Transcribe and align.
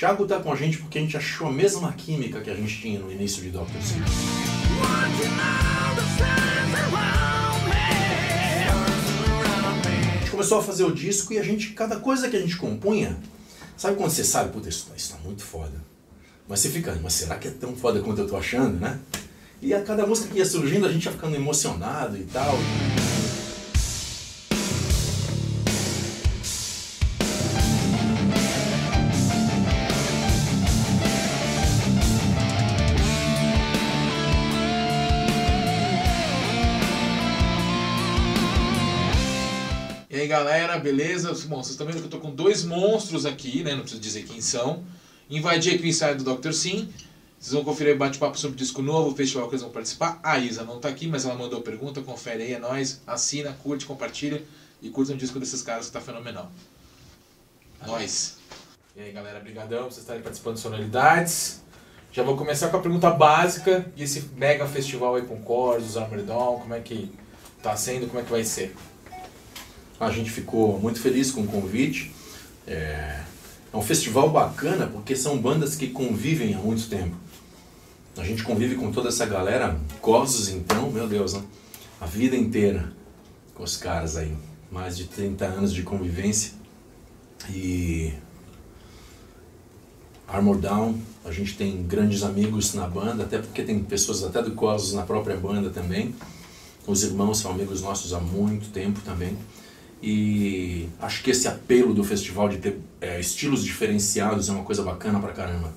Thiago 0.00 0.26
tá 0.26 0.40
com 0.40 0.50
a 0.50 0.56
gente 0.56 0.78
porque 0.78 0.96
a 0.96 1.02
gente 1.02 1.14
achou 1.14 1.48
a 1.48 1.52
mesma 1.52 1.92
química 1.92 2.40
que 2.40 2.48
a 2.48 2.54
gente 2.54 2.80
tinha 2.80 2.98
no 2.98 3.12
início 3.12 3.42
de. 3.42 3.50
Sim. 3.50 4.02
A 10.14 10.18
gente 10.20 10.30
começou 10.30 10.58
a 10.58 10.62
fazer 10.62 10.84
o 10.84 10.94
disco 10.94 11.34
e 11.34 11.38
a 11.38 11.42
gente, 11.42 11.72
cada 11.72 11.96
coisa 11.96 12.30
que 12.30 12.36
a 12.38 12.40
gente 12.40 12.56
compunha, 12.56 13.18
sabe 13.76 13.98
quando 13.98 14.10
você 14.10 14.24
sabe, 14.24 14.50
puta, 14.50 14.70
isso, 14.70 14.90
isso 14.96 15.12
tá 15.12 15.18
muito 15.22 15.42
foda. 15.42 15.84
Mas 16.48 16.60
você 16.60 16.70
fica, 16.70 16.98
mas 17.02 17.12
será 17.12 17.36
que 17.36 17.48
é 17.48 17.50
tão 17.50 17.76
foda 17.76 18.00
quanto 18.00 18.22
eu 18.22 18.26
tô 18.26 18.38
achando, 18.38 18.80
né? 18.80 18.98
E 19.60 19.74
a 19.74 19.82
cada 19.82 20.06
música 20.06 20.28
que 20.32 20.38
ia 20.38 20.46
surgindo, 20.46 20.86
a 20.86 20.90
gente 20.90 21.04
ia 21.04 21.12
ficando 21.12 21.36
emocionado 21.36 22.16
e 22.16 22.24
tal. 22.24 22.58
Galera, 40.30 40.78
beleza? 40.78 41.28
Bom, 41.48 41.56
vocês 41.56 41.70
estão 41.70 41.84
vendo 41.84 41.98
que 41.98 42.04
eu 42.04 42.08
tô 42.08 42.20
com 42.20 42.30
dois 42.30 42.64
monstros 42.64 43.26
aqui, 43.26 43.64
né? 43.64 43.72
Não 43.72 43.80
preciso 43.80 44.00
dizer 44.00 44.22
quem 44.22 44.40
são. 44.40 44.84
Invadi 45.28 45.70
aqui 45.70 45.82
o 45.82 45.86
ensaio 45.86 46.16
do 46.16 46.36
Dr. 46.36 46.52
Sim. 46.52 46.88
Vocês 47.36 47.52
vão 47.52 47.64
conferir 47.64 47.98
bate-papo 47.98 48.38
sobre 48.38 48.54
o 48.54 48.56
disco 48.56 48.80
novo, 48.80 49.10
o 49.10 49.14
festival 49.16 49.48
que 49.48 49.54
eles 49.54 49.62
vão 49.62 49.72
participar. 49.72 50.20
A 50.22 50.38
Isa 50.38 50.62
não 50.62 50.78
tá 50.78 50.88
aqui, 50.88 51.08
mas 51.08 51.24
ela 51.24 51.34
mandou 51.34 51.60
pergunta, 51.62 52.00
confere 52.00 52.44
aí, 52.44 52.52
é 52.52 52.60
nóis. 52.60 53.00
Assina, 53.08 53.52
curte, 53.60 53.84
compartilha 53.84 54.40
e 54.80 54.88
curta 54.88 55.12
um 55.12 55.16
disco 55.16 55.40
desses 55.40 55.62
caras 55.62 55.86
que 55.86 55.92
tá 55.92 56.00
fenomenal. 56.00 56.52
Nós. 57.84 58.36
E 58.94 59.00
aí 59.00 59.10
galera, 59.10 59.40
brigadão 59.40 59.84
por 59.84 59.92
vocês 59.92 60.02
estarem 60.02 60.22
participando 60.22 60.54
de 60.54 60.60
Sonoridades. 60.60 61.60
Já 62.12 62.22
vou 62.22 62.36
começar 62.36 62.68
com 62.68 62.76
a 62.76 62.80
pergunta 62.80 63.10
básica 63.10 63.84
e 63.96 64.04
esse 64.04 64.30
mega 64.36 64.64
festival 64.64 65.16
aí 65.16 65.22
com 65.22 65.42
Corsos, 65.42 65.96
Armored 65.96 66.24
Dawn, 66.24 66.60
como 66.60 66.74
é 66.74 66.80
que 66.80 67.10
tá 67.60 67.76
sendo, 67.76 68.06
como 68.06 68.20
é 68.20 68.22
que 68.22 68.30
vai 68.30 68.44
ser? 68.44 68.76
A 70.00 70.10
gente 70.10 70.30
ficou 70.30 70.80
muito 70.80 70.98
feliz 70.98 71.30
com 71.30 71.42
o 71.42 71.46
convite. 71.46 72.10
É, 72.66 73.20
é 73.72 73.76
um 73.76 73.82
festival 73.82 74.30
bacana 74.30 74.86
porque 74.86 75.14
são 75.14 75.38
bandas 75.38 75.76
que 75.76 75.88
convivem 75.88 76.54
há 76.54 76.58
muito 76.58 76.88
tempo. 76.88 77.14
A 78.16 78.24
gente 78.24 78.42
convive 78.42 78.74
com 78.74 78.90
toda 78.90 79.08
essa 79.08 79.26
galera, 79.26 79.78
Corsos 80.00 80.48
então, 80.48 80.90
meu 80.90 81.06
Deus, 81.06 81.34
né? 81.34 81.42
a 82.00 82.06
vida 82.06 82.34
inteira 82.34 82.92
com 83.54 83.62
os 83.62 83.76
caras 83.76 84.16
aí. 84.16 84.34
Mais 84.72 84.96
de 84.96 85.04
30 85.04 85.44
anos 85.44 85.74
de 85.74 85.82
convivência. 85.82 86.52
E 87.50 88.12
Armor 90.26 90.58
Down, 90.58 90.98
a 91.24 91.32
gente 91.32 91.56
tem 91.56 91.82
grandes 91.82 92.22
amigos 92.22 92.72
na 92.72 92.86
banda, 92.86 93.24
até 93.24 93.38
porque 93.38 93.62
tem 93.62 93.82
pessoas 93.82 94.22
até 94.24 94.42
do 94.42 94.52
Corsos 94.52 94.94
na 94.94 95.02
própria 95.02 95.36
banda 95.36 95.70
também. 95.70 96.14
Os 96.86 97.02
irmãos 97.02 97.38
são 97.38 97.50
amigos 97.50 97.82
nossos 97.82 98.12
há 98.12 98.20
muito 98.20 98.70
tempo 98.70 99.00
também. 99.00 99.36
E 100.02 100.88
acho 101.00 101.22
que 101.22 101.30
esse 101.30 101.46
apelo 101.46 101.92
do 101.92 102.02
festival 102.02 102.48
de 102.48 102.58
ter 102.58 102.80
é, 103.00 103.20
estilos 103.20 103.62
diferenciados 103.62 104.48
é 104.48 104.52
uma 104.52 104.64
coisa 104.64 104.82
bacana 104.82 105.18
pra 105.20 105.32
caramba. 105.32 105.72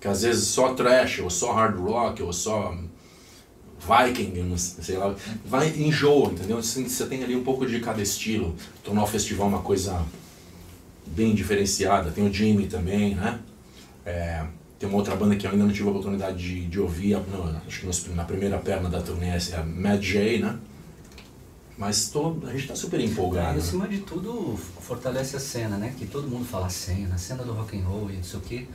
Que 0.00 0.08
às 0.08 0.22
vezes 0.22 0.48
só 0.48 0.74
trash, 0.74 1.20
ou 1.20 1.30
só 1.30 1.52
hard 1.52 1.78
rock, 1.78 2.22
ou 2.22 2.32
só 2.32 2.76
Viking, 3.82 4.56
sei 4.56 4.96
lá, 4.96 5.14
vai 5.44 5.68
enjoa, 5.76 6.32
entendeu? 6.32 6.62
Você 6.62 7.06
tem 7.06 7.22
ali 7.22 7.34
um 7.34 7.42
pouco 7.42 7.66
de 7.66 7.80
cada 7.80 8.00
estilo, 8.00 8.54
tornar 8.84 9.02
o 9.02 9.06
festival 9.06 9.48
uma 9.48 9.60
coisa 9.60 10.04
bem 11.06 11.34
diferenciada. 11.34 12.10
Tem 12.10 12.26
o 12.26 12.32
Jimmy 12.32 12.66
também, 12.66 13.14
né? 13.14 13.40
É, 14.04 14.44
tem 14.78 14.88
uma 14.88 14.98
outra 14.98 15.14
banda 15.14 15.36
que 15.36 15.46
eu 15.46 15.50
ainda 15.50 15.64
não 15.64 15.72
tive 15.72 15.86
a 15.86 15.90
oportunidade 15.90 16.38
de, 16.38 16.66
de 16.66 16.80
ouvir, 16.80 17.16
não, 17.30 17.60
acho 17.66 17.80
que 17.80 18.10
na 18.10 18.24
primeira 18.24 18.58
perna 18.58 18.88
da 18.88 19.00
turnê 19.00 19.28
é 19.28 19.56
a 19.56 19.62
Mad 19.62 20.00
J, 20.00 20.40
né? 20.40 20.58
Mas 21.76 22.08
tô, 22.08 22.36
a 22.46 22.52
gente 22.52 22.68
tá 22.68 22.76
super 22.76 23.00
empolgado. 23.00 23.56
E 23.56 23.60
acima 23.60 23.88
de 23.88 23.98
tudo, 23.98 24.58
fortalece 24.80 25.36
a 25.36 25.40
cena, 25.40 25.76
né? 25.76 25.94
Que 25.98 26.06
todo 26.06 26.28
mundo 26.28 26.44
fala 26.44 26.66
a 26.66 26.70
cena, 26.70 27.14
a 27.14 27.18
cena 27.18 27.42
do 27.42 27.52
rock 27.52 27.78
and 27.78 27.84
roll 27.84 28.10
e 28.10 28.16
não 28.16 28.22
sei 28.24 28.38
o 28.38 28.42
quê. 28.42 28.66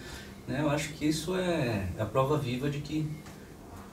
Né? 0.47 0.61
Eu 0.61 0.69
acho 0.69 0.89
que 0.93 1.05
isso 1.05 1.35
é 1.35 1.87
a 1.99 2.05
prova 2.05 2.37
viva 2.37 2.69
de 2.69 2.79
que 2.79 3.07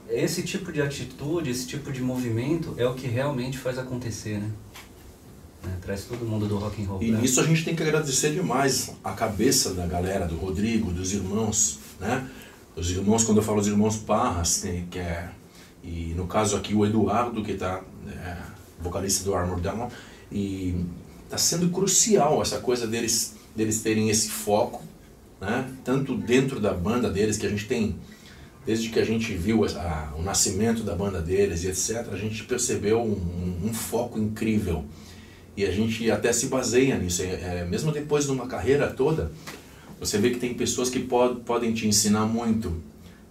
esse 0.09 0.43
tipo 0.43 0.71
de 0.71 0.81
atitude, 0.81 1.49
esse 1.49 1.67
tipo 1.67 1.91
de 1.91 2.01
movimento 2.01 2.73
é 2.77 2.85
o 2.87 2.93
que 2.93 3.07
realmente 3.07 3.57
faz 3.57 3.77
acontecer, 3.77 4.39
né? 4.39 4.49
né? 5.63 5.77
Traz 5.81 6.05
todo 6.05 6.25
mundo 6.25 6.47
do 6.47 6.57
rock 6.57 6.81
and 6.81 6.87
roll. 6.87 7.01
E 7.03 7.11
pra- 7.11 7.21
nisso 7.21 7.39
a 7.39 7.43
gente 7.43 7.63
tem 7.63 7.75
que 7.75 7.83
agradecer 7.83 8.31
demais 8.33 8.91
a 9.03 9.11
cabeça 9.13 9.73
da 9.73 9.85
galera, 9.85 10.27
do 10.27 10.35
Rodrigo, 10.35 10.91
dos 10.91 11.13
irmãos, 11.13 11.79
né? 11.99 12.27
Os 12.75 12.89
irmãos, 12.91 13.23
quando 13.23 13.37
eu 13.37 13.43
falo 13.43 13.59
os 13.59 13.67
irmãos 13.67 13.95
Parras, 13.97 14.61
tem, 14.61 14.85
que 14.87 14.99
é, 14.99 15.29
e 15.83 16.13
no 16.15 16.27
caso 16.27 16.55
aqui 16.57 16.73
o 16.75 16.85
Eduardo, 16.85 17.41
que 17.43 17.53
tá 17.53 17.81
é, 18.07 18.37
vocalista 18.79 19.23
do 19.23 19.33
Armor 19.35 19.59
Down, 19.59 19.89
e 20.31 20.75
tá 21.29 21.37
sendo 21.37 21.69
crucial 21.69 22.41
essa 22.41 22.59
coisa 22.59 22.85
deles, 22.87 23.35
deles 23.55 23.81
terem 23.81 24.09
esse 24.09 24.29
foco, 24.29 24.83
né? 25.39 25.69
Tanto 25.83 26.15
dentro 26.15 26.59
da 26.59 26.73
banda 26.73 27.09
deles, 27.09 27.37
que 27.37 27.45
a 27.45 27.49
gente 27.49 27.65
tem, 27.67 27.95
desde 28.65 28.89
que 28.89 28.99
a 28.99 29.03
gente 29.05 29.33
viu 29.33 29.63
a- 29.65 30.13
o 30.17 30.21
nascimento 30.21 30.83
da 30.83 30.95
banda 30.95 31.21
deles 31.21 31.63
e 31.63 31.67
etc., 31.67 32.07
a 32.11 32.17
gente 32.17 32.43
percebeu 32.43 32.99
um, 33.01 33.11
um- 33.11 33.69
um 33.69 33.73
foco 33.73 34.19
incrível. 34.19 34.85
E 35.57 35.65
a 35.65 35.71
gente 35.71 36.09
até 36.11 36.33
se 36.33 36.47
baseia 36.47 36.97
nisso. 36.97 37.21
É, 37.21 37.61
é, 37.61 37.65
mesmo 37.65 37.91
depois 37.91 38.25
de 38.25 38.31
uma 38.31 38.45
carreira 38.47 38.87
toda, 38.91 39.31
você 39.99 40.17
vê 40.17 40.31
que 40.31 40.39
tem 40.39 40.53
pessoas 40.53 40.89
que 40.89 40.99
pod, 40.99 41.41
podem 41.45 41.73
te 41.73 41.87
ensinar 41.87 42.25
muito. 42.25 42.75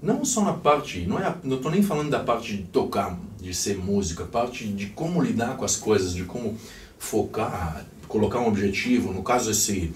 Não 0.05 0.23
só 0.23 0.45
na 0.45 0.53
parte, 0.53 1.07
não 1.07 1.19
é, 1.19 1.35
não 1.43 1.57
estou 1.57 1.73
nem 1.73 1.83
falando 1.83 2.11
da 2.11 2.21
parte 2.21 2.59
de 2.59 2.63
tocar, 2.65 3.19
de 3.41 3.55
ser 3.55 3.79
música, 3.79 4.25
parte 4.25 4.69
de 4.69 4.89
como 4.89 5.23
lidar 5.23 5.57
com 5.57 5.65
as 5.65 5.77
coisas, 5.77 6.13
de 6.13 6.25
como 6.25 6.59
focar, 6.99 7.87
colocar 8.07 8.39
um 8.41 8.47
objetivo. 8.47 9.15
No 9.15 9.23
caso 9.23 9.51
esse 9.51 9.95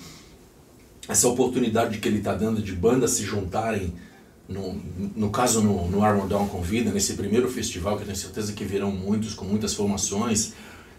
essa 1.06 1.28
oportunidade 1.28 1.98
que 1.98 2.08
ele 2.08 2.18
está 2.18 2.34
dando 2.34 2.62
de 2.62 2.72
bandas 2.72 3.10
se 3.12 3.22
juntarem, 3.22 3.92
no, 4.48 4.80
no 5.14 5.28
caso 5.28 5.60
no, 5.60 5.90
no 5.90 6.02
Armor 6.02 6.26
Down 6.26 6.48
Convida, 6.48 6.90
nesse 6.90 7.12
primeiro 7.12 7.50
festival, 7.50 7.96
que 7.96 8.02
eu 8.02 8.06
tenho 8.06 8.16
certeza 8.16 8.54
que 8.54 8.64
virão 8.64 8.90
muitos, 8.90 9.34
com 9.34 9.44
muitas 9.44 9.74
formações, 9.74 10.54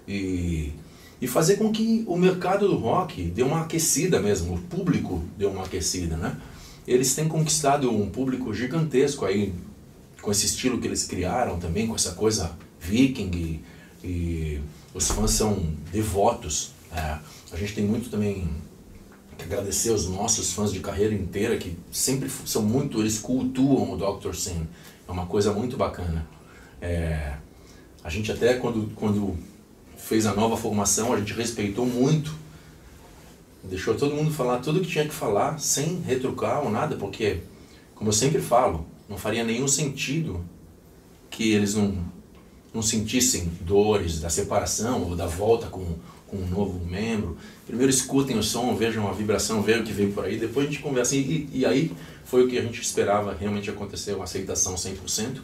e, 0.08 0.72
e 1.20 1.28
fazer 1.28 1.56
com 1.56 1.72
que 1.72 2.04
o 2.08 2.16
mercado 2.16 2.68
do 2.68 2.76
rock 2.76 3.24
dê 3.24 3.42
uma 3.42 3.62
aquecida 3.62 4.20
mesmo, 4.20 4.54
o 4.54 4.60
público 4.60 5.24
dê 5.36 5.48
uma 5.48 5.64
aquecida, 5.64 6.16
né? 6.16 6.38
Eles 6.90 7.14
têm 7.14 7.28
conquistado 7.28 7.96
um 7.96 8.10
público 8.10 8.52
gigantesco 8.52 9.24
aí, 9.24 9.54
com 10.20 10.32
esse 10.32 10.48
estilo 10.48 10.80
que 10.80 10.88
eles 10.88 11.04
criaram 11.04 11.60
também, 11.60 11.86
com 11.86 11.94
essa 11.94 12.14
coisa 12.14 12.52
viking, 12.80 13.30
e, 13.32 13.64
e 14.04 14.62
os 14.92 15.08
fãs 15.08 15.30
são 15.30 15.72
devotos. 15.94 16.72
é. 16.92 17.20
a 17.52 17.58
gente 17.58 17.76
tem 17.76 17.86
muito 17.86 18.10
também 18.10 18.50
que 19.38 19.44
agradecer 19.44 19.92
aos 19.92 20.08
nossos 20.08 20.52
fãs 20.52 20.74
de 20.74 20.80
carreira 20.80 21.14
inteira 21.14 21.58
que 21.58 21.78
sempre 21.92 22.28
são 22.44 22.64
muito, 22.64 23.00
eles 23.00 23.20
cultuam 23.20 23.94
o 23.94 23.96
Dr. 23.96 24.34
Sim. 24.34 24.68
É 25.08 25.12
uma 25.12 25.28
coisa 25.28 25.54
muito 25.54 25.78
bacana. 25.78 26.28
É, 26.82 27.34
a 28.04 28.10
gente 28.10 28.32
até 28.32 28.56
quando, 28.56 28.92
quando 28.96 29.38
fez 29.96 30.26
a 30.26 30.34
nova 30.34 30.58
formação, 30.58 31.14
a 31.14 31.20
gente 31.20 31.34
respeitou 31.34 31.86
muito. 31.86 32.34
Deixou 33.64 33.96
todo 33.96 34.16
mundo 34.16 34.32
falar 34.32 34.60
tudo 34.60 34.80
que 34.80 34.88
tinha 34.88 35.06
que 35.06 35.14
falar, 35.14 35.60
sem 35.60 36.02
retrucar 36.02 36.64
ou 36.64 36.70
nada, 36.70 36.96
porque, 36.96 37.40
como 37.94 38.10
eu 38.10 38.14
sempre 38.14 38.42
falo, 38.42 38.86
não 39.08 39.18
faria 39.18 39.44
nenhum 39.44 39.68
sentido 39.68 40.44
que 41.30 41.52
eles 41.52 41.76
não, 41.76 41.98
não 42.74 42.82
sentissem 42.82 43.52
dores 43.62 44.20
da 44.20 44.30
separação 44.30 45.04
ou 45.04 45.16
da 45.16 45.26
volta 45.26 45.68
com, 45.68 45.96
com 46.28 46.38
um 46.38 46.48
novo 46.48 46.86
membro. 46.86 47.38
Primeiro 47.66 47.90
escutem 47.90 48.38
o 48.38 48.44
som, 48.44 48.76
vejam 48.76 49.08
a 49.08 49.12
vibração, 49.12 49.62
vejam 49.62 49.82
o 49.82 49.86
que 49.86 49.94
veio 49.94 50.12
por 50.12 50.26
aí, 50.26 50.38
depois 50.38 50.68
a 50.68 50.72
gente 50.72 50.82
conversa. 50.82 51.16
E, 51.16 51.50
e 51.52 51.66
aí 51.66 51.92
foi 52.26 52.46
o 52.46 52.48
que 52.48 52.58
a 52.58 52.62
gente 52.62 52.82
esperava 52.82 53.34
realmente 53.34 53.70
acontecer, 53.70 54.14
uma 54.14 54.24
aceitação 54.24 54.76
100%, 54.76 55.40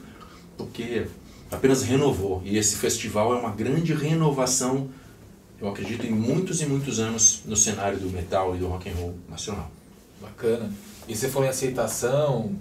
porque 0.57 1.07
apenas 1.51 1.84
renovou. 1.84 2.42
E 2.45 2.57
esse 2.57 2.75
festival 2.75 3.34
é 3.34 3.39
uma 3.39 3.51
grande 3.51 3.94
renovação, 3.94 4.89
eu 5.60 5.69
acredito, 5.69 6.06
em 6.06 6.12
muitos 6.12 6.62
e 6.62 6.66
muitos 6.66 7.00
anos 7.00 7.42
no 7.46 7.56
cenário 7.56 7.98
do 8.00 8.10
metal 8.10 8.56
e 8.56 8.60
do 8.60 8.68
rock 8.68 8.90
and 8.90 8.94
roll 8.96 9.16
nacional. 9.30 9.72
Bacana. 10.22 10.72
E 11.07 11.16
você 11.16 11.28
falou 11.30 11.46
em 11.48 11.50
aceitação 11.52 12.56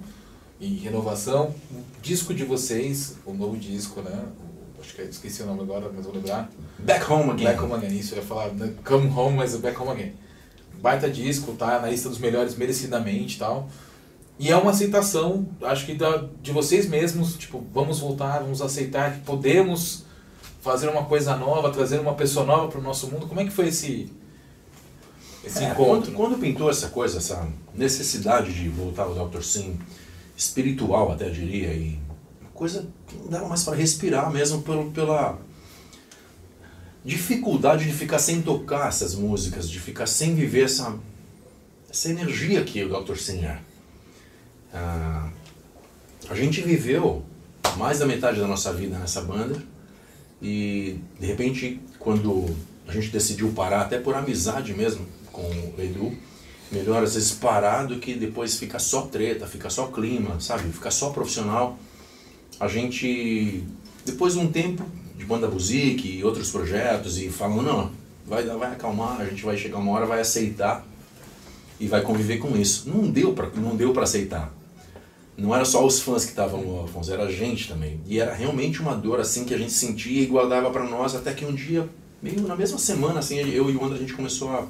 e 0.61 0.77
renovação. 0.77 1.55
O 1.73 1.83
disco 2.03 2.33
de 2.35 2.45
vocês, 2.45 3.17
o 3.25 3.33
novo 3.33 3.57
disco, 3.57 4.01
né? 4.03 4.25
O- 4.39 4.81
acho 4.81 4.95
que 4.95 5.01
eu 5.03 5.09
esqueci 5.09 5.43
o 5.43 5.47
nome 5.47 5.63
agora, 5.63 5.91
mas 5.95 6.05
vou 6.05 6.15
lembrar. 6.15 6.51
Back 6.79 7.11
Home 7.11 7.31
Again. 7.31 7.45
Back 7.45 7.61
Home 7.63 7.73
Again, 7.75 7.99
isso 7.99 8.15
eu 8.15 8.19
ia 8.19 8.25
falar 8.25 8.49
né, 8.53 8.73
Come 8.85 9.09
Home, 9.09 9.37
mas 9.37 9.57
Back 9.57 9.81
Home 9.81 9.91
Again. 9.93 10.13
Baita 10.81 11.09
disco, 11.09 11.53
tá 11.53 11.81
na 11.81 11.89
lista 11.89 12.09
dos 12.11 12.19
melhores 12.19 12.55
merecidamente 12.57 13.37
e 13.37 13.39
tal. 13.39 13.69
E 14.39 14.51
é 14.51 14.57
uma 14.57 14.73
aceitação, 14.73 15.49
acho 15.63 15.87
que 15.87 15.95
da, 15.95 16.25
de 16.43 16.51
vocês 16.53 16.87
mesmos, 16.89 17.37
tipo, 17.37 17.65
vamos 17.73 18.01
voltar, 18.01 18.41
vamos 18.41 18.61
aceitar 18.61 19.15
que 19.15 19.21
podemos 19.21 20.05
fazer 20.65 20.89
uma 20.89 21.05
coisa 21.05 21.37
nova, 21.37 21.71
trazer 21.71 22.01
uma 22.01 22.15
pessoa 22.15 22.47
nova 22.47 22.69
para 22.69 22.81
o 22.81 22.83
nosso 22.83 23.07
mundo. 23.09 23.27
Como 23.27 23.39
é 23.39 23.45
que 23.45 23.51
foi 23.51 23.69
esse 23.69 24.11
esse 25.45 25.59
É, 25.63 25.71
encontro. 25.71 26.11
quando, 26.11 26.13
quando 26.15 26.41
pintou 26.41 26.71
essa 26.71 26.89
coisa, 26.89 27.19
essa 27.19 27.47
necessidade 27.75 28.55
de 28.55 28.67
voltar 28.71 29.03
ao 29.03 29.29
Dr. 29.29 29.43
Sim, 29.43 29.79
espiritual 30.35 31.13
até 31.13 31.29
diria, 31.29 31.69
e 31.75 32.01
uma 32.41 32.51
coisa 32.55 32.89
que 33.07 33.15
não 33.17 33.27
dava 33.29 33.47
mais 33.47 33.63
para 33.63 33.77
respirar 33.77 34.33
mesmo 34.33 34.63
pelo, 34.63 34.91
pela 34.91 35.39
dificuldade 37.05 37.85
de 37.85 37.93
ficar 37.93 38.19
sem 38.19 38.41
tocar 38.41 38.89
essas 38.89 39.15
músicas, 39.15 39.69
de 39.69 39.79
ficar 39.79 40.07
sem 40.07 40.35
viver 40.35 40.65
essa, 40.65 40.97
essa 41.91 42.09
energia 42.09 42.65
que 42.65 42.83
o 42.83 42.89
Dr. 43.03 43.17
Sim 43.17 43.45
é. 43.45 43.61
Ah, 44.73 45.29
a 46.31 46.35
gente 46.35 46.63
viveu 46.63 47.23
mais 47.77 47.99
da 47.99 48.07
metade 48.07 48.41
da 48.41 48.47
nossa 48.47 48.73
vida 48.73 48.99
nessa 48.99 49.21
banda 49.21 49.74
e 50.43 50.99
de 51.19 51.27
repente 51.27 51.81
quando 51.99 52.47
a 52.87 52.93
gente 52.93 53.09
decidiu 53.09 53.51
parar 53.53 53.83
até 53.83 53.99
por 53.99 54.15
amizade 54.15 54.75
mesmo 54.75 55.07
com 55.33 55.43
o 55.43 55.75
Edu 55.79 56.17
melhor 56.71 57.03
às 57.03 57.15
vezes 57.15 57.33
parar 57.33 57.85
do 57.85 57.99
que 57.99 58.15
depois 58.15 58.57
ficar 58.59 58.79
só 58.79 59.03
treta 59.03 59.47
ficar 59.47 59.71
só 59.71 59.87
clima 59.87 60.41
sabe? 60.41 60.71
Ficar 60.73 60.91
só 60.91 61.11
profissional. 61.11 61.79
A 62.59 62.69
gente 62.69 63.65
depois 64.05 64.35
de 64.35 64.41
um 64.41 64.51
tempo 64.51 64.85
de 65.17 65.25
banda 65.25 65.49
music 65.49 66.07
e 66.07 66.25
outros 66.25 66.51
projetos 66.51 67.19
e 67.19 67.29
falando 67.31 67.63
não 67.63 67.91
vai 68.27 68.45
vai 68.45 68.73
acalmar 68.73 69.21
a 69.21 69.25
gente 69.25 69.45
vai 69.45 69.57
chegar 69.57 69.79
uma 69.79 69.93
hora 69.93 70.07
vai 70.07 70.21
aceitar 70.21 70.87
e 71.81 71.87
vai 71.87 72.03
conviver 72.03 72.39
com 72.39 72.57
isso. 72.57 72.89
Não 72.89 73.11
deu 73.11 73.33
para 73.33 73.49
não 73.51 73.77
deu 73.77 73.93
para 73.93 74.05
aceitar 74.05 74.53
não 75.37 75.55
era 75.55 75.65
só 75.65 75.85
os 75.85 76.01
fãs 76.01 76.25
que 76.25 76.31
estavam 76.31 76.69
órfãos, 76.69 77.09
era 77.09 77.25
a 77.25 77.33
gente 77.33 77.69
também. 77.69 78.01
E 78.07 78.21
era 78.21 78.33
realmente 78.35 78.81
uma 78.81 78.95
dor 78.95 79.21
assim 79.21 79.45
que 79.45 79.53
a 79.53 79.59
gente 79.59 79.73
sentia 79.73 80.23
e 80.23 80.27
guardava 80.27 80.71
para 80.71 80.85
nós 80.85 81.15
até 81.15 81.33
que 81.33 81.45
um 81.45 81.55
dia, 81.55 81.89
meio 82.23 82.43
na 82.43 82.55
mesma 82.55 82.79
semana, 82.79 83.19
assim, 83.19 83.37
eu 83.37 83.69
e 83.71 83.77
o 83.77 83.85
André 83.85 83.97
a 83.97 84.01
gente 84.01 84.15
começou 84.15 84.51
a, 84.51 84.67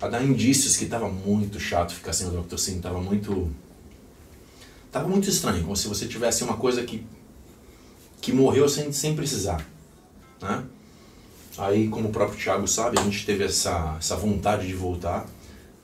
a 0.00 0.08
dar 0.08 0.24
indícios 0.24 0.76
que 0.76 0.84
estava 0.84 1.08
muito 1.08 1.60
chato 1.60 1.94
ficar 1.94 2.12
sem 2.12 2.26
o 2.26 2.30
Dr. 2.30 2.58
Sim, 2.58 2.76
estava 2.76 3.00
muito 3.00 3.50
tava 4.90 5.08
muito 5.08 5.28
estranho, 5.28 5.62
como 5.64 5.76
se 5.76 5.88
você 5.88 6.06
tivesse 6.06 6.44
uma 6.44 6.56
coisa 6.56 6.82
que 6.84 7.04
que 8.20 8.32
morreu 8.32 8.68
sem, 8.68 8.90
sem 8.90 9.14
precisar, 9.14 9.64
né? 10.40 10.64
Aí, 11.58 11.88
como 11.88 12.08
o 12.08 12.12
próprio 12.12 12.38
Thiago 12.38 12.66
sabe, 12.66 12.98
a 12.98 13.02
gente 13.02 13.24
teve 13.24 13.44
essa, 13.44 13.96
essa 13.98 14.16
vontade 14.16 14.66
de 14.66 14.74
voltar. 14.74 15.26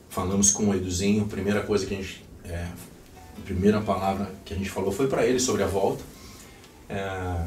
Falamos 0.08 0.50
com 0.50 0.68
o 0.68 0.74
Eduzinho, 0.74 1.24
a 1.24 1.28
primeira 1.28 1.62
coisa 1.62 1.86
que 1.86 1.94
a 1.94 1.96
gente 1.98 2.24
é, 2.44 2.66
a 3.40 3.44
primeira 3.44 3.80
palavra 3.80 4.30
que 4.44 4.52
a 4.52 4.56
gente 4.56 4.70
falou 4.70 4.92
foi 4.92 5.06
para 5.06 5.26
ele 5.26 5.40
sobre 5.40 5.62
a 5.62 5.66
volta. 5.66 6.02
É, 6.88 7.46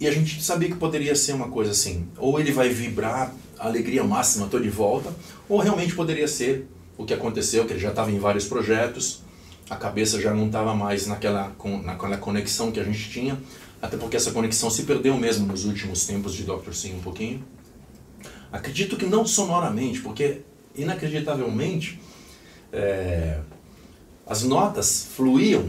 e 0.00 0.06
a 0.06 0.10
gente 0.10 0.42
sabia 0.42 0.68
que 0.68 0.76
poderia 0.76 1.14
ser 1.14 1.34
uma 1.34 1.48
coisa 1.48 1.72
assim, 1.72 2.08
ou 2.16 2.40
ele 2.40 2.52
vai 2.52 2.70
vibrar 2.70 3.34
a 3.58 3.66
alegria 3.66 4.02
máxima, 4.02 4.46
estou 4.46 4.58
de 4.58 4.70
volta, 4.70 5.12
ou 5.46 5.58
realmente 5.58 5.94
poderia 5.94 6.26
ser 6.26 6.66
o 6.96 7.04
que 7.04 7.12
aconteceu, 7.12 7.66
que 7.66 7.74
ele 7.74 7.80
já 7.80 7.90
estava 7.90 8.10
em 8.10 8.18
vários 8.18 8.46
projetos, 8.46 9.22
a 9.68 9.76
cabeça 9.76 10.20
já 10.20 10.32
não 10.32 10.46
estava 10.46 10.74
mais 10.74 11.06
naquela, 11.06 11.54
naquela 11.84 12.16
conexão 12.16 12.72
que 12.72 12.80
a 12.80 12.84
gente 12.84 13.10
tinha, 13.10 13.38
até 13.80 13.96
porque 13.96 14.16
essa 14.16 14.30
conexão 14.30 14.70
se 14.70 14.84
perdeu 14.84 15.16
mesmo 15.16 15.46
nos 15.46 15.64
últimos 15.66 16.06
tempos 16.06 16.34
de 16.34 16.44
Dr. 16.44 16.72
Sim 16.72 16.96
um 16.96 17.00
pouquinho. 17.00 17.44
Acredito 18.50 18.96
que 18.96 19.06
não 19.06 19.26
sonoramente, 19.26 20.00
porque 20.00 20.40
inacreditavelmente 20.74 22.00
é, 22.72 23.38
as 24.30 24.44
notas 24.44 25.08
fluíam, 25.16 25.68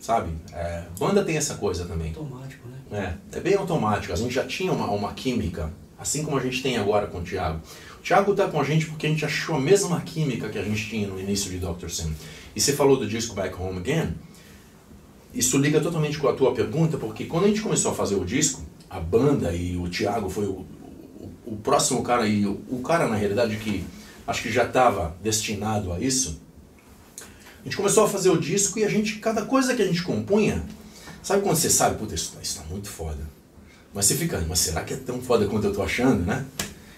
sabe? 0.00 0.32
É, 0.52 0.82
banda 0.98 1.22
tem 1.22 1.36
essa 1.36 1.54
coisa 1.54 1.84
também. 1.84 2.08
Automático, 2.08 2.68
né? 2.90 3.16
É, 3.32 3.38
é 3.38 3.40
bem 3.40 3.54
automático. 3.54 4.12
A 4.12 4.16
gente 4.16 4.34
já 4.34 4.44
tinha 4.44 4.72
uma, 4.72 4.90
uma 4.90 5.12
química, 5.12 5.72
assim 5.96 6.24
como 6.24 6.36
a 6.36 6.40
gente 6.40 6.60
tem 6.60 6.76
agora 6.76 7.06
com 7.06 7.18
o 7.18 7.22
Thiago. 7.22 7.60
O 8.00 8.02
Thiago 8.02 8.34
tá 8.34 8.48
com 8.48 8.60
a 8.60 8.64
gente 8.64 8.86
porque 8.86 9.06
a 9.06 9.08
gente 9.08 9.24
achou 9.24 9.54
a 9.54 9.60
mesma 9.60 10.00
química 10.00 10.48
que 10.48 10.58
a 10.58 10.62
gente 10.64 10.88
tinha 10.88 11.06
no 11.06 11.20
início 11.20 11.48
de 11.52 11.58
Dr. 11.58 11.88
Sim. 11.88 12.12
E 12.56 12.60
você 12.60 12.72
falou 12.72 12.96
do 12.96 13.06
disco 13.06 13.32
Back 13.32 13.54
Home 13.62 13.78
Again. 13.78 14.12
Isso 15.32 15.56
liga 15.56 15.80
totalmente 15.80 16.18
com 16.18 16.26
a 16.26 16.32
tua 16.32 16.52
pergunta, 16.52 16.98
porque 16.98 17.26
quando 17.26 17.44
a 17.44 17.48
gente 17.48 17.62
começou 17.62 17.92
a 17.92 17.94
fazer 17.94 18.16
o 18.16 18.24
disco, 18.24 18.60
a 18.88 18.98
banda 18.98 19.54
e 19.54 19.76
o 19.76 19.88
Thiago 19.88 20.28
foi 20.28 20.46
o, 20.46 20.66
o, 21.20 21.30
o 21.46 21.56
próximo 21.62 22.02
cara 22.02 22.26
e 22.26 22.44
o, 22.44 22.60
o 22.68 22.80
cara 22.80 23.06
na 23.06 23.14
realidade 23.14 23.56
que 23.58 23.84
acho 24.26 24.42
que 24.42 24.50
já 24.50 24.64
estava 24.64 25.14
destinado 25.22 25.92
a 25.92 26.00
isso. 26.00 26.49
A 27.60 27.64
gente 27.64 27.76
começou 27.76 28.04
a 28.04 28.08
fazer 28.08 28.30
o 28.30 28.38
disco 28.38 28.78
e 28.78 28.84
a 28.84 28.88
gente, 28.88 29.18
cada 29.18 29.42
coisa 29.42 29.74
que 29.74 29.82
a 29.82 29.86
gente 29.86 30.02
compunha, 30.02 30.64
sabe 31.22 31.42
quando 31.42 31.56
você 31.56 31.68
sabe, 31.68 31.98
puta, 31.98 32.14
isso, 32.14 32.32
isso 32.42 32.58
tá 32.58 32.64
muito 32.70 32.88
foda. 32.88 33.18
Mas 33.92 34.06
você 34.06 34.14
fica, 34.14 34.42
mas 34.48 34.60
será 34.60 34.82
que 34.82 34.94
é 34.94 34.96
tão 34.96 35.20
foda 35.20 35.46
quanto 35.46 35.66
eu 35.66 35.72
tô 35.72 35.82
achando, 35.82 36.24
né? 36.24 36.46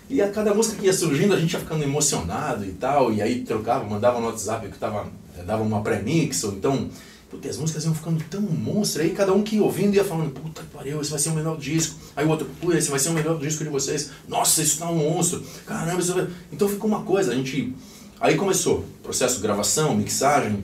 E 0.09 0.20
a 0.20 0.31
cada 0.31 0.55
música 0.55 0.76
que 0.76 0.87
ia 0.87 0.93
surgindo, 0.93 1.35
a 1.35 1.41
gente 1.41 1.53
ia 1.53 1.59
ficando 1.59 1.82
emocionado 1.82 2.64
e 2.64 2.73
tal, 2.73 3.12
e 3.12 3.20
aí 3.20 3.41
trocava, 3.43 3.85
mandava 3.85 4.20
no 4.20 4.26
WhatsApp 4.26 4.69
que 4.69 4.79
tava, 4.79 5.11
dava 5.44 5.62
uma 5.62 5.81
pré-mix, 5.81 6.44
ou 6.44 6.53
então, 6.53 6.91
porque 7.31 7.49
as 7.49 7.56
músicas 7.56 7.85
iam 7.85 7.94
ficando 7.94 8.23
tão 8.31 8.43
monstro, 8.43 9.03
aí 9.03 9.11
cada 9.11 9.32
um 9.32 9.43
que 9.43 9.56
ia 9.56 9.62
ouvindo 9.62 9.97
ia 9.97 10.05
falando, 10.05 10.31
puta 10.31 10.61
que 10.61 10.69
pariu, 10.69 11.00
esse 11.00 11.11
vai 11.11 11.19
ser 11.19 11.31
o 11.31 11.35
melhor 11.35 11.59
disco. 11.59 11.97
Aí 12.14 12.26
o 12.26 12.29
outro, 12.29 12.47
puta, 12.61 12.76
esse 12.76 12.91
vai 12.91 13.00
ser 13.00 13.09
o 13.09 13.14
melhor 13.14 13.38
disco 13.41 13.64
de 13.64 13.70
vocês. 13.70 14.11
Nossa, 14.29 14.62
isso 14.62 14.79
tá 14.79 14.91
um 14.91 14.97
monstro. 14.97 15.43
Caramba, 15.67 16.00
isso 16.00 16.12
vai... 16.12 16.29
Então 16.53 16.69
ficou 16.69 16.88
uma 16.88 17.03
coisa, 17.03 17.32
a 17.32 17.35
gente 17.35 17.75
Aí 18.23 18.37
começou 18.37 18.85
processo 19.03 19.35
de 19.35 19.43
gravação, 19.43 19.97
mixagem. 19.97 20.63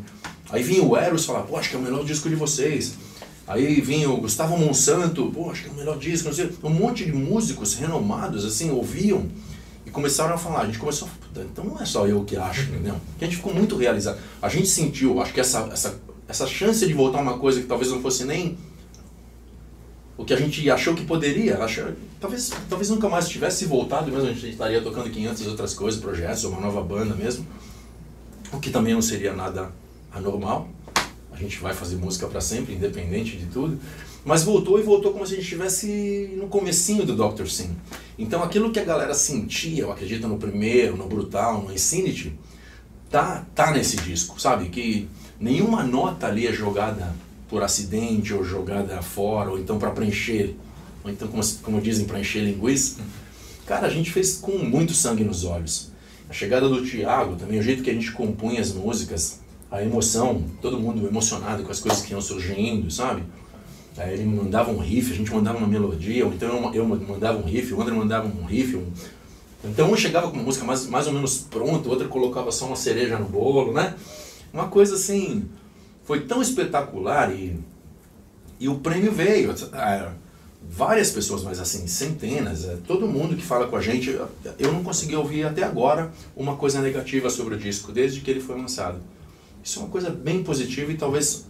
Aí 0.49 0.63
vinha 0.63 0.81
o 0.81 0.97
Eros 0.97 1.27
falar, 1.27 1.41
pô, 1.41 1.57
acho 1.57 1.71
que 1.71 1.75
é 1.75 1.79
o 1.79 1.83
melhor 1.83 2.05
disco 2.05 2.29
de 2.29 2.37
vocês. 2.37 2.95
Aí 3.49 3.81
vinha 3.81 4.09
o 4.09 4.19
Gustavo 4.19 4.57
Monsanto, 4.57 5.29
pô, 5.33 5.51
acho 5.51 5.65
que 5.65 5.69
é 5.69 5.73
o 5.73 5.75
melhor 5.75 5.99
disco, 5.99 6.29
não 6.29 6.35
sei. 6.37 6.53
Um 6.63 6.71
monte 6.71 7.05
de 7.05 7.13
músicos 7.13 7.75
renomados, 7.75 8.45
assim, 8.45 8.71
ouviam 8.71 9.27
e 9.85 9.91
começaram 9.91 10.37
a 10.37 10.39
falar. 10.39 10.61
A 10.61 10.67
gente 10.67 10.79
começou 10.79 11.09
a 11.09 11.41
então 11.41 11.65
não 11.65 11.81
é 11.81 11.85
só 11.85 12.07
eu 12.07 12.23
que 12.23 12.37
acho, 12.37 12.63
entendeu? 12.71 12.95
Porque 13.11 13.25
a 13.25 13.27
gente 13.27 13.39
ficou 13.39 13.53
muito 13.53 13.77
realizado. 13.77 14.21
A 14.41 14.49
gente 14.49 14.69
sentiu, 14.69 15.21
acho 15.21 15.35
que 15.35 15.41
essa, 15.41 15.69
essa, 15.73 16.01
essa 16.29 16.47
chance 16.47 16.87
de 16.87 16.95
voltar 16.95 17.21
uma 17.21 17.39
coisa 17.39 17.61
que 17.61 17.67
talvez 17.67 17.91
não 17.91 18.01
fosse 18.01 18.23
nem 18.23 18.57
o 20.19 20.25
que 20.25 20.35
a 20.35 20.37
gente 20.37 20.69
achou 20.69 20.95
que 20.95 21.05
poderia. 21.05 21.57
Achou, 21.59 21.93
talvez, 22.21 22.51
talvez 22.69 22.91
nunca 22.91 23.09
mais 23.09 23.29
tivesse 23.29 23.65
voltado 23.65 24.11
mesmo, 24.11 24.29
a 24.29 24.33
gente 24.33 24.51
estaria 24.51 24.83
tocando 24.83 25.09
500 25.09 25.47
outras 25.47 25.73
coisas, 25.75 26.01
projetos, 26.01 26.43
uma 26.45 26.61
nova 26.61 26.83
banda 26.83 27.15
mesmo. 27.15 27.47
O 28.53 28.59
que 28.59 28.69
também 28.69 28.93
não 28.93 29.01
seria 29.01 29.33
nada 29.33 29.71
anormal. 30.13 30.69
A 31.31 31.37
gente 31.37 31.61
vai 31.61 31.73
fazer 31.73 31.95
música 31.97 32.27
para 32.27 32.41
sempre, 32.41 32.75
independente 32.75 33.37
de 33.37 33.47
tudo. 33.47 33.79
Mas 34.25 34.43
voltou 34.43 34.81
e 34.81 34.83
voltou 34.83 35.13
como 35.13 35.25
se 35.25 35.35
a 35.35 35.37
gente 35.37 35.45
estivesse 35.45 36.35
no 36.37 36.49
comecinho 36.49 37.07
do 37.07 37.15
Dr. 37.15 37.47
Sim. 37.47 37.77
Então 38.19 38.43
aquilo 38.43 38.73
que 38.73 38.81
a 38.81 38.85
galera 38.85 39.15
sentia, 39.15 39.85
eu 39.85 39.93
acredito 39.93 40.27
no 40.27 40.37
primeiro, 40.37 40.97
no 40.97 41.07
Brutal, 41.07 41.63
no 41.63 41.73
Insanity, 41.73 42.37
tá, 43.09 43.47
tá 43.55 43.71
nesse 43.71 43.97
disco, 43.99 44.41
sabe? 44.41 44.69
Que 44.69 45.09
nenhuma 45.39 45.85
nota 45.85 46.27
ali 46.27 46.49
é 46.49 46.53
jogada 46.53 47.15
por 47.49 47.63
acidente 47.63 48.35
ou 48.35 48.45
jogada 48.45 49.01
fora, 49.03 49.51
ou 49.51 49.59
então 49.59 49.79
para 49.79 49.91
preencher, 49.91 50.55
ou 51.03 51.11
então, 51.11 51.29
como, 51.29 51.43
como 51.63 51.81
dizem, 51.81 52.07
para 52.07 52.21
encher 52.21 52.45
linguiça. 52.45 53.01
Cara, 53.67 53.87
a 53.87 53.91
gente 53.91 54.11
fez 54.11 54.37
com 54.37 54.59
muito 54.59 54.93
sangue 54.93 55.25
nos 55.25 55.45
olhos. 55.45 55.91
A 56.29 56.33
chegada 56.33 56.69
do 56.69 56.85
Thiago 56.85 57.37
também, 57.37 57.59
o 57.59 57.63
jeito 57.63 57.83
que 57.83 57.91
a 57.91 57.95
gente 57.95 58.13
compunha 58.13 58.61
as 58.61 58.73
músicas, 58.73 59.41
a 59.71 59.83
emoção, 59.83 60.45
todo 60.61 60.79
mundo 60.79 61.07
emocionado 61.07 61.63
com 61.63 61.71
as 61.71 61.81
coisas 61.81 62.03
que 62.03 62.13
iam 62.13 62.21
surgindo, 62.21 62.91
sabe? 62.91 63.23
Aí 63.97 64.15
ele 64.15 64.25
mandava 64.25 64.71
um 64.71 64.79
riff, 64.79 65.13
a 65.13 65.17
gente 65.17 65.33
mandava 65.33 65.59
uma 65.59 65.67
melodia, 65.67 66.25
ou 66.25 66.33
então 66.33 66.73
eu 66.73 66.87
mandava 66.87 67.39
um 67.39 67.43
riff, 67.43 67.73
o 67.75 67.83
André 67.83 67.95
mandava 67.95 68.29
um 68.29 68.45
riff. 68.45 68.77
Um... 68.77 68.87
Então 69.65 69.91
um 69.91 69.97
chegava 69.97 70.29
com 70.29 70.37
uma 70.37 70.45
música 70.45 70.65
mais, 70.65 70.87
mais 70.87 71.07
ou 71.07 71.13
menos 71.13 71.39
pronta, 71.39 71.89
o 71.89 71.91
outro 71.91 72.09
colocava 72.09 72.53
só 72.53 72.67
uma 72.67 72.77
cereja 72.77 73.19
no 73.19 73.27
bolo, 73.27 73.73
né? 73.73 73.95
Uma 74.53 74.69
coisa 74.69 74.95
assim, 74.95 75.45
foi 76.09 76.23
tão 76.23 76.41
espetacular 76.41 77.31
e, 77.31 77.61
e 78.59 78.67
o 78.67 78.79
prêmio 78.79 79.13
veio. 79.13 79.55
É, 79.75 80.11
várias 80.67 81.11
pessoas, 81.11 81.43
mas 81.43 81.61
assim, 81.61 81.87
centenas, 81.87 82.65
é, 82.65 82.79
todo 82.87 83.07
mundo 83.07 83.37
que 83.37 83.43
fala 83.43 83.67
com 83.67 83.77
a 83.77 83.83
gente, 83.83 84.19
eu 84.59 84.73
não 84.73 84.83
consegui 84.83 85.15
ouvir 85.15 85.45
até 85.45 85.63
agora 85.63 86.11
uma 86.35 86.57
coisa 86.57 86.81
negativa 86.81 87.29
sobre 87.29 87.57
o 87.57 87.59
disco, 87.59 87.93
desde 87.93 88.23
que 88.23 88.31
ele 88.31 88.41
foi 88.41 88.57
lançado. 88.57 88.99
Isso 89.63 89.81
é 89.81 89.83
uma 89.83 89.91
coisa 89.91 90.09
bem 90.09 90.43
positiva 90.43 90.91
e 90.91 90.97
talvez 90.97 91.45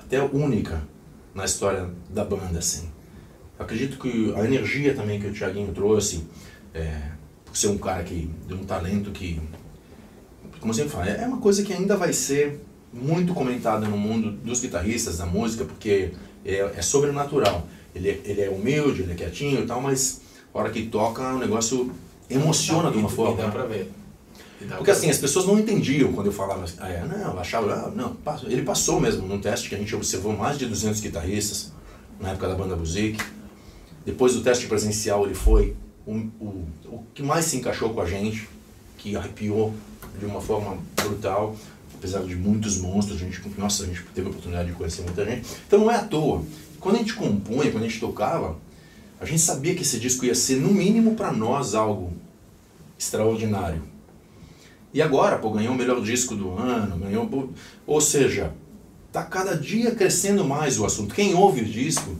até 0.00 0.22
única 0.22 0.82
na 1.34 1.44
história 1.44 1.90
da 2.08 2.24
banda, 2.24 2.60
assim. 2.60 2.88
Acredito 3.58 3.98
que 3.98 4.32
a 4.34 4.46
energia 4.46 4.94
também 4.94 5.20
que 5.20 5.26
o 5.26 5.32
Thiaguinho 5.32 5.74
trouxe, 5.74 6.24
é, 6.72 7.10
por 7.44 7.54
ser 7.54 7.68
um 7.68 7.76
cara 7.76 8.02
que, 8.02 8.30
de 8.48 8.54
um 8.54 8.64
talento 8.64 9.10
que, 9.10 9.38
como 10.58 10.72
sempre 10.72 10.90
falo, 10.90 11.06
é 11.06 11.26
uma 11.26 11.38
coisa 11.38 11.62
que 11.62 11.74
ainda 11.74 11.98
vai 11.98 12.14
ser 12.14 12.62
muito 12.94 13.34
comentada 13.34 13.86
no 13.88 13.96
mundo 13.96 14.30
dos 14.30 14.60
guitarristas, 14.60 15.18
da 15.18 15.26
música, 15.26 15.64
porque 15.64 16.12
é, 16.44 16.72
é 16.76 16.82
sobrenatural. 16.82 17.66
Ele, 17.94 18.10
é, 18.10 18.20
ele 18.24 18.40
é 18.40 18.48
humilde, 18.48 19.02
ele 19.02 19.12
é 19.12 19.14
quietinho 19.14 19.62
e 19.62 19.66
tal, 19.66 19.80
mas 19.80 20.20
a 20.52 20.58
hora 20.58 20.70
que 20.70 20.86
toca 20.86 21.22
o 21.34 21.38
negócio 21.38 21.92
emociona 22.30 22.90
de 22.90 22.96
uma 22.96 23.08
forma. 23.08 23.42
dá 23.42 23.50
pra 23.50 23.64
ver. 23.66 23.90
Porque 24.76 24.90
assim, 24.90 25.10
as 25.10 25.18
pessoas 25.18 25.46
não 25.46 25.58
entendiam 25.58 26.12
quando 26.12 26.26
eu 26.28 26.32
falava, 26.32 26.64
ah, 26.78 26.88
é, 26.88 27.04
não, 27.04 27.38
achava, 27.38 27.70
ah, 27.72 27.92
não, 27.94 28.16
ele 28.44 28.62
passou 28.62 28.98
mesmo 28.98 29.26
num 29.26 29.38
teste 29.38 29.68
que 29.68 29.74
a 29.74 29.78
gente 29.78 29.94
observou 29.94 30.32
mais 30.32 30.56
de 30.56 30.66
200 30.66 31.00
guitarristas, 31.00 31.72
na 32.18 32.30
época 32.30 32.48
da 32.48 32.54
banda 32.54 32.74
Buzik. 32.74 33.22
Depois 34.06 34.34
do 34.34 34.42
teste 34.42 34.66
presencial, 34.66 35.26
ele 35.26 35.34
foi 35.34 35.76
o, 36.06 36.12
o, 36.40 36.66
o 36.86 37.04
que 37.12 37.22
mais 37.22 37.44
se 37.44 37.56
encaixou 37.56 37.92
com 37.92 38.00
a 38.00 38.06
gente, 38.06 38.48
que 38.96 39.16
arrepiou 39.16 39.74
de 40.18 40.24
uma 40.24 40.40
forma 40.40 40.78
brutal, 40.96 41.56
apesar 42.04 42.22
de 42.22 42.36
muitos 42.36 42.76
monstros, 42.76 43.16
a 43.16 43.24
gente, 43.24 43.40
nossa, 43.56 43.84
a 43.84 43.86
gente 43.86 44.02
teve 44.14 44.26
a 44.26 44.30
oportunidade 44.30 44.68
de 44.68 44.74
conhecer 44.74 45.00
muita 45.00 45.24
gente. 45.24 45.46
Então 45.66 45.80
não 45.80 45.90
é 45.90 45.96
à 45.96 46.04
toa. 46.04 46.44
Quando 46.78 46.96
a 46.96 46.98
gente 46.98 47.14
compunha, 47.14 47.70
quando 47.70 47.84
a 47.84 47.88
gente 47.88 47.98
tocava, 47.98 48.58
a 49.18 49.24
gente 49.24 49.40
sabia 49.40 49.74
que 49.74 49.80
esse 49.80 49.98
disco 49.98 50.26
ia 50.26 50.34
ser, 50.34 50.56
no 50.56 50.68
mínimo 50.68 51.14
para 51.14 51.32
nós, 51.32 51.74
algo 51.74 52.12
extraordinário. 52.98 53.82
E 54.92 55.00
agora, 55.00 55.38
pô, 55.38 55.50
ganhou 55.50 55.72
o 55.72 55.76
melhor 55.78 56.02
disco 56.02 56.34
do 56.34 56.50
ano, 56.58 56.98
ganhou. 56.98 57.50
Ou 57.86 58.00
seja, 58.02 58.52
tá 59.10 59.22
cada 59.22 59.56
dia 59.56 59.92
crescendo 59.92 60.44
mais 60.44 60.78
o 60.78 60.84
assunto. 60.84 61.14
Quem 61.14 61.34
ouve 61.34 61.62
o 61.62 61.64
disco 61.64 62.14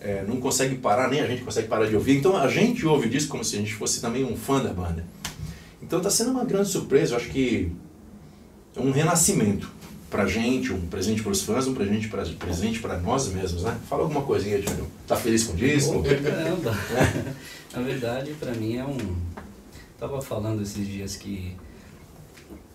é, 0.00 0.22
não 0.22 0.36
consegue 0.36 0.76
parar, 0.76 1.10
nem 1.10 1.20
a 1.20 1.26
gente 1.26 1.42
consegue 1.42 1.66
parar 1.66 1.86
de 1.86 1.96
ouvir. 1.96 2.18
Então 2.18 2.36
a 2.36 2.46
gente 2.46 2.86
ouve 2.86 3.08
o 3.08 3.10
disco 3.10 3.32
como 3.32 3.44
se 3.44 3.56
a 3.56 3.58
gente 3.58 3.74
fosse 3.74 4.00
também 4.00 4.24
um 4.24 4.36
fã 4.36 4.62
da 4.62 4.72
banda. 4.72 5.04
Então 5.82 5.98
está 5.98 6.08
sendo 6.08 6.30
uma 6.30 6.44
grande 6.44 6.68
surpresa, 6.68 7.14
eu 7.14 7.16
acho 7.16 7.30
que 7.30 7.72
um 8.76 8.90
renascimento 8.90 9.70
pra 10.10 10.26
gente, 10.26 10.72
um 10.72 10.86
presente 10.86 11.22
para 11.22 11.32
os 11.32 11.42
fãs, 11.42 11.66
um 11.66 11.74
presente 11.74 12.08
para 12.08 12.24
presente 12.24 12.78
para 12.78 12.98
nós 12.98 13.28
mesmos, 13.28 13.64
né? 13.64 13.76
Fala 13.88 14.02
alguma 14.02 14.22
coisinha, 14.22 14.60
Júlio. 14.60 14.86
Tá 15.06 15.16
feliz 15.16 15.44
com 15.44 15.54
o 15.54 15.56
disco? 15.56 16.02
Caramba. 16.22 16.76
Na 17.74 17.82
verdade, 17.82 18.32
para 18.38 18.52
mim 18.52 18.76
é 18.76 18.84
um 18.84 18.96
tava 19.98 20.20
falando 20.20 20.62
esses 20.62 20.86
dias 20.86 21.16
que 21.16 21.56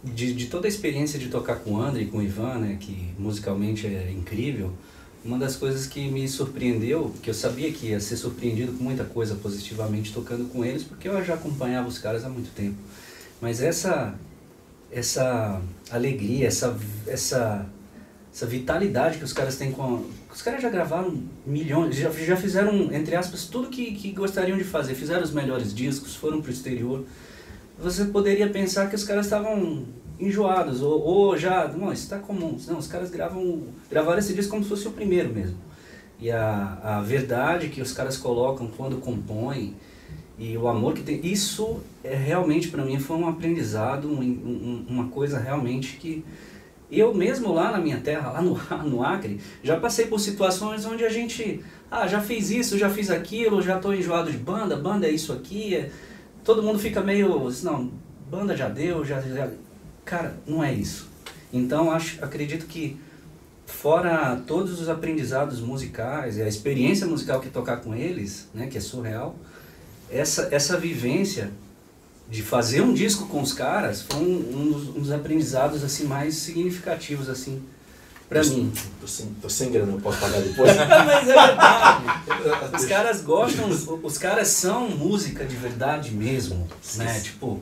de, 0.04 0.34
de 0.34 0.48
toda 0.48 0.68
a 0.68 0.70
experiência 0.70 1.20
de 1.20 1.28
tocar 1.28 1.58
com 1.58 1.74
o 1.74 1.82
André 1.82 2.04
e 2.04 2.06
com 2.08 2.18
o 2.18 2.22
Ivan, 2.22 2.56
né, 2.56 2.78
que 2.80 3.14
musicalmente 3.18 3.86
é 3.86 4.12
incrível, 4.12 4.72
uma 5.24 5.38
das 5.38 5.56
coisas 5.56 5.86
que 5.86 6.10
me 6.10 6.28
surpreendeu, 6.28 7.14
que 7.22 7.30
eu 7.30 7.34
sabia 7.34 7.72
que 7.72 7.88
ia 7.88 8.00
ser 8.00 8.16
surpreendido 8.16 8.72
com 8.74 8.84
muita 8.84 9.04
coisa 9.04 9.36
positivamente 9.36 10.14
tocando 10.14 10.50
com 10.50 10.64
eles, 10.64 10.84
porque 10.84 11.08
eu 11.08 11.24
já 11.24 11.34
acompanhava 11.34 11.88
os 11.88 11.98
caras 11.98 12.24
há 12.24 12.30
muito 12.30 12.54
tempo. 12.56 12.78
Mas 13.42 13.62
essa 13.62 14.16
essa 14.92 15.62
alegria, 15.92 16.48
essa 16.48 16.78
essa 17.08 17.66
essa 18.32 18.46
vitalidade 18.46 19.18
que 19.18 19.24
os 19.24 19.34
caras 19.34 19.58
têm 19.58 19.72
com 19.72 20.06
os 20.34 20.42
caras 20.42 20.62
já 20.62 20.70
gravaram 20.70 21.24
milhões, 21.46 21.96
já, 21.96 22.10
já 22.12 22.38
fizeram 22.38 22.94
entre 22.94 23.16
aspas 23.16 23.46
tudo 23.46 23.70
que, 23.70 23.94
que 23.94 24.12
gostariam 24.12 24.58
de 24.58 24.64
fazer, 24.64 24.96
fizeram 24.96 25.24
os 25.24 25.32
melhores 25.32 25.74
discos, 25.74 26.16
foram 26.16 26.42
pro 26.42 26.52
exterior. 26.52 27.04
Você 27.82 28.06
poderia 28.06 28.50
pensar 28.50 28.90
que 28.90 28.96
os 28.96 29.04
caras 29.04 29.26
estavam 29.26 29.86
enjoados, 30.20 30.82
ou, 30.82 31.02
ou 31.02 31.38
já, 31.38 31.68
não, 31.68 31.94
isso 31.94 32.04
está 32.04 32.20
comum. 32.20 32.58
Não, 32.68 32.78
os 32.78 32.88
caras 32.88 33.10
gravam, 33.10 33.64
gravaram 33.90 34.20
esse 34.20 34.34
disco 34.34 34.52
como 34.52 34.64
se 34.64 34.70
fosse 34.70 34.88
o 34.88 34.92
primeiro 34.92 35.34
mesmo. 35.34 35.58
E 36.20 36.30
a, 36.30 36.78
a 36.84 37.02
verdade 37.02 37.70
que 37.70 37.82
os 37.82 37.94
caras 37.94 38.18
colocam 38.18 38.68
quando 38.68 38.98
compõem, 38.98 39.76
e 40.40 40.58
o 40.58 40.68
amor 40.68 40.94
que 40.94 41.04
tem, 41.04 41.20
isso 41.26 41.82
é 42.04 42.16
realmente 42.16 42.70
para 42.70 42.84
mim 42.84 42.98
foi 42.98 43.18
um 43.18 43.28
aprendizado, 43.28 44.08
um, 44.08 44.22
um, 44.22 44.86
uma 44.88 45.08
coisa 45.10 45.38
realmente 45.38 45.98
que 45.98 46.24
eu 46.92 47.14
mesmo 47.14 47.54
lá 47.54 47.72
na 47.72 47.78
minha 47.78 48.00
terra, 48.00 48.32
lá 48.32 48.42
no, 48.42 48.60
no 48.90 49.04
Acre, 49.04 49.40
já 49.62 49.80
passei 49.80 50.08
por 50.08 50.20
situações 50.20 50.86
onde 50.86 51.06
a 51.06 51.10
gente, 51.10 51.62
ah, 51.92 52.08
já 52.08 52.22
fiz 52.22 52.50
isso, 52.50 52.78
já 52.78 52.90
fiz 52.90 53.10
aquilo, 53.12 53.62
já 53.62 53.76
estou 53.76 53.94
enjoado 53.94 54.32
de 54.32 54.38
banda, 54.38 54.76
banda 54.76 55.06
é 55.06 55.12
isso 55.12 55.34
aqui, 55.34 55.76
é... 55.76 55.92
todo 56.44 56.64
mundo 56.64 56.80
fica 56.80 57.02
meio, 57.02 57.52
não, 57.64 57.92
banda 58.32 58.56
já 58.56 58.70
deu, 58.70 59.04
já, 59.06 59.22
já 59.22 59.50
Cara, 60.10 60.36
não 60.48 60.64
é 60.64 60.74
isso. 60.74 61.08
Então, 61.54 61.92
acho, 61.92 62.24
acredito 62.26 62.66
que, 62.66 62.98
fora 63.68 64.42
todos 64.48 64.82
os 64.82 64.90
aprendizados 64.90 65.62
musicais 65.62 66.38
e 66.38 66.42
a 66.42 66.48
experiência 66.48 67.06
musical 67.06 67.40
que 67.40 67.50
tocar 67.50 67.78
com 67.78 67.94
eles, 67.94 68.50
né, 68.52 68.66
que 68.66 68.80
é 68.80 68.82
surreal, 68.82 69.36
essa, 70.12 70.50
essa 70.52 70.78
vivência 70.78 71.52
de 72.30 72.44
fazer 72.44 72.82
um 72.82 72.94
disco 72.94 73.28
com 73.28 73.42
os 73.42 73.54
caras 73.54 74.04
foi 74.04 74.20
um, 74.20 74.38
um, 74.56 74.72
dos, 74.72 74.90
um 74.90 75.00
dos 75.00 75.12
aprendizados 75.12 75.84
assim 75.84 76.06
mais 76.06 76.36
significativos 76.36 77.28
assim 77.28 77.64
tô, 78.30 78.50
mim. 78.50 78.72
Tô 79.02 79.08
sem, 79.08 79.26
tô 79.42 79.50
sem 79.50 79.72
grana, 79.72 79.94
eu 79.94 80.00
posso 80.00 80.20
pagar 80.20 80.40
depois? 80.42 80.72
Mas 80.78 81.28
é 81.28 81.34
verdade. 81.34 82.06
Os 82.78 82.86
caras 82.86 83.22
gostam, 83.22 83.70
os 84.04 84.18
caras 84.18 84.48
são 84.50 84.90
música 84.90 85.44
de 85.46 85.56
verdade 85.56 86.12
mesmo, 86.12 86.68
né? 86.96 87.20
Tipo, 87.20 87.62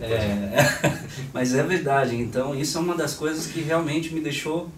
é, 0.00 0.56
mas 1.32 1.54
é 1.54 1.62
verdade. 1.62 2.16
Então 2.16 2.54
isso 2.54 2.78
é 2.78 2.80
uma 2.80 2.94
das 2.96 3.14
coisas 3.14 3.46
que 3.46 3.60
realmente 3.60 4.12
me 4.12 4.20
deixou 4.20 4.68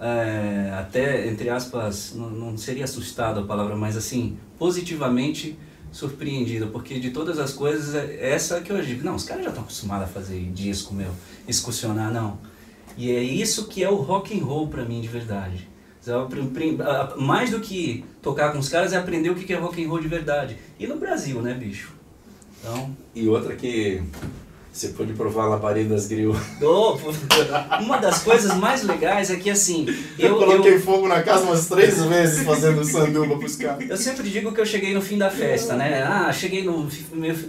é, 0.00 0.72
até, 0.78 1.26
entre 1.26 1.48
aspas, 1.48 2.12
não, 2.14 2.30
não 2.30 2.58
seria 2.58 2.84
assustado 2.84 3.40
a 3.40 3.42
palavra, 3.42 3.74
mas 3.74 3.96
assim, 3.96 4.36
positivamente 4.58 5.58
surpreendido, 5.94 6.66
porque 6.66 6.98
de 6.98 7.10
todas 7.10 7.38
as 7.38 7.52
coisas, 7.52 7.94
é 7.94 8.32
essa 8.32 8.60
que 8.60 8.70
eu 8.70 8.82
digo, 8.82 9.04
não, 9.04 9.14
os 9.14 9.24
caras 9.24 9.44
já 9.44 9.50
estão 9.50 9.62
acostumados 9.62 10.04
a 10.04 10.08
fazer 10.12 10.40
disco, 10.52 10.92
meu, 10.92 11.10
excursionar, 11.48 12.12
não 12.12 12.38
e 12.96 13.10
é 13.10 13.20
isso 13.20 13.66
que 13.66 13.82
é 13.82 13.90
o 13.90 13.96
rock 13.96 14.38
and 14.38 14.44
roll 14.44 14.68
para 14.68 14.84
mim 14.84 15.00
de 15.00 15.08
verdade. 15.08 15.68
Mais 17.16 17.50
do 17.50 17.60
que 17.60 18.04
tocar 18.22 18.52
com 18.52 18.58
os 18.58 18.68
caras 18.68 18.92
é 18.92 18.96
aprender 18.96 19.30
o 19.30 19.34
que 19.34 19.52
é 19.52 19.56
rock 19.56 19.82
and 19.82 19.88
roll 19.88 20.00
de 20.00 20.08
verdade. 20.08 20.56
E 20.78 20.86
no 20.86 20.96
Brasil, 20.96 21.40
né, 21.40 21.54
bicho? 21.54 21.92
Então... 22.60 22.94
E 23.14 23.26
outra 23.28 23.56
que 23.56 24.02
você 24.74 24.88
pode 24.88 25.12
provar 25.12 25.44
a 25.44 25.48
labaredas 25.50 26.08
grill. 26.08 26.34
Oh, 26.60 26.98
uma 27.80 27.98
das 27.98 28.22
coisas 28.22 28.56
mais 28.56 28.82
legais 28.82 29.30
é 29.30 29.36
que 29.36 29.48
assim. 29.48 29.86
Eu, 30.18 30.30
eu 30.30 30.38
coloquei 30.38 30.74
eu... 30.74 30.80
fogo 30.80 31.06
na 31.06 31.22
casa 31.22 31.44
umas 31.44 31.68
três 31.68 32.02
vezes 32.02 32.44
fazendo 32.44 32.84
sanduba 32.84 33.38
pros 33.38 33.54
caras. 33.54 33.88
Eu 33.88 33.96
sempre 33.96 34.28
digo 34.28 34.52
que 34.52 34.60
eu 34.60 34.66
cheguei 34.66 34.92
no 34.92 35.00
fim 35.00 35.16
da 35.16 35.30
festa, 35.30 35.76
né? 35.76 36.02
Ah, 36.02 36.32
cheguei 36.32 36.64
no. 36.64 36.88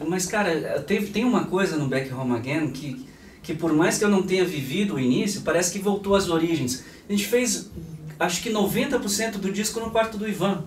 Mas, 0.07 0.27
cara, 0.27 0.79
teve, 0.85 1.07
tem 1.07 1.25
uma 1.25 1.45
coisa 1.45 1.75
no 1.75 1.87
Back 1.87 2.13
Home 2.13 2.35
Again 2.35 2.69
que 2.69 3.05
que 3.45 3.53
por 3.53 3.71
mais 3.71 3.99
que 3.99 4.03
eu 4.03 4.09
não 4.09 4.23
tenha 4.23 4.43
vivido 4.43 4.95
o 4.95 4.99
início, 4.99 5.41
parece 5.41 5.71
que 5.71 5.77
voltou 5.77 6.15
às 6.15 6.29
origens. 6.29 6.83
A 7.07 7.11
gente 7.11 7.27
fez, 7.27 7.69
acho 8.19 8.41
que 8.41 8.49
90% 8.49 9.33
do 9.33 9.51
disco 9.51 9.79
no 9.79 9.91
quarto 9.91 10.17
do 10.17 10.27
Ivan. 10.27 10.63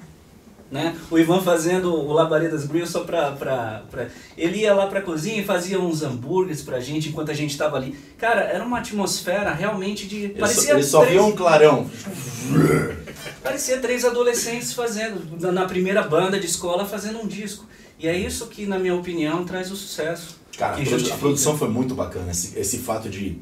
Né? 0.71 0.95
O 1.11 1.19
Ivan 1.19 1.41
fazendo 1.41 1.95
o 1.95 2.13
Labaredas 2.13 2.67
Grill 2.67 2.87
só 2.87 3.01
pra, 3.01 3.33
pra, 3.33 3.85
pra... 3.91 4.09
Ele 4.37 4.59
ia 4.59 4.75
lá 4.75 4.87
pra 4.87 5.01
cozinha 5.01 5.41
e 5.41 5.45
fazia 5.45 5.81
uns 5.81 6.03
hambúrgueres 6.03 6.61
pra 6.61 6.79
gente 6.79 7.09
enquanto 7.09 7.31
a 7.31 7.35
gente 7.35 7.57
tava 7.57 7.79
ali. 7.79 7.99
Cara, 8.19 8.43
era 8.43 8.63
uma 8.63 8.79
atmosfera 8.79 9.55
realmente 9.55 10.07
de... 10.07 10.25
Ele 10.25 10.35
parecia 10.35 10.65
só, 10.65 10.75
ele 10.75 10.83
só 10.85 11.01
três... 11.01 11.13
via 11.15 11.23
um 11.23 11.33
clarão. 11.33 11.89
Parecia 13.43 13.79
três 13.79 14.05
adolescentes 14.05 14.73
fazendo, 14.73 15.51
na 15.53 15.65
primeira 15.65 16.03
banda 16.03 16.39
de 16.39 16.47
escola, 16.47 16.85
fazendo 16.85 17.21
um 17.21 17.27
disco. 17.27 17.67
E 17.99 18.07
é 18.07 18.17
isso 18.17 18.47
que, 18.47 18.67
na 18.67 18.79
minha 18.79 18.95
opinião, 18.95 19.45
traz 19.45 19.71
o 19.71 19.77
sucesso. 19.77 20.39
Cara, 20.57 20.77
a, 20.77 21.17
produção 21.17 21.57
foi 21.57 21.69
muito 21.69 21.95
bacana. 21.95 22.31
Esse, 22.31 22.59
esse 22.59 22.79
fato 22.79 23.09
de. 23.09 23.39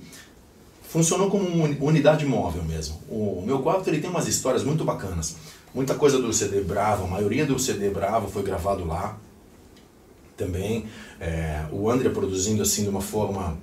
Funcionou 0.89 1.31
como 1.31 1.47
uma 1.47 1.67
unidade 1.81 2.25
móvel 2.25 2.63
mesmo. 2.63 3.01
O 3.09 3.43
meu 3.45 3.61
quarto 3.61 3.89
ele 3.89 4.01
tem 4.01 4.09
umas 4.09 4.29
histórias 4.29 4.63
muito 4.63 4.85
bacanas. 4.85 5.37
Muita 5.77 5.95
coisa 5.95 6.19
do 6.19 6.33
CD 6.33 6.63
Bravo, 6.63 7.05
a 7.05 7.07
maioria 7.07 7.45
do 7.45 7.59
CD 7.59 7.91
Bravo 7.91 8.31
foi 8.31 8.43
gravado 8.43 8.83
lá 8.87 9.15
também. 10.35 10.87
É, 11.21 11.67
o 11.71 11.91
André 11.91 12.09
produzindo 12.09 12.63
assim 12.63 12.83
de 12.83 12.89
uma 12.89 13.03
forma. 13.03 13.59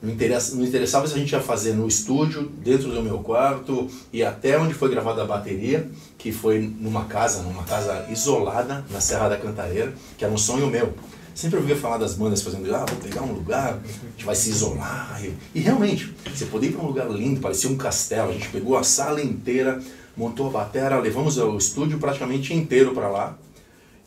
Não, 0.00 0.10
interessa, 0.10 0.56
não 0.56 0.64
interessava 0.64 1.06
se 1.06 1.12
a 1.12 1.18
gente 1.18 1.32
ia 1.32 1.42
fazer 1.42 1.74
no 1.74 1.86
estúdio, 1.86 2.48
dentro 2.64 2.90
do 2.90 3.02
meu 3.02 3.18
quarto 3.18 3.90
e 4.10 4.24
até 4.24 4.58
onde 4.58 4.72
foi 4.72 4.88
gravada 4.88 5.22
a 5.22 5.26
bateria, 5.26 5.86
que 6.16 6.32
foi 6.32 6.60
numa 6.60 7.04
casa, 7.04 7.42
numa 7.42 7.64
casa 7.64 8.06
isolada 8.08 8.82
na 8.90 9.02
Serra 9.02 9.28
da 9.28 9.36
Cantareira, 9.36 9.92
que 10.16 10.24
era 10.24 10.32
um 10.32 10.38
sonho 10.38 10.68
meu. 10.68 10.94
Sempre 11.34 11.58
ouvia 11.58 11.76
falar 11.76 11.98
das 11.98 12.14
bandas 12.14 12.40
fazendo, 12.40 12.74
ah, 12.74 12.86
vou 12.88 12.98
pegar 13.00 13.20
um 13.20 13.32
lugar, 13.32 13.74
a 13.74 14.10
gente 14.12 14.24
vai 14.24 14.34
se 14.34 14.48
isolar. 14.48 15.20
E, 15.54 15.60
realmente, 15.60 16.14
você 16.34 16.46
podia 16.46 16.70
ir 16.70 16.72
para 16.72 16.82
um 16.82 16.86
lugar 16.86 17.10
lindo, 17.10 17.40
parecia 17.40 17.68
um 17.68 17.76
castelo. 17.76 18.30
A 18.30 18.32
gente 18.32 18.48
pegou 18.48 18.78
a 18.78 18.82
sala 18.82 19.20
inteira, 19.20 19.82
montou 20.16 20.48
a 20.48 20.50
bateria, 20.50 20.98
levamos 20.98 21.38
o 21.38 21.56
estúdio 21.56 21.98
praticamente 21.98 22.54
inteiro 22.54 22.92
para 22.92 23.08
lá 23.08 23.38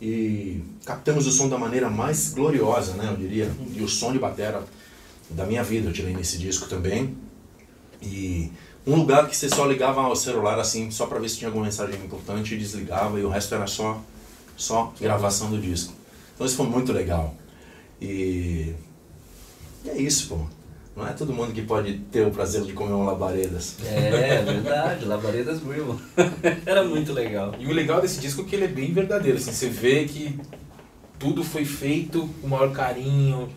e 0.01 0.61
captamos 0.85 1.25
o 1.27 1.31
som 1.31 1.49
da 1.49 1.57
maneira 1.57 1.89
mais 1.89 2.33
gloriosa, 2.33 2.93
né, 2.93 3.09
eu 3.11 3.17
diria. 3.17 3.51
E 3.73 3.81
o 3.81 3.87
som 3.87 4.11
de 4.11 4.19
bateria 4.19 4.61
da 5.29 5.45
minha 5.45 5.63
vida 5.63 5.89
eu 5.89 5.93
tirei 5.93 6.13
nesse 6.13 6.37
disco 6.37 6.67
também. 6.67 7.15
E 8.01 8.51
um 8.85 8.95
lugar 8.95 9.27
que 9.27 9.35
você 9.35 9.49
só 9.49 9.65
ligava 9.65 10.01
ao 10.01 10.15
celular 10.15 10.59
assim, 10.59 10.91
só 10.91 11.07
para 11.07 11.19
ver 11.19 11.29
se 11.29 11.37
tinha 11.37 11.49
alguma 11.49 11.65
mensagem 11.65 11.95
importante 11.95 12.53
e 12.53 12.57
desligava 12.57 13.19
e 13.19 13.23
o 13.23 13.29
resto 13.29 13.53
era 13.55 13.67
só 13.67 14.01
só 14.55 14.93
gravação 14.99 15.51
do 15.51 15.59
disco. 15.59 15.93
Então 16.33 16.45
isso 16.45 16.57
foi 16.57 16.65
muito 16.65 16.91
legal. 16.91 17.35
E, 18.01 18.73
e 19.85 19.89
é 19.89 19.97
isso, 19.97 20.29
pô. 20.29 20.56
Não 20.97 21.07
é 21.07 21.13
todo 21.13 21.31
mundo 21.31 21.53
que 21.53 21.61
pode 21.61 21.99
ter 22.11 22.25
o 22.25 22.31
prazer 22.31 22.63
de 22.63 22.73
comer 22.73 22.93
um 22.93 23.05
labaredas. 23.05 23.75
É, 23.85 24.37
é 24.37 24.41
verdade, 24.41 25.05
labaredas 25.05 25.59
grill. 25.59 25.95
Era 26.65 26.83
muito 26.83 27.13
legal. 27.13 27.53
E 27.59 27.67
o 27.67 27.71
legal 27.71 28.01
desse 28.01 28.19
disco 28.19 28.41
é 28.41 28.45
que 28.45 28.55
ele 28.55 28.65
é 28.65 28.67
bem 28.67 28.91
verdadeiro, 28.91 29.37
assim, 29.37 29.51
você 29.51 29.69
vê 29.69 30.05
que 30.05 30.39
tudo 31.19 31.43
foi 31.43 31.65
feito 31.65 32.27
com 32.41 32.47
o 32.47 32.49
maior 32.49 32.71
carinho, 32.71 33.47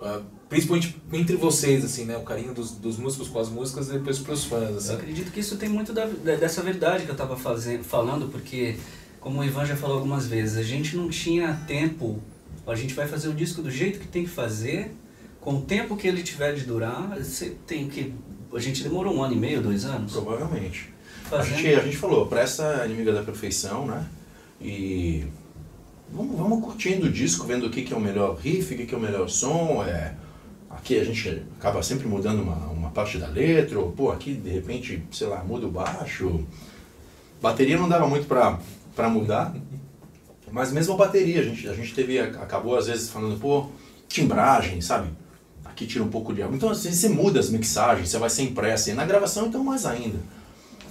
uh, 0.00 0.20
principalmente 0.48 1.00
entre 1.12 1.36
vocês, 1.36 1.84
assim, 1.84 2.06
né? 2.06 2.16
O 2.16 2.22
carinho 2.22 2.52
dos, 2.52 2.72
dos 2.72 2.98
músicos 2.98 3.28
com 3.28 3.38
as 3.38 3.48
músicas 3.48 3.88
e 3.88 3.92
depois 3.92 4.18
pros 4.18 4.44
fãs, 4.44 4.76
assim. 4.76 4.92
Eu 4.94 4.98
acredito 4.98 5.30
que 5.30 5.38
isso 5.38 5.56
tem 5.56 5.68
muito 5.68 5.92
da, 5.92 6.06
dessa 6.06 6.60
verdade 6.60 7.04
que 7.04 7.10
eu 7.10 7.14
estava 7.14 7.36
fazendo, 7.36 7.84
falando, 7.84 8.26
porque 8.32 8.74
como 9.20 9.38
o 9.38 9.44
Ivan 9.44 9.64
já 9.64 9.76
falou 9.76 9.98
algumas 9.98 10.26
vezes, 10.26 10.56
a 10.56 10.64
gente 10.64 10.96
não 10.96 11.08
tinha 11.08 11.54
tempo, 11.68 12.20
a 12.66 12.74
gente 12.74 12.94
vai 12.94 13.06
fazer 13.06 13.28
o 13.28 13.32
disco 13.32 13.62
do 13.62 13.70
jeito 13.70 14.00
que 14.00 14.08
tem 14.08 14.24
que 14.24 14.30
fazer, 14.30 14.92
com 15.40 15.54
o 15.56 15.62
tempo 15.62 15.96
que 15.96 16.06
ele 16.06 16.22
tiver 16.22 16.52
de 16.54 16.64
durar, 16.64 17.16
você 17.18 17.56
tem 17.66 17.88
que. 17.88 18.14
A 18.52 18.58
gente 18.58 18.82
demorou 18.82 19.14
um 19.14 19.22
ano 19.22 19.34
e 19.34 19.38
meio, 19.38 19.62
dois 19.62 19.84
anos? 19.84 20.12
Provavelmente. 20.12 20.92
A 21.26 21.28
Fazendo. 21.28 21.56
gente, 21.56 21.74
a 21.74 21.84
gente 21.84 21.96
falou, 21.96 22.26
presta 22.26 22.84
inimiga 22.84 23.12
da 23.12 23.22
perfeição, 23.22 23.86
né? 23.86 24.04
E 24.60 25.24
vamos, 26.12 26.36
vamos 26.36 26.62
curtindo 26.62 27.06
o 27.06 27.10
disco, 27.10 27.46
vendo 27.46 27.66
o 27.66 27.70
que, 27.70 27.82
que 27.82 27.92
é 27.92 27.96
o 27.96 28.00
melhor 28.00 28.36
riff, 28.36 28.74
o 28.74 28.76
que, 28.76 28.86
que 28.86 28.94
é 28.94 28.98
o 28.98 29.00
melhor 29.00 29.28
som. 29.28 29.84
É, 29.84 30.14
aqui 30.68 30.98
a 30.98 31.04
gente 31.04 31.42
acaba 31.58 31.82
sempre 31.82 32.06
mudando 32.06 32.42
uma, 32.42 32.56
uma 32.66 32.90
parte 32.90 33.16
da 33.16 33.28
letra, 33.28 33.78
ou 33.78 33.92
pô, 33.92 34.10
aqui 34.10 34.34
de 34.34 34.50
repente, 34.50 35.02
sei 35.12 35.28
lá, 35.28 35.42
muda 35.44 35.66
o 35.66 35.70
baixo. 35.70 36.44
Bateria 37.40 37.78
não 37.78 37.88
dava 37.88 38.06
muito 38.06 38.26
pra, 38.26 38.58
pra 38.94 39.08
mudar, 39.08 39.54
mas 40.50 40.72
mesmo 40.72 40.94
a 40.94 40.96
bateria, 40.96 41.40
a 41.40 41.44
gente, 41.44 41.68
a 41.68 41.72
gente 41.72 41.94
teve, 41.94 42.18
acabou 42.18 42.76
às 42.76 42.86
vezes 42.86 43.08
falando, 43.08 43.38
pô, 43.40 43.66
timbragem, 44.08 44.80
sabe? 44.80 45.08
Aqui 45.80 45.86
tira 45.86 46.04
um 46.04 46.08
pouco 46.08 46.34
de 46.34 46.42
água. 46.42 46.54
Então 46.54 46.68
às 46.68 46.84
vezes 46.84 47.00
você 47.00 47.08
muda 47.08 47.40
as 47.40 47.48
mixagens, 47.48 48.10
você 48.10 48.18
vai 48.18 48.28
sem 48.28 48.52
pressa. 48.52 48.90
E 48.90 48.92
na 48.92 49.06
gravação 49.06 49.46
então 49.46 49.64
mais 49.64 49.86
ainda. 49.86 50.18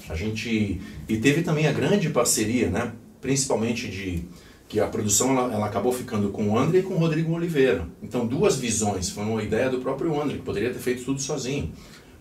A 0.09 0.15
gente 0.15 0.81
e 1.07 1.17
teve 1.17 1.43
também 1.43 1.67
a 1.67 1.71
grande 1.71 2.09
parceria, 2.09 2.71
né? 2.71 2.91
Principalmente 3.21 3.87
de 3.87 4.23
que 4.67 4.79
a 4.79 4.87
produção 4.87 5.37
ela, 5.37 5.53
ela 5.53 5.65
acabou 5.67 5.93
ficando 5.93 6.29
com 6.29 6.49
o 6.49 6.57
André 6.57 6.79
e 6.79 6.81
com 6.81 6.95
o 6.95 6.97
Rodrigo 6.97 7.31
Oliveira. 7.33 7.87
Então 8.01 8.25
duas 8.25 8.57
visões, 8.57 9.11
foi 9.11 9.23
uma 9.23 9.43
ideia 9.43 9.69
do 9.69 9.77
próprio 9.77 10.19
André, 10.19 10.37
que 10.37 10.43
poderia 10.43 10.73
ter 10.73 10.79
feito 10.79 11.05
tudo 11.05 11.21
sozinho. 11.21 11.71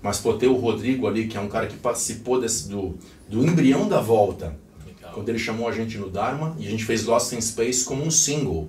Mas 0.02 0.18
por 0.18 0.36
ter 0.36 0.48
o 0.48 0.54
Rodrigo 0.54 1.06
ali, 1.06 1.26
que 1.26 1.38
é 1.38 1.40
um 1.40 1.48
cara 1.48 1.68
que 1.68 1.76
participou 1.78 2.38
desse, 2.38 2.68
do, 2.68 2.98
do 3.26 3.46
embrião 3.46 3.88
da 3.88 4.00
volta, 4.00 4.54
Legal. 4.86 5.12
quando 5.14 5.30
ele 5.30 5.38
chamou 5.38 5.66
a 5.66 5.72
gente 5.72 5.96
no 5.96 6.10
Dharma, 6.10 6.54
e 6.58 6.66
a 6.66 6.70
gente 6.70 6.84
fez 6.84 7.06
Lost 7.06 7.32
in 7.32 7.40
Space 7.40 7.82
como 7.82 8.04
um 8.04 8.10
single. 8.10 8.68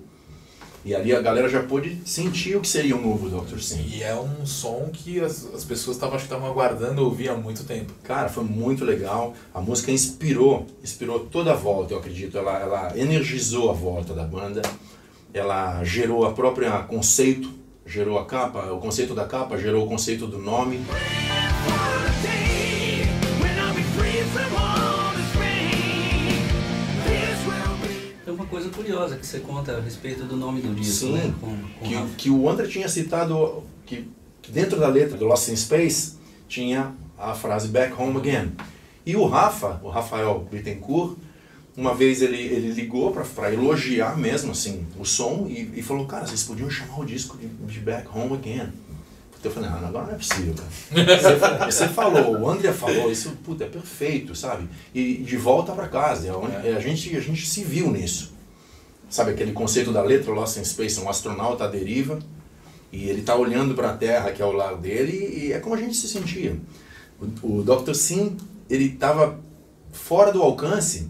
E 0.85 0.95
ali 0.95 1.13
a 1.13 1.21
galera 1.21 1.49
já 1.49 1.61
pôde 1.61 1.97
sentir 2.05 2.55
o 2.55 2.61
que 2.61 2.67
seria 2.67 2.95
um 2.95 3.01
novo 3.01 3.29
Dr. 3.29 3.59
Sim. 3.59 3.85
E 3.85 4.01
é 4.01 4.15
um 4.15 4.45
som 4.45 4.89
que 4.91 5.19
as, 5.19 5.45
as 5.53 5.65
pessoas 5.65 5.97
tavam, 5.97 6.15
acho 6.15 6.25
que 6.25 6.33
estavam 6.33 6.49
aguardando 6.49 7.03
ouvir 7.03 7.29
há 7.29 7.35
muito 7.35 7.65
tempo. 7.65 7.93
Cara, 8.03 8.29
foi 8.29 8.43
muito 8.43 8.85
legal. 8.85 9.33
A 9.53 9.59
música 9.59 9.91
inspirou, 9.91 10.65
inspirou 10.81 11.19
toda 11.19 11.51
a 11.51 11.55
volta, 11.55 11.93
eu 11.93 11.99
acredito. 11.99 12.37
Ela, 12.37 12.59
ela 12.59 12.97
energizou 12.97 13.69
a 13.69 13.73
volta 13.73 14.13
da 14.13 14.23
banda. 14.23 14.61
Ela 15.33 15.83
gerou 15.83 16.25
a 16.25 16.31
própria 16.31 16.71
conceito, 16.83 17.51
gerou 17.85 18.17
a 18.17 18.25
capa, 18.25 18.71
o 18.71 18.79
conceito 18.79 19.13
da 19.13 19.25
capa, 19.25 19.57
gerou 19.57 19.85
o 19.85 19.87
conceito 19.87 20.25
do 20.25 20.37
nome. 20.39 20.79
Curiosa 28.89 29.17
que 29.17 29.25
você 29.25 29.39
conta 29.39 29.77
a 29.77 29.81
respeito 29.81 30.23
do 30.23 30.35
nome 30.35 30.61
do 30.61 30.73
disco, 30.73 31.07
Sim, 31.07 31.13
né? 31.13 31.33
Com, 31.39 31.55
com 31.79 31.87
que, 31.87 31.93
Rafa. 31.93 32.09
que 32.17 32.29
o 32.29 32.49
André 32.49 32.67
tinha 32.67 32.89
citado 32.89 33.63
que, 33.85 34.07
que 34.41 34.51
dentro 34.51 34.79
da 34.79 34.87
letra 34.87 35.15
do 35.15 35.25
Lost 35.25 35.47
in 35.49 35.55
Space 35.55 36.13
tinha 36.47 36.93
a 37.17 37.33
frase 37.33 37.67
Back 37.67 37.93
Home 38.01 38.17
Again. 38.17 38.51
E 39.05 39.15
o 39.15 39.25
Rafa, 39.27 39.79
o 39.83 39.89
Rafael 39.89 40.47
Bittencourt, 40.51 41.17
uma 41.77 41.93
vez 41.93 42.21
ele, 42.21 42.37
ele 42.37 42.71
ligou 42.71 43.11
para 43.11 43.53
elogiar 43.53 44.17
mesmo 44.17 44.51
assim 44.51 44.85
o 44.99 45.05
som 45.05 45.45
e, 45.47 45.71
e 45.75 45.81
falou, 45.83 46.05
cara, 46.05 46.25
vocês 46.25 46.43
podiam 46.43 46.69
chamar 46.69 46.99
o 46.99 47.05
disco 47.05 47.37
de, 47.37 47.47
de 47.47 47.79
Back 47.79 48.07
Home 48.13 48.33
Again. 48.33 48.69
Então 49.39 49.49
eu 49.49 49.51
falei, 49.51 49.69
ah, 49.69 49.87
agora 49.87 50.07
não 50.07 50.13
é 50.13 50.17
possível, 50.17 50.53
cara. 50.53 51.67
Você, 51.69 51.71
você 51.71 51.87
falou, 51.87 52.41
o 52.41 52.49
André 52.49 52.73
falou, 52.73 53.09
isso 53.09 53.29
puta, 53.45 53.63
é 53.63 53.67
perfeito, 53.69 54.35
sabe? 54.35 54.67
E 54.93 55.13
de 55.17 55.37
volta 55.37 55.71
para 55.71 55.87
casa, 55.87 56.27
é 56.27 56.33
onde- 56.33 56.67
É. 56.67 56.75
A, 56.75 56.79
gente, 56.81 57.15
a 57.15 57.21
gente 57.21 57.47
se 57.47 57.63
viu 57.63 57.89
nisso. 57.89 58.33
Sabe 59.09 59.31
aquele 59.31 59.51
conceito 59.51 59.91
da 59.91 60.01
letra 60.01 60.31
Lost 60.31 60.57
in 60.57 60.63
Space, 60.63 60.99
um 60.99 61.09
astronauta 61.09 61.63
à 61.63 61.67
deriva, 61.67 62.19
e 62.91 63.09
ele 63.09 63.21
está 63.21 63.35
olhando 63.35 63.73
para 63.73 63.89
a 63.89 63.97
Terra 63.97 64.31
que 64.31 64.41
é 64.41 64.45
ao 64.45 64.53
lado 64.53 64.77
dele, 64.77 65.45
e 65.45 65.51
é 65.51 65.59
como 65.59 65.75
a 65.75 65.77
gente 65.77 65.95
se 65.95 66.07
sentia. 66.07 66.55
O, 67.19 67.57
o 67.59 67.63
Dr. 67.63 67.93
Sim, 67.93 68.37
ele 68.69 68.85
estava 68.85 69.39
fora 69.91 70.31
do 70.31 70.41
alcance, 70.41 71.09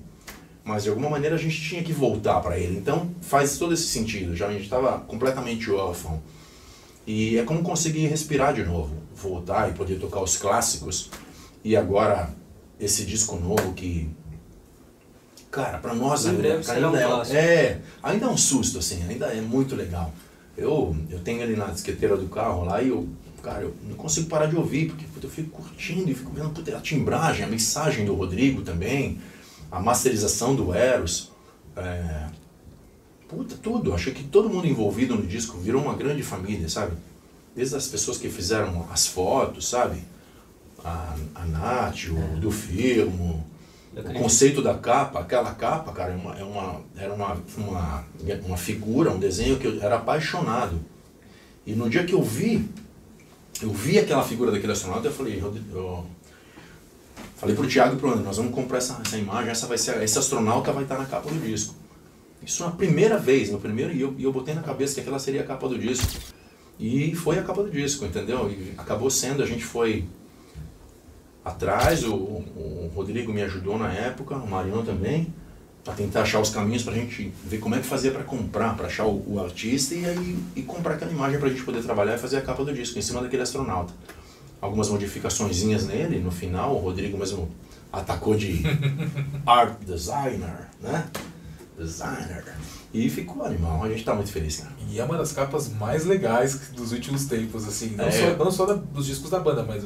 mas 0.64 0.84
de 0.84 0.90
alguma 0.90 1.10
maneira 1.10 1.36
a 1.36 1.40
gente 1.40 1.60
tinha 1.62 1.84
que 1.84 1.92
voltar 1.92 2.40
para 2.42 2.58
ele. 2.58 2.78
Então 2.78 3.10
faz 3.22 3.58
todo 3.58 3.74
esse 3.74 3.88
sentido, 3.88 4.36
já 4.36 4.48
a 4.48 4.52
gente 4.52 4.64
estava 4.64 5.00
completamente 5.00 5.70
órfão. 5.72 6.22
E 7.06 7.38
é 7.38 7.44
como 7.44 7.64
conseguir 7.64 8.08
respirar 8.08 8.54
de 8.54 8.64
novo, 8.64 8.96
voltar 9.16 9.70
e 9.70 9.74
poder 9.74 10.00
tocar 10.00 10.22
os 10.22 10.38
clássicos. 10.38 11.10
E 11.64 11.76
agora 11.76 12.30
esse 12.80 13.04
disco 13.04 13.36
novo 13.36 13.74
que 13.74 14.10
cara, 15.52 15.78
para 15.78 15.94
nós 15.94 16.26
Em 16.26 16.30
ainda, 16.30 16.42
breve 16.42 16.64
será 16.64 16.92
um 16.92 16.96
ainda 16.96 17.28
é, 17.30 17.38
é, 17.38 17.82
ainda 18.04 18.26
é 18.26 18.30
um 18.30 18.38
susto 18.38 18.80
assim, 18.80 19.04
ainda 19.08 19.28
é 19.28 19.42
muito 19.42 19.76
legal. 19.76 20.14
Eu 20.58 20.96
eu 21.10 21.20
tenho 21.20 21.42
ele 21.42 21.56
na 21.56 21.68
disqueteira 21.68 22.18
do 22.18 22.28
carro 22.28 22.66
lá 22.66 22.82
e 22.82 22.90
eu 22.90 23.08
Cara, 23.42 23.62
eu 23.62 23.74
não 23.88 23.96
consigo 23.96 24.28
parar 24.28 24.48
de 24.48 24.56
ouvir, 24.56 24.88
porque 24.88 25.06
puta, 25.06 25.26
eu 25.26 25.30
fico 25.30 25.50
curtindo 25.50 26.10
e 26.10 26.14
fico 26.14 26.32
vendo 26.32 26.50
puta, 26.50 26.76
a 26.76 26.82
timbragem, 26.82 27.46
a 27.46 27.48
mixagem 27.48 28.06
do 28.06 28.14
Rodrigo 28.14 28.62
também, 28.62 29.20
a 29.72 29.80
masterização 29.80 30.56
do 30.56 30.74
Eros. 30.74 31.32
É, 31.76 32.28
puta, 33.28 33.56
tudo. 33.56 33.94
Achei 33.94 34.14
que 34.14 34.24
todo 34.24 34.50
mundo 34.50 34.68
envolvido 34.68 35.16
no 35.16 35.26
disco 35.26 35.58
virou 35.58 35.82
uma 35.82 35.96
grande 35.96 36.22
família, 36.22 36.68
sabe? 36.68 36.94
Desde 37.56 37.76
as 37.76 37.88
pessoas 37.88 38.18
que 38.18 38.30
fizeram 38.30 38.88
as 38.92 39.08
fotos, 39.08 39.70
sabe? 39.70 40.04
A, 40.84 41.16
a 41.36 41.46
Nath, 41.46 42.08
o 42.10 42.40
do 42.40 42.52
Firmo, 42.52 43.46
Eu 43.46 43.49
o 43.96 44.14
conceito 44.14 44.62
da 44.62 44.76
capa, 44.76 45.20
aquela 45.20 45.54
capa, 45.54 45.92
cara, 45.92 46.14
é 46.14 46.16
uma, 46.16 46.38
é 46.38 46.44
uma, 46.44 46.82
era 46.96 47.14
uma, 47.14 47.38
uma, 47.58 48.06
uma 48.46 48.58
figura, 48.58 49.12
um 49.12 49.20
desenho 49.20 49.58
que 49.58 49.66
eu 49.66 49.82
era 49.82 49.96
apaixonado. 49.96 50.80
E 51.66 51.74
no 51.74 51.90
dia 51.90 52.04
que 52.04 52.14
eu 52.14 52.22
vi, 52.22 52.70
eu 53.62 53.72
vi 53.72 53.98
aquela 53.98 54.24
figura 54.24 54.52
daquele 54.52 54.72
astronauta, 54.72 55.08
eu 55.08 55.14
falei, 55.14 55.40
eu, 55.42 55.56
eu 55.72 56.06
falei 57.36 57.56
pro 57.56 57.68
Thiago 57.68 57.96
e 57.96 58.00
pro 58.00 58.12
André, 58.12 58.24
nós 58.24 58.38
vamos 58.38 58.54
comprar 58.54 58.78
essa, 58.78 59.02
essa 59.04 59.18
imagem, 59.18 59.52
essa 59.52 59.68
vai 59.68 59.78
ser, 59.78 60.02
esse 60.04 60.18
astronauta 60.18 60.72
vai 60.72 60.84
estar 60.84 60.98
na 60.98 61.06
capa 61.06 61.30
do 61.30 61.40
disco. 61.40 61.76
Isso 62.42 62.64
na 62.64 62.72
primeira 62.72 63.18
vez, 63.18 63.52
no 63.52 63.60
primeiro, 63.60 63.92
e 63.94 64.02
eu, 64.02 64.16
e 64.18 64.24
eu 64.24 64.32
botei 64.32 64.54
na 64.54 64.62
cabeça 64.62 64.96
que 64.96 65.02
aquela 65.02 65.20
seria 65.20 65.42
a 65.42 65.46
capa 65.46 65.68
do 65.68 65.78
disco. 65.78 66.08
E 66.80 67.14
foi 67.14 67.38
a 67.38 67.44
capa 67.44 67.62
do 67.62 67.70
disco, 67.70 68.06
entendeu? 68.06 68.50
E 68.50 68.74
acabou 68.78 69.10
sendo, 69.10 69.44
a 69.44 69.46
gente 69.46 69.66
foi 69.66 70.06
atrás, 71.50 72.04
o, 72.04 72.14
o 72.16 72.92
Rodrigo 72.96 73.32
me 73.34 73.42
ajudou 73.42 73.78
na 73.78 73.92
época, 73.92 74.36
o 74.36 74.48
Mariano 74.50 74.84
também, 74.84 75.34
para 75.84 75.94
tentar 75.94 76.22
achar 76.24 76.40
os 76.40 76.50
caminhos 76.50 76.84
para 76.84 76.94
a 76.94 76.96
gente 76.98 77.34
ver 77.46 77.58
como 77.60 77.76
é 77.76 77.80
que 77.80 77.86
fazia 77.86 78.12
para 78.12 78.24
comprar, 78.24 78.76
para 78.76 78.88
achar 78.88 79.06
o, 79.06 79.24
o 79.36 79.40
artista 79.44 79.96
e 79.96 80.06
aí 80.06 80.38
e 80.56 80.62
comprar 80.62 80.96
aquela 80.96 81.12
imagem 81.12 81.40
para 81.40 81.48
a 81.48 81.52
gente 81.52 81.64
poder 81.64 81.82
trabalhar 81.84 82.16
e 82.16 82.20
fazer 82.20 82.38
a 82.38 82.42
capa 82.42 82.64
do 82.66 82.74
disco 82.74 82.98
em 83.00 83.02
cima 83.02 83.22
daquele 83.22 83.42
astronauta. 83.44 83.94
Algumas 84.62 84.90
modificaçõezinhas 84.90 85.86
nele, 85.88 86.20
no 86.20 86.32
final 86.32 86.76
o 86.76 86.80
Rodrigo 86.80 87.18
mesmo 87.18 87.50
atacou 87.92 88.36
de 88.36 88.62
art 89.48 89.80
designer, 89.86 90.68
né? 90.82 91.06
Designer. 91.78 92.44
E 92.94 93.10
ficou 93.10 93.46
animal, 93.46 93.84
a 93.84 93.90
gente 93.90 94.04
tá 94.04 94.14
muito 94.14 94.32
feliz, 94.32 94.58
cara. 94.58 94.72
E 94.90 95.00
é 95.00 95.04
uma 95.04 95.18
das 95.18 95.32
capas 95.32 95.70
mais 95.70 96.06
legais 96.06 96.70
dos 96.76 96.92
últimos 96.92 97.26
tempos, 97.26 97.68
assim. 97.68 97.92
Não 97.96 98.06
É. 98.06 98.12
só, 98.12 98.44
não 98.44 98.52
só 98.52 98.66
da- 98.66 98.74
dos 98.74 99.06
discos 99.06 99.30
da 99.30 99.40
banda, 99.40 99.64
mas 99.64 99.84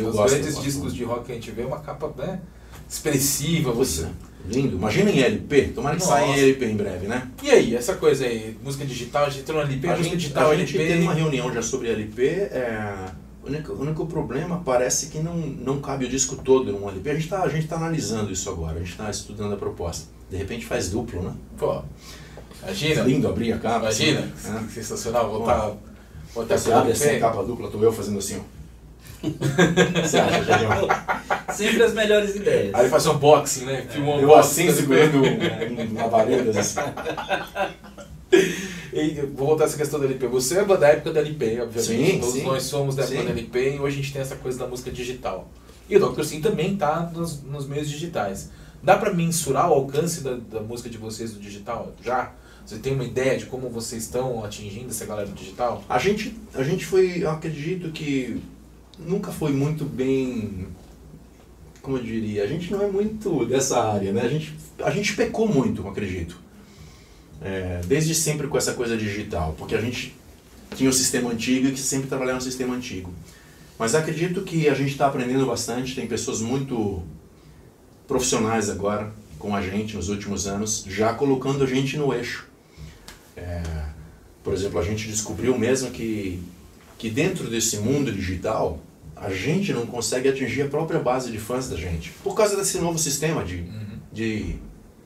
Eu 0.00 0.08
os 0.08 0.16
gosto, 0.16 0.34
grandes 0.34 0.60
discos 0.60 0.84
muito. 0.84 0.94
de 0.94 1.04
rock 1.04 1.24
que 1.26 1.32
a 1.32 1.34
gente 1.34 1.50
vê, 1.50 1.62
é 1.62 1.66
uma 1.66 1.80
capa 1.80 2.12
né, 2.16 2.40
expressiva. 2.88 3.72
Você... 3.72 4.02
Você, 4.02 4.10
lindo. 4.48 4.76
Imagina 4.76 5.10
em 5.10 5.20
LP, 5.20 5.62
tomara 5.74 5.96
que 5.96 6.02
saia 6.02 6.24
em 6.24 6.28
Nossa. 6.28 6.40
LP 6.40 6.66
em 6.66 6.76
breve, 6.76 7.06
né? 7.06 7.28
E 7.42 7.50
aí, 7.50 7.74
essa 7.74 7.94
coisa 7.94 8.24
aí, 8.24 8.56
música 8.62 8.84
digital, 8.84 9.24
a 9.24 9.30
gente 9.30 9.40
entrou 9.42 9.58
no 9.58 9.66
LP, 9.66 9.86
A 9.86 9.90
música 9.90 10.04
gente, 10.10 10.20
digital, 10.20 10.50
a 10.50 10.56
gente 10.56 10.76
LP. 10.76 10.92
teve 10.92 11.02
uma 11.02 11.14
reunião 11.14 11.52
já 11.52 11.62
sobre 11.62 11.90
LP. 11.90 12.26
É, 12.26 13.06
o, 13.42 13.48
único, 13.48 13.72
o 13.72 13.80
único 13.80 14.06
problema 14.06 14.62
parece 14.64 15.06
que 15.06 15.18
não, 15.18 15.36
não 15.36 15.80
cabe 15.80 16.04
o 16.04 16.08
disco 16.08 16.36
todo 16.36 16.72
num 16.72 16.88
LP. 16.88 17.10
A 17.10 17.14
gente 17.14 17.24
está 17.24 17.38
tá 17.68 17.76
analisando 17.76 18.32
isso 18.32 18.48
agora, 18.48 18.76
a 18.76 18.78
gente 18.78 18.90
está 18.90 19.10
estudando 19.10 19.54
a 19.54 19.56
proposta. 19.56 20.08
De 20.30 20.36
repente 20.36 20.64
faz 20.64 20.90
duplo, 20.90 21.22
né? 21.22 21.32
Pô, 21.56 21.82
imagina, 22.62 23.02
Lindo 23.02 23.28
abrir 23.28 23.52
a 23.52 23.58
capa. 23.58 23.86
imagina, 23.86 24.20
assim, 24.20 24.50
né? 24.50 24.68
sensacional, 24.72 25.30
voltar, 25.30 25.72
voltar 26.34 26.58
Você 26.58 26.72
abre 26.72 26.92
assim 26.92 27.10
a 27.10 27.20
capa 27.20 27.44
dupla, 27.44 27.70
tô 27.70 27.78
eu 27.78 27.92
fazendo 27.92 28.18
assim, 28.18 28.38
ó. 28.38 28.55
Você 30.02 30.18
acha? 30.18 31.54
Sempre 31.54 31.82
as 31.82 31.92
melhores 31.94 32.34
ideias. 32.36 32.74
Aí 32.74 32.88
faz 32.88 33.06
um 33.06 33.12
unboxing, 33.12 33.64
né? 33.64 33.86
Filma 33.88 34.16
um 34.16 34.20
Eu 34.20 34.34
assim, 34.34 34.64
LP. 34.64 34.80
segurando 34.80 35.18
um, 35.22 35.92
um 35.92 35.94
labaredas 35.94 36.56
assim. 36.56 36.80
E 38.92 39.20
vou 39.34 39.48
voltar 39.48 39.64
a 39.64 39.66
essa 39.66 39.76
questão 39.76 40.00
do 40.00 40.06
LP. 40.06 40.26
Você 40.28 40.58
é 40.58 40.64
da 40.64 40.88
época 40.88 41.12
da 41.12 41.20
LP, 41.20 41.60
obviamente. 41.60 42.12
Sim, 42.12 42.18
Todos 42.18 42.34
sim. 42.34 42.42
nós 42.42 42.62
somos 42.62 42.96
da 42.96 43.02
época 43.02 43.18
Sim. 43.18 43.24
da 43.24 43.30
LP 43.30 43.74
e 43.76 43.78
hoje 43.78 43.98
a 43.98 44.02
gente 44.02 44.12
tem 44.12 44.22
essa 44.22 44.36
coisa 44.36 44.58
da 44.58 44.66
música 44.66 44.90
digital. 44.90 45.48
E 45.88 45.96
o 45.96 46.08
Dr. 46.08 46.24
Sim 46.24 46.40
também 46.40 46.76
tá 46.76 47.10
nos, 47.14 47.42
nos 47.42 47.66
meios 47.66 47.88
digitais. 47.88 48.50
Dá 48.82 48.96
pra 48.96 49.12
mensurar 49.12 49.70
o 49.70 49.74
alcance 49.74 50.22
da, 50.22 50.34
da 50.34 50.60
música 50.60 50.88
de 50.88 50.98
vocês 50.98 51.32
do 51.32 51.40
digital? 51.40 51.92
Já? 52.02 52.32
Você 52.64 52.78
tem 52.78 52.94
uma 52.94 53.04
ideia 53.04 53.38
de 53.38 53.46
como 53.46 53.68
vocês 53.68 54.02
estão 54.02 54.44
atingindo 54.44 54.90
essa 54.90 55.04
galera 55.06 55.28
do 55.28 55.34
digital? 55.34 55.84
A 55.88 55.98
gente, 55.98 56.36
a 56.54 56.62
gente 56.62 56.84
foi, 56.84 57.22
eu 57.22 57.30
acredito 57.30 57.92
que 57.92 58.42
nunca 58.98 59.32
foi 59.32 59.52
muito 59.52 59.84
bem, 59.84 60.68
como 61.82 61.98
eu 61.98 62.02
diria, 62.02 62.44
a 62.44 62.46
gente 62.46 62.70
não 62.70 62.82
é 62.82 62.86
muito 62.86 63.44
dessa 63.46 63.82
área, 63.82 64.12
né? 64.12 64.22
A 64.22 64.28
gente, 64.28 64.54
a 64.82 64.90
gente 64.90 65.14
pecou 65.14 65.48
muito, 65.48 65.82
eu 65.82 65.88
acredito. 65.88 66.38
É, 67.40 67.80
desde 67.86 68.14
sempre 68.14 68.48
com 68.48 68.56
essa 68.56 68.72
coisa 68.72 68.96
digital, 68.96 69.54
porque 69.58 69.74
a 69.74 69.80
gente 69.80 70.14
tinha 70.74 70.88
o 70.88 70.92
sistema 70.92 71.30
antigo 71.30 71.68
e 71.68 71.72
que 71.72 71.80
sempre 71.80 72.08
trabalharam 72.08 72.38
no 72.38 72.44
sistema 72.44 72.74
antigo. 72.74 73.12
Mas 73.78 73.94
acredito 73.94 74.42
que 74.42 74.68
a 74.68 74.74
gente 74.74 74.92
está 74.92 75.06
aprendendo 75.06 75.46
bastante, 75.46 75.94
tem 75.94 76.06
pessoas 76.06 76.40
muito 76.40 77.02
profissionais 78.06 78.70
agora 78.70 79.12
com 79.38 79.54
a 79.54 79.60
gente 79.60 79.96
nos 79.96 80.08
últimos 80.08 80.46
anos, 80.46 80.84
já 80.88 81.12
colocando 81.12 81.62
a 81.62 81.66
gente 81.66 81.96
no 81.96 82.12
eixo. 82.12 82.46
É, 83.36 83.62
por 84.42 84.54
exemplo, 84.54 84.78
a 84.78 84.82
gente 84.82 85.08
descobriu 85.08 85.58
mesmo 85.58 85.90
que, 85.90 86.42
que 86.96 87.10
dentro 87.10 87.50
desse 87.50 87.78
mundo 87.78 88.10
digital, 88.10 88.80
a 89.16 89.30
gente 89.30 89.72
não 89.72 89.86
consegue 89.86 90.28
atingir 90.28 90.62
a 90.62 90.68
própria 90.68 91.00
base 91.00 91.32
de 91.32 91.38
fãs 91.38 91.68
da 91.68 91.76
gente. 91.76 92.10
Por 92.22 92.34
causa 92.34 92.54
desse 92.54 92.78
novo 92.78 92.98
sistema 92.98 93.42
de, 93.42 93.56
uhum. 93.56 93.98
de 94.12 94.56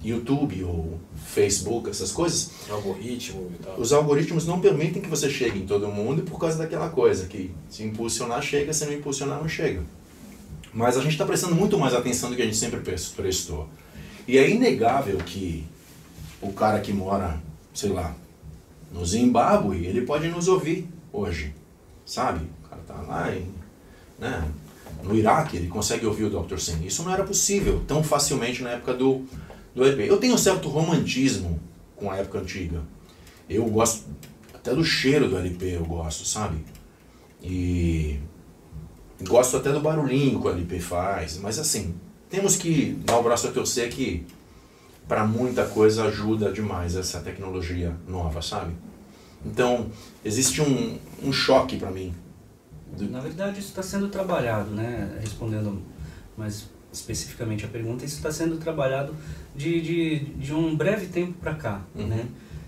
YouTube 0.03 0.65
ou 0.65 0.99
Facebook, 1.27 1.89
essas 1.89 2.11
coisas. 2.11 2.51
Algoritmo 2.69 3.51
e 3.55 3.63
tal. 3.63 3.79
Os 3.79 3.93
algoritmos 3.93 4.47
não 4.47 4.61
permitem 4.61 5.01
que 5.01 5.09
você 5.09 5.31
chegue 5.31 5.61
em 5.61 5.67
todo 5.67 5.87
mundo 5.87 6.23
por 6.23 6.41
causa 6.41 6.59
daquela 6.59 6.89
coisa, 6.89 7.27
que 7.27 7.53
se 7.69 7.85
impulsionar 7.85 8.43
chega, 8.43 8.73
se 8.73 8.85
não 8.85 8.95
impulsionar 8.95 9.39
não 9.39 9.49
chega. 9.49 9.83
Mas 10.73 10.97
a 10.97 11.03
gente 11.03 11.13
está 11.13 11.25
prestando 11.25 11.55
muito 11.55 11.79
mais 11.79 11.95
atenção 11.95 12.31
do 12.31 12.37
que 12.37 12.43
a 12.43 12.45
gente 12.45 12.57
sempre 12.57 12.81
prestou. 12.81 13.69
E 14.27 14.39
é 14.39 14.51
inegável 14.51 15.19
que 15.19 15.65
o 16.41 16.53
cara 16.53 16.81
que 16.81 16.93
mora, 16.93 17.41
sei 17.75 17.91
lá, 17.91 18.15
no 18.93 19.05
Zimbábue, 19.05 19.85
ele 19.85 20.03
pode 20.03 20.29
nos 20.29 20.49
ouvir 20.49 20.89
hoje, 21.13 21.55
sabe? 22.05 22.45
O 22.65 22.69
cara 22.69 22.83
tá 22.87 22.95
lá 23.03 23.35
em, 23.35 23.53
né, 24.21 24.49
no 25.03 25.15
Iraque, 25.15 25.57
ele 25.57 25.69
consegue 25.69 26.07
ouvir 26.07 26.25
o 26.25 26.31
Dr. 26.31 26.59
Sim. 26.59 26.85
Isso 26.85 27.03
não 27.03 27.13
era 27.13 27.25
possível 27.25 27.83
tão 27.87 28.03
facilmente 28.05 28.63
na 28.63 28.71
época 28.71 28.95
do, 28.95 29.25
do 29.75 29.87
EP. 29.87 30.01
Eu 30.01 30.19
tenho 30.19 30.35
um 30.35 30.39
certo 30.39 30.69
romantismo 30.69 31.59
com 31.97 32.11
a 32.11 32.17
época 32.17 32.39
antiga. 32.39 32.83
Eu 33.49 33.65
gosto 33.67 34.05
até 34.55 34.75
do 34.75 34.85
cheiro 34.85 35.29
do 35.29 35.39
LP, 35.39 35.77
eu 35.77 35.85
gosto, 35.85 36.25
sabe? 36.27 36.59
E 37.43 38.21
gosto 39.23 39.57
até 39.57 39.73
do 39.73 39.81
barulhinho 39.81 40.41
que 40.41 40.47
o 40.47 40.51
LP 40.51 40.79
faz, 40.79 41.39
mas 41.39 41.59
assim, 41.59 41.95
temos 42.29 42.57
que 42.57 42.93
dar 43.05 43.19
o 43.19 43.23
braço 43.23 43.49
a 43.49 43.51
torcer 43.51 43.91
que 43.91 44.27
para 45.09 45.27
muita 45.27 45.67
coisa 45.67 46.05
ajuda 46.05 46.53
demais 46.53 46.95
essa 46.95 47.21
tecnologia 47.21 47.97
nova, 48.07 48.41
sabe? 48.41 48.73
Então, 49.45 49.91
existe 50.25 50.61
um, 50.61 50.99
um 51.23 51.33
choque 51.33 51.77
para 51.77 51.91
mim. 51.91 52.15
Na 52.99 53.21
verdade, 53.21 53.61
isso 53.61 53.69
está 53.69 53.83
sendo 53.83 54.09
trabalhado, 54.09 54.71
né? 54.71 55.19
Respondendo 55.21 55.81
mais 56.37 56.69
especificamente 56.93 57.65
a 57.65 57.69
pergunta, 57.69 58.05
isso 58.05 58.17
está 58.17 58.33
sendo 58.33 58.57
trabalhado 58.57 59.15
de, 59.55 59.81
de, 59.81 60.19
de 60.35 60.53
um 60.53 60.77
breve 60.77 61.07
tempo 61.07 61.35
para 61.35 61.55
cá, 61.55 61.83
uhum. 61.95 62.07
né? 62.07 62.27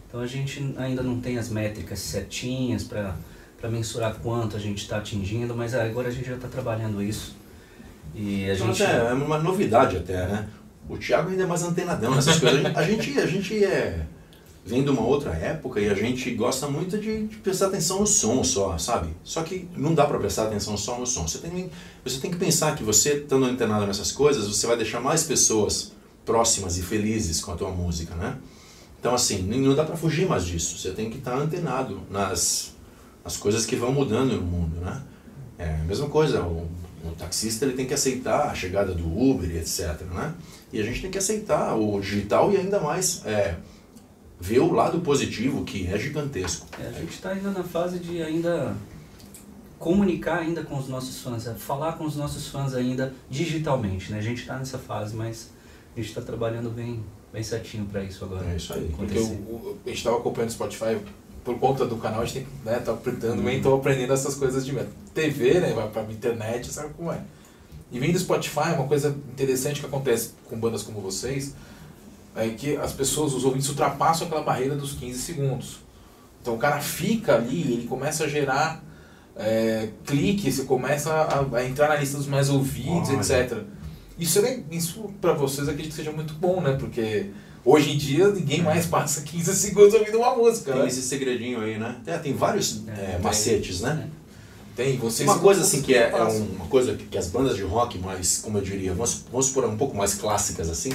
Então, 0.09 0.21
a 0.21 0.27
gente 0.27 0.75
ainda 0.77 1.03
não 1.03 1.21
tem 1.21 1.39
as 1.39 1.49
métricas 1.49 1.99
certinhas 1.99 2.85
para 2.85 3.15
mensurar 3.71 4.15
quanto 4.23 4.57
a 4.57 4.61
gente 4.61 4.83
está 4.83 4.99
atingindo, 4.99 5.55
mas 5.55 5.75
agora 5.75 6.09
a 6.09 6.11
gente 6.11 6.29
já 6.29 6.35
está 6.35 6.49
trabalhando 6.49 7.03
isso. 7.03 7.35
E 8.15 8.49
a 8.49 8.55
então, 8.55 8.67
gente... 8.69 8.83
É 8.83 9.13
uma 9.13 9.39
novidade 9.39 9.97
até, 9.97 10.27
né? 10.27 10.49
O 10.89 10.99
Thiago 10.99 11.31
ainda 11.31 11.45
é 11.45 11.47
mais 11.47 11.63
antenadão 11.63 12.15
nessas 12.15 12.39
coisas. 12.39 12.77
A 12.77 12.83
gente, 12.83 13.19
a 13.19 13.27
gente 13.27 13.65
é 13.65 14.07
vem 14.65 14.85
de 14.85 14.91
uma 14.91 15.03
outra 15.03 15.33
época 15.33 15.81
e 15.81 15.89
a 15.89 15.95
gente 15.95 16.31
gosta 16.33 16.69
muito 16.69 16.99
de, 16.99 17.27
de, 17.27 17.37
prestar 17.39 17.67
atenção 17.67 18.01
no 18.01 18.07
som 18.07 18.45
só, 18.45 18.79
sabe? 18.79 19.11
Só 19.25 19.43
que 19.43 19.69
não 19.77 19.95
dá 19.95 20.07
para 20.07 20.19
prestar 20.19 20.45
atenção 20.45 20.77
só 20.77 20.99
no 20.99 21.07
som. 21.07 21.27
Você 21.27 21.39
tem, 21.39 21.71
você 22.05 22.21
tem 22.21 22.31
que 22.31 22.37
pensar 22.37 22.77
que 22.77 22.85
você, 22.85 23.15
estando 23.15 23.45
antenado 23.45 23.87
nessas 23.87 24.13
coisas, 24.13 24.47
você 24.47 24.67
vai 24.67 24.77
deixar 24.77 25.01
mais 25.01 25.25
pessoas 25.25 25.93
próximas 26.25 26.79
e 26.79 26.83
felizes 26.83 27.41
com 27.41 27.53
a 27.53 27.57
tua 27.57 27.71
música, 27.71 28.15
né? 28.15 28.39
Então, 29.01 29.13
assim, 29.15 29.43
não 29.43 29.75
dá 29.75 29.83
para 29.83 29.97
fugir 29.97 30.29
mais 30.29 30.45
disso. 30.45 30.79
Você 30.79 30.93
tem 30.93 31.11
que 31.11 31.19
estar 31.19 31.33
tá 31.33 31.39
antenado 31.39 32.01
nas, 32.09 32.73
nas 33.25 33.37
coisas 33.37 33.67
que 33.67 33.75
vão 33.75 33.93
mudando 33.93 34.37
no 34.37 34.43
mundo, 34.43 34.81
né? 34.81 35.03
É 35.59 35.75
a 35.75 35.85
mesma 35.85 36.09
coisa, 36.09 36.41
o, 36.43 36.69
o 37.05 37.11
taxista 37.19 37.65
ele 37.65 37.75
tem 37.75 37.85
que 37.85 37.95
aceitar 37.95 38.47
a 38.49 38.55
chegada 38.55 38.95
do 38.95 39.05
Uber 39.05 39.51
etc, 39.57 40.03
né? 40.13 40.33
E 40.73 40.81
a 40.81 40.85
gente 40.85 41.03
tem 41.03 41.11
que 41.11 41.19
aceitar 41.19 41.75
o 41.75 42.01
digital 42.01 42.53
e 42.53 42.57
ainda 42.57 42.79
mais 42.79 43.27
é, 43.27 43.57
ver 44.43 44.59
o 44.59 44.73
lado 44.73 44.99
positivo 44.99 45.63
que 45.63 45.87
é 45.87 45.97
gigantesco. 45.97 46.67
É, 46.81 46.89
a 46.89 46.93
gente 46.93 47.13
está 47.13 47.31
ainda 47.31 47.51
na 47.51 47.63
fase 47.63 48.01
de 48.01 48.21
ainda 48.21 48.75
comunicar 49.79 50.41
ainda 50.41 50.65
com 50.65 50.77
os 50.77 50.89
nossos 50.89 51.21
fãs, 51.21 51.47
é, 51.47 51.55
falar 51.55 51.93
com 51.93 52.05
os 52.05 52.17
nossos 52.17 52.49
fãs 52.49 52.75
ainda 52.75 53.15
digitalmente, 53.31 54.11
né? 54.11 54.19
A 54.19 54.23
gente 54.23 54.41
está 54.41 54.57
nessa 54.57 54.79
fase, 54.79 55.15
mas 55.15 55.51
a 55.95 56.01
gente 56.01 56.09
está 56.09 56.21
trabalhando 56.21 56.71
bem, 56.71 57.05
bem 57.33 57.43
certinho 57.45 57.85
para 57.85 58.03
isso 58.03 58.25
agora. 58.25 58.45
É 58.51 58.57
isso 58.57 58.73
aí. 58.73 58.93
Porque 58.97 59.17
o, 59.17 59.23
o, 59.23 59.79
a 59.85 59.89
gente 59.89 59.99
estava 59.99 60.17
acompanhando 60.17 60.51
o 60.51 60.55
Spotify 60.55 60.99
por 61.45 61.57
conta 61.61 61.87
do 61.87 61.97
canal, 61.97 62.23
a 62.23 62.25
gente 62.25 62.45
tem 62.45 62.47
né, 62.65 62.81
tá 62.81 62.93
aprendendo, 62.93 63.41
uhum. 63.41 63.63
tô 63.63 63.77
aprendendo 63.77 64.13
essas 64.13 64.35
coisas 64.35 64.67
de 64.67 64.77
TV, 65.15 65.61
né? 65.61 65.73
Vai 65.73 65.89
pra 65.89 66.03
internet, 66.03 66.67
sabe 66.73 66.93
como 66.95 67.13
é. 67.13 67.21
E 67.93 67.99
vindo 68.01 68.15
do 68.15 68.19
Spotify, 68.19 68.75
uma 68.75 68.89
coisa 68.89 69.17
interessante 69.33 69.79
que 69.79 69.87
acontece 69.87 70.31
com 70.51 70.59
bandas 70.59 70.83
como 70.83 71.01
vocês 71.01 71.55
é 72.35 72.49
que 72.49 72.77
as 72.77 72.93
pessoas, 72.93 73.35
os 73.35 73.45
ouvintes, 73.45 73.69
ultrapassam 73.69 74.27
aquela 74.27 74.43
barreira 74.43 74.75
dos 74.75 74.93
15 74.95 75.19
segundos. 75.19 75.79
Então 76.41 76.55
o 76.55 76.59
cara 76.59 76.81
fica 76.81 77.37
ali, 77.37 77.73
ele 77.73 77.87
começa 77.87 78.25
a 78.25 78.29
gerar 78.29 78.83
é, 79.37 79.89
clique, 80.05 80.51
você 80.51 80.65
começa 80.65 81.11
a, 81.13 81.57
a, 81.57 81.65
entrar 81.65 81.89
na 81.89 81.97
lista 81.97 82.17
dos 82.17 82.27
mais 82.27 82.51
ouvidos, 82.51 83.09
Olha. 83.09 83.19
etc. 83.19 83.59
Isso, 84.19 84.39
é, 84.41 84.61
isso 84.71 85.11
para 85.21 85.33
vocês 85.33 85.69
acredito 85.69 85.91
que 85.91 85.97
seja 85.97 86.13
muito 86.13 86.35
bom, 86.35 86.61
né? 86.61 86.77
Porque 86.79 87.31
hoje 87.65 87.93
em 87.93 87.97
dia 87.97 88.29
ninguém 88.29 88.61
é. 88.61 88.63
mais 88.63 88.87
passa 88.87 89.23
15 89.23 89.55
segundos 89.55 89.95
ouvindo 89.95 90.19
uma 90.19 90.37
música. 90.37 90.73
Tem 90.73 90.83
né? 90.83 90.89
esse 90.89 91.03
segredinho 91.03 91.61
aí, 91.61 91.79
né? 91.79 91.97
É, 92.07 92.19
tem 92.19 92.35
vários 92.35 92.83
é, 92.89 93.19
macetes, 93.19 93.81
né? 93.81 94.09
Tem, 94.75 94.97
vocês 94.97 95.29
Uma 95.29 95.39
coisa 95.39 95.61
assim 95.61 95.83
que 95.83 95.95
é, 95.95 96.11
é 96.11 96.23
uma 96.23 96.67
coisa 96.67 96.95
que, 96.95 97.05
que, 97.05 97.19
as 97.19 97.29
bandas 97.29 97.57
de 97.57 97.63
rock 97.63 97.99
mais, 97.99 98.39
como 98.39 98.57
eu 98.57 98.63
diria, 98.63 98.95
vamos, 98.95 99.25
vamos 99.31 99.47
supor 99.47 99.67
um 99.67 99.77
pouco 99.77 99.95
mais 99.95 100.15
clássicas 100.15 100.71
assim, 100.71 100.91
é, 100.91 100.95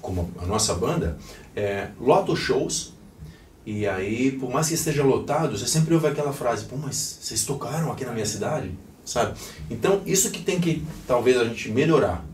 como 0.00 0.30
a 0.38 0.46
nossa 0.46 0.74
banda, 0.74 1.18
é, 1.54 1.88
lota 2.00 2.32
os 2.32 2.38
shows 2.38 2.92
e 3.64 3.86
aí, 3.86 4.32
por 4.32 4.50
mais 4.50 4.68
que 4.68 4.74
esteja 4.74 5.04
lotado, 5.04 5.56
você 5.56 5.66
sempre 5.66 5.94
ouve 5.94 6.08
aquela 6.08 6.32
frase, 6.32 6.64
pô, 6.64 6.76
mas 6.76 7.18
vocês 7.20 7.44
tocaram 7.44 7.92
aqui 7.92 8.04
na 8.04 8.12
minha 8.12 8.26
cidade, 8.26 8.72
sabe? 9.04 9.38
Então, 9.70 10.02
isso 10.04 10.30
que 10.30 10.42
tem 10.42 10.60
que, 10.60 10.84
talvez, 11.06 11.38
a 11.38 11.44
gente 11.44 11.70
melhorar 11.70 12.24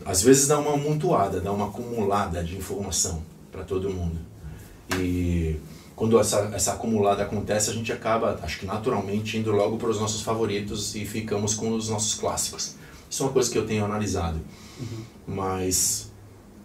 Às 0.06 0.22
vezes 0.22 0.48
dá 0.48 0.58
uma 0.58 0.76
amontoada, 0.76 1.42
dá 1.42 1.52
uma 1.52 1.68
acumulada 1.68 2.42
de 2.42 2.56
informação 2.56 3.22
para 3.52 3.66
todo 3.66 3.90
mundo. 3.90 4.20
E 4.98 5.58
quando 5.98 6.18
essa, 6.18 6.50
essa 6.54 6.72
acumulada 6.72 7.24
acontece, 7.24 7.70
a 7.70 7.74
gente 7.74 7.92
acaba, 7.92 8.40
acho 8.42 8.60
que 8.60 8.66
naturalmente, 8.66 9.38
indo 9.38 9.52
logo 9.52 9.76
para 9.76 9.90
os 9.90 10.00
nossos 10.00 10.22
favoritos 10.22 10.96
e 10.96 11.04
ficamos 11.04 11.56
com 11.56 11.76
os 11.76 11.90
nossos 11.90 12.14
clássicos. 12.14 12.76
Isso 13.10 13.22
é 13.22 13.26
uma 13.26 13.34
coisa 13.34 13.52
que 13.52 13.58
eu 13.58 13.68
tenho 13.68 13.84
analisado. 13.84 14.40
Uhum. 14.80 15.04
Mas 15.28 16.10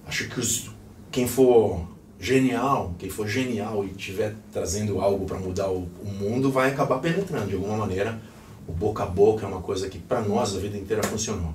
acho 0.06 0.28
que 0.28 0.38
os, 0.38 0.70
quem 1.10 1.26
for 1.26 1.93
genial, 2.18 2.94
quem 2.98 3.10
for 3.10 3.26
genial 3.26 3.84
e 3.84 3.88
estiver 3.88 4.34
trazendo 4.52 5.00
algo 5.00 5.26
para 5.26 5.38
mudar 5.38 5.68
o, 5.70 5.88
o, 6.02 6.08
mundo, 6.08 6.50
vai 6.50 6.70
acabar 6.70 6.98
penetrando 6.98 7.46
de 7.46 7.54
alguma 7.54 7.76
maneira. 7.76 8.20
O 8.66 8.72
boca 8.72 9.02
a 9.02 9.06
boca 9.06 9.44
é 9.44 9.48
uma 9.48 9.60
coisa 9.60 9.88
que 9.88 9.98
para 9.98 10.22
nós 10.22 10.56
a 10.56 10.58
vida 10.58 10.76
inteira 10.76 11.02
funcionou. 11.02 11.54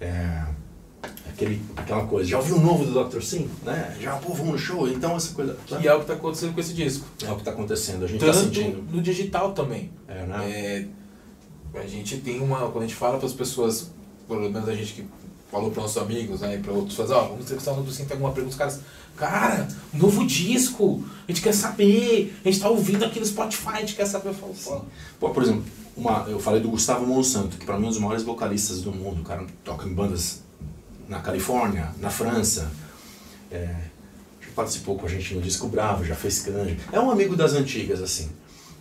É, 0.00 0.46
aquele, 1.28 1.62
aquela 1.76 2.06
coisa, 2.06 2.28
já 2.28 2.38
ouviu 2.38 2.56
o 2.56 2.60
novo 2.60 2.84
do 2.84 3.04
Dr. 3.04 3.20
Sim? 3.20 3.48
Né? 3.62 3.96
Já, 4.00 4.16
pô, 4.16 4.32
vamos 4.32 4.52
no 4.52 4.58
show? 4.58 4.88
Então 4.88 5.16
essa 5.16 5.34
coisa... 5.34 5.56
Que 5.66 5.86
é 5.86 5.92
o 5.92 5.96
que 5.96 6.02
está 6.02 6.14
acontecendo 6.14 6.54
com 6.54 6.60
esse 6.60 6.72
disco. 6.72 7.06
É 7.22 7.30
o 7.30 7.34
que 7.34 7.40
está 7.40 7.50
acontecendo, 7.50 8.04
a 8.04 8.08
gente 8.08 8.24
está 8.24 8.32
sentindo. 8.32 8.82
no 8.90 9.02
digital 9.02 9.52
também. 9.52 9.90
É, 10.08 10.24
né? 10.24 10.50
É, 11.74 11.78
a 11.78 11.86
gente 11.86 12.18
tem 12.18 12.40
uma... 12.40 12.70
Quando 12.70 12.84
a 12.84 12.86
gente 12.86 12.94
fala 12.96 13.18
para 13.18 13.26
as 13.26 13.34
pessoas, 13.34 13.90
pelo 14.26 14.50
menos 14.50 14.68
a 14.68 14.74
gente 14.74 14.94
que 14.94 15.04
falou 15.50 15.70
para 15.70 15.82
nossos 15.82 16.00
amigos, 16.00 16.40
né, 16.40 16.58
para 16.58 16.72
outros, 16.72 16.96
fazer, 16.96 17.14
ó, 17.14 17.24
vamos 17.24 17.44
entrevistar 17.44 17.72
o. 17.72 17.90
Sim, 17.90 18.04
tem 18.04 18.14
alguma 18.14 18.32
pergunta, 18.32 18.52
os 18.52 18.58
caras... 18.58 18.80
Cara, 19.16 19.68
novo 19.92 20.26
disco, 20.26 21.04
a 21.28 21.30
gente 21.30 21.42
quer 21.42 21.52
saber, 21.52 22.34
a 22.42 22.48
gente 22.48 22.56
está 22.56 22.70
ouvindo 22.70 23.04
aqui 23.04 23.20
no 23.20 23.26
Spotify, 23.26 23.68
a 23.68 23.80
gente 23.80 23.94
quer 23.94 24.06
saber. 24.06 24.30
Eu 24.30 24.34
falo, 24.34 24.54
pô. 24.54 24.80
pô, 25.18 25.30
por 25.30 25.42
exemplo, 25.42 25.64
uma, 25.94 26.24
eu 26.26 26.40
falei 26.40 26.60
do 26.60 26.70
Gustavo 26.70 27.06
Monsanto, 27.06 27.58
que 27.58 27.66
para 27.66 27.76
mim 27.76 27.84
é 27.84 27.86
um 27.88 27.90
dos 27.90 27.98
maiores 27.98 28.22
vocalistas 28.22 28.80
do 28.80 28.92
mundo, 28.92 29.20
o 29.20 29.24
cara 29.24 29.44
toca 29.62 29.86
em 29.86 29.92
bandas 29.92 30.40
na 31.06 31.20
Califórnia, 31.20 31.90
na 31.98 32.08
França. 32.08 32.70
É, 33.50 33.66
já 34.40 34.52
participou 34.54 34.96
com 34.96 35.04
a 35.04 35.08
gente 35.08 35.34
no 35.34 35.42
Disco 35.42 35.68
Bravo, 35.68 36.04
já 36.04 36.14
fez 36.14 36.38
canja. 36.38 36.78
É 36.90 36.98
um 36.98 37.10
amigo 37.10 37.36
das 37.36 37.52
antigas, 37.52 38.00
assim. 38.00 38.30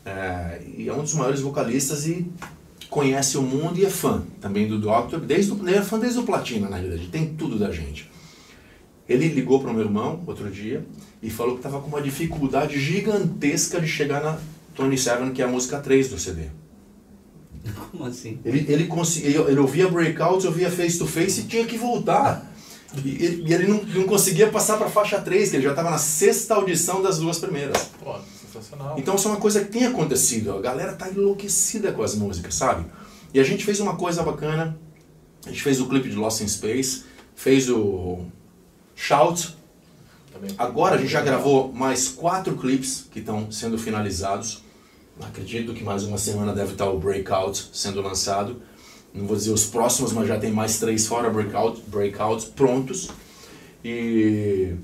É, 0.05 0.62
e 0.77 0.88
é 0.88 0.93
um 0.93 1.01
dos 1.01 1.15
maiores 1.15 1.41
vocalistas 1.41 2.08
e 2.08 2.32
conhece 2.89 3.38
o 3.38 3.41
mundo 3.41 3.80
e 3.80 3.86
é 3.86 3.89
fã 3.89 4.23
também 4.41 4.67
do 4.67 4.80
Doctor, 4.80 5.19
desde 5.19 5.52
o, 5.52 5.69
é 5.69 5.82
fã 5.82 5.99
desde 5.99 6.19
o 6.19 6.23
Platina, 6.23 6.67
na 6.67 6.78
realidade, 6.78 7.08
tem 7.08 7.34
tudo 7.36 7.58
da 7.58 7.71
gente. 7.71 8.10
Ele 9.08 9.28
ligou 9.28 9.60
para 9.60 9.71
o 9.71 9.73
meu 9.73 9.84
irmão 9.84 10.23
outro 10.25 10.49
dia 10.49 10.86
e 11.21 11.30
falou 11.30 11.54
que 11.54 11.60
estava 11.60 11.82
com 11.82 11.88
uma 11.88 12.02
dificuldade 12.02 12.80
gigantesca 12.80 13.80
de 13.80 13.88
chegar 13.88 14.23
na 14.23 14.39
Tony 14.75 14.97
Seven, 14.97 15.32
que 15.32 15.41
é 15.41 15.45
a 15.45 15.47
música 15.47 15.80
3 15.80 16.10
do 16.10 16.19
CD. 16.19 16.43
Como 17.91 18.06
assim? 18.06 18.39
Ele, 18.45 18.65
ele, 18.71 18.86
conseguia, 18.86 19.41
ele 19.41 19.60
ouvia 19.60 19.88
breakout, 19.88 20.45
ouvia 20.45 20.71
face 20.71 20.97
to 20.97 21.08
face 21.08 21.41
e 21.41 21.43
tinha 21.45 21.65
que 21.65 21.78
voltar. 21.78 22.49
E 23.04 23.23
ele, 23.23 23.43
e 23.47 23.54
ele 23.54 23.67
não, 23.67 23.84
não 23.84 24.04
conseguia 24.04 24.47
passar 24.47 24.78
para 24.78 24.88
a 24.88 24.89
faixa 24.89 25.19
3, 25.19 25.49
que 25.49 25.56
ele 25.58 25.63
já 25.63 25.71
estava 25.71 25.91
na 25.91 25.97
sexta 25.97 26.56
audição 26.56 27.02
das 27.02 27.19
duas 27.19 27.38
primeiras. 27.38 27.89
Pô, 28.04 28.15
sensacional. 28.62 28.95
Então 28.98 29.15
isso 29.15 29.28
é 29.28 29.32
uma 29.32 29.39
coisa 29.39 29.62
que 29.62 29.72
tem 29.72 29.86
acontecido. 29.86 30.54
A 30.54 30.62
galera 30.62 30.93
tá 30.93 31.10
enlouquecida 31.10 31.91
com 31.91 32.04
as 32.04 32.15
músicas, 32.15 32.56
sabe? 32.56 32.86
E 33.34 33.39
a 33.39 33.43
gente 33.43 33.63
fez 33.63 33.80
uma 33.80 33.95
coisa 33.95 34.24
bacana. 34.24 34.78
A 35.45 35.50
gente 35.50 35.62
fez 35.62 35.80
o 35.80 35.88
clipe 35.88 36.10
de 36.10 36.15
Lost 36.15 36.41
in 36.41 36.48
Space, 36.48 37.04
fez 37.36 37.69
o 37.69 38.26
Shout. 38.95 39.56
Agora 40.58 40.95
a 40.95 40.98
gente 40.98 41.12
já 41.12 41.22
gravou 41.22 41.72
mais 41.74 42.08
quatro 42.10 42.56
clipes 42.56 43.08
que 43.12 43.19
estão 43.19 43.52
sendo 43.52 43.78
finalizados. 43.78 44.63
Acredito 45.22 45.74
que 45.74 45.84
mais 45.84 46.04
uma 46.04 46.17
semana 46.17 46.54
deve 46.54 46.74
estar 46.74 46.89
o 46.89 46.98
Breakout 46.98 47.69
sendo 47.74 48.02
lançado. 48.02 48.62
Não 49.13 49.26
vou 49.26 49.36
dizer 49.36 49.52
os 49.52 49.65
próximos, 49.65 50.13
mas 50.13 50.28
já 50.28 50.39
tem 50.39 50.52
mais 50.52 50.80
três 50.80 51.08
fora 51.08 51.30
Breakout, 51.30 51.82
Breakouts 51.88 52.45
prontos. 52.45 53.10
E 53.84 54.76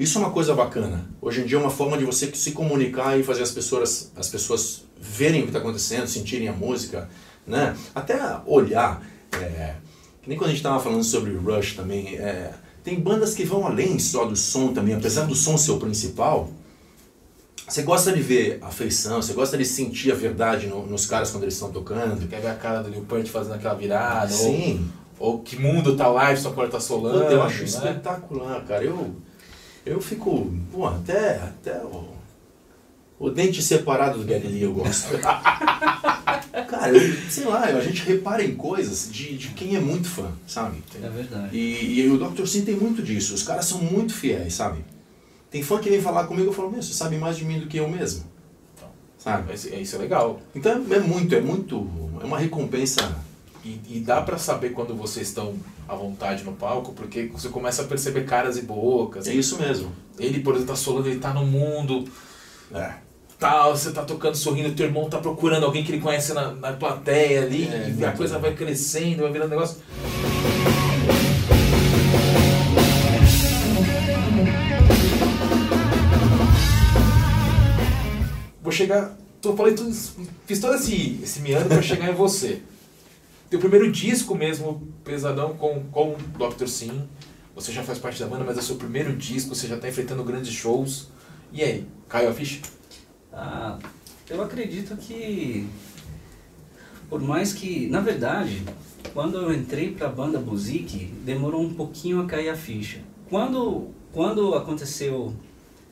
isso 0.00 0.16
é 0.16 0.22
uma 0.22 0.30
coisa 0.30 0.54
bacana. 0.54 1.06
Hoje 1.20 1.42
em 1.42 1.44
dia 1.44 1.58
é 1.58 1.60
uma 1.60 1.68
forma 1.68 1.98
de 1.98 2.06
você 2.06 2.34
se 2.34 2.52
comunicar 2.52 3.18
e 3.18 3.22
fazer 3.22 3.42
as 3.42 3.50
pessoas, 3.50 4.10
as 4.16 4.28
pessoas 4.28 4.84
verem 4.98 5.40
o 5.40 5.42
que 5.42 5.50
está 5.50 5.58
acontecendo, 5.58 6.06
sentirem 6.06 6.48
a 6.48 6.54
música, 6.54 7.06
né? 7.46 7.76
Até 7.94 8.18
olhar. 8.46 9.06
É, 9.30 9.74
que 10.22 10.28
nem 10.30 10.38
quando 10.38 10.48
a 10.48 10.52
gente 10.52 10.60
estava 10.60 10.82
falando 10.82 11.04
sobre 11.04 11.34
Rush 11.34 11.74
também. 11.74 12.16
É, 12.16 12.50
tem 12.82 12.98
bandas 12.98 13.34
que 13.34 13.44
vão 13.44 13.66
além 13.66 13.98
só 13.98 14.24
do 14.24 14.34
som 14.34 14.72
também, 14.72 14.94
apesar 14.94 15.26
do 15.26 15.34
som 15.34 15.58
ser 15.58 15.72
o 15.72 15.78
principal. 15.78 16.48
Você 17.68 17.82
gosta 17.82 18.10
de 18.10 18.22
ver 18.22 18.58
a 18.62 18.70
feição, 18.70 19.20
você 19.20 19.34
gosta 19.34 19.58
de 19.58 19.66
sentir 19.66 20.12
a 20.12 20.14
verdade 20.14 20.66
no, 20.66 20.86
nos 20.86 21.04
caras 21.04 21.30
quando 21.30 21.42
eles 21.42 21.54
estão 21.54 21.70
tocando. 21.70 22.26
Quer 22.26 22.40
ver 22.40 22.48
a 22.48 22.54
cara 22.54 22.82
do 22.82 22.88
Lil 22.88 23.02
Peart 23.02 23.28
fazendo 23.28 23.56
aquela 23.56 23.74
virada. 23.74 24.32
Sim. 24.32 24.90
Ou, 25.18 25.32
ou 25.32 25.38
que 25.40 25.56
mundo 25.56 25.94
tá 25.94 26.08
live, 26.08 26.40
sua 26.40 26.52
porta 26.52 26.72
tá 26.72 26.80
solando. 26.80 27.22
eu 27.30 27.42
acho 27.42 27.58
né? 27.58 27.64
espetacular, 27.64 28.64
cara. 28.64 28.82
Eu, 28.82 29.14
eu 29.84 30.00
fico, 30.00 30.52
pô, 30.72 30.86
até, 30.86 31.36
até 31.36 31.78
o, 31.78 32.08
o 33.18 33.30
dente 33.30 33.62
separado 33.62 34.18
do 34.18 34.24
Gary 34.24 34.46
Lee 34.46 34.62
eu 34.62 34.72
gosto. 34.72 35.18
cara, 36.68 36.96
eu, 36.96 37.30
sei 37.30 37.44
lá, 37.44 37.64
a 37.64 37.80
gente 37.80 38.02
repara 38.02 38.44
em 38.44 38.54
coisas 38.54 39.10
de, 39.10 39.36
de 39.36 39.48
quem 39.48 39.76
é 39.76 39.80
muito 39.80 40.08
fã, 40.08 40.30
sabe? 40.46 40.82
É 41.02 41.08
verdade. 41.08 41.56
E, 41.56 42.00
e 42.00 42.10
o 42.10 42.18
Dr. 42.18 42.46
Sim 42.46 42.64
tem 42.64 42.76
muito 42.76 43.02
disso. 43.02 43.34
Os 43.34 43.42
caras 43.42 43.64
são 43.64 43.78
muito 43.78 44.14
fiéis, 44.14 44.54
sabe? 44.54 44.84
Tem 45.50 45.62
fã 45.62 45.78
que 45.78 45.90
vem 45.90 46.00
falar 46.00 46.26
comigo 46.26 46.52
e 46.52 46.54
falo, 46.54 46.70
meu, 46.70 46.82
você 46.82 46.92
sabe 46.92 47.16
mais 47.16 47.36
de 47.36 47.44
mim 47.44 47.58
do 47.58 47.66
que 47.66 47.78
eu 47.78 47.88
mesmo. 47.88 48.24
Então, 48.76 48.88
sabe? 49.18 49.52
É, 49.52 49.80
isso 49.80 49.96
é 49.96 49.98
legal. 49.98 50.40
Então 50.54 50.72
é 50.72 50.98
muito, 51.00 51.34
é 51.34 51.40
muito, 51.40 51.86
é 52.20 52.24
uma 52.24 52.38
recompensa. 52.38 53.29
E, 53.64 53.80
e 53.88 54.00
dá 54.00 54.22
para 54.22 54.38
saber 54.38 54.70
quando 54.70 54.94
vocês 54.94 55.28
estão 55.28 55.54
à 55.88 55.94
vontade 55.94 56.44
no 56.44 56.52
palco, 56.52 56.92
porque 56.92 57.26
você 57.26 57.48
começa 57.48 57.82
a 57.82 57.84
perceber 57.84 58.24
caras 58.24 58.56
e 58.56 58.62
bocas. 58.62 59.26
É 59.26 59.34
isso 59.34 59.58
mesmo. 59.58 59.92
Ele, 60.18 60.40
por 60.40 60.54
exemplo, 60.54 60.74
tá 60.74 60.76
solando, 60.76 61.08
ele 61.08 61.20
tá 61.20 61.32
no 61.34 61.44
mundo. 61.44 62.04
É. 62.72 62.94
Tal, 63.38 63.76
você 63.76 63.90
tá 63.90 64.02
tocando, 64.02 64.34
sorrindo, 64.34 64.74
teu 64.74 64.86
irmão 64.86 65.08
tá 65.08 65.18
procurando 65.18 65.64
alguém 65.64 65.82
que 65.82 65.92
ele 65.92 66.00
conhece 66.00 66.34
na, 66.34 66.52
na 66.52 66.72
plateia 66.74 67.42
ali, 67.42 67.68
é, 67.68 67.94
e 67.98 68.04
a 68.04 68.12
coisa 68.12 68.38
vai 68.38 68.54
crescendo, 68.54 69.22
vai 69.22 69.32
virando 69.32 69.50
negócio. 69.50 69.78
vou 78.70 78.72
chegar. 78.72 79.16
Tô, 79.40 79.56
falei 79.56 79.74
tudo, 79.74 79.92
fiz 80.46 80.60
todo 80.60 80.74
esse, 80.74 81.18
esse 81.22 81.40
meandro 81.40 81.68
para 81.68 81.82
chegar 81.82 82.08
em 82.08 82.14
você. 82.14 82.62
Teu 83.50 83.58
primeiro 83.58 83.90
disco 83.90 84.36
mesmo, 84.36 84.88
pesadão, 85.02 85.56
com, 85.56 85.82
com 85.90 86.14
Dr. 86.38 86.68
Sim. 86.68 87.08
Você 87.52 87.72
já 87.72 87.82
faz 87.82 87.98
parte 87.98 88.20
da 88.20 88.28
banda, 88.28 88.44
mas 88.44 88.56
é 88.56 88.60
o 88.60 88.62
seu 88.62 88.76
primeiro 88.76 89.14
disco, 89.16 89.56
você 89.56 89.66
já 89.66 89.74
está 89.74 89.88
enfrentando 89.88 90.22
grandes 90.22 90.52
shows. 90.52 91.08
E 91.52 91.60
aí, 91.60 91.84
caiu 92.08 92.30
a 92.30 92.32
ficha? 92.32 92.60
Ah, 93.32 93.76
eu 94.28 94.40
acredito 94.40 94.96
que. 94.96 95.68
Por 97.08 97.20
mais 97.20 97.52
que. 97.52 97.88
Na 97.88 97.98
verdade, 97.98 98.62
quando 99.12 99.38
eu 99.38 99.52
entrei 99.52 99.90
para 99.90 100.06
a 100.06 100.10
banda 100.10 100.38
Buzik, 100.38 101.06
demorou 101.24 101.60
um 101.60 101.74
pouquinho 101.74 102.20
a 102.20 102.26
cair 102.26 102.50
a 102.50 102.56
ficha. 102.56 103.00
Quando, 103.28 103.88
quando 104.12 104.54
aconteceu 104.54 105.34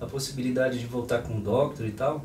a 0.01 0.07
possibilidade 0.07 0.79
de 0.79 0.87
voltar 0.87 1.25
com 1.25 1.38
o 1.38 1.40
Doctor 1.40 1.87
e 1.88 1.90
tal, 1.90 2.25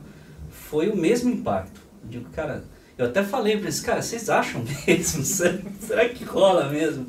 foi 0.51 0.89
o 0.89 0.95
mesmo 0.95 1.31
impacto. 1.31 1.81
Eu 2.03 2.09
digo, 2.09 2.29
cara, 2.29 2.63
eu 2.97 3.05
até 3.05 3.23
falei 3.23 3.57
para 3.57 3.65
eles, 3.65 3.79
cara, 3.79 4.01
vocês 4.01 4.29
acham 4.29 4.63
mesmo? 4.87 5.23
Será 5.23 6.07
que 6.09 6.23
rola 6.23 6.69
mesmo? 6.69 7.07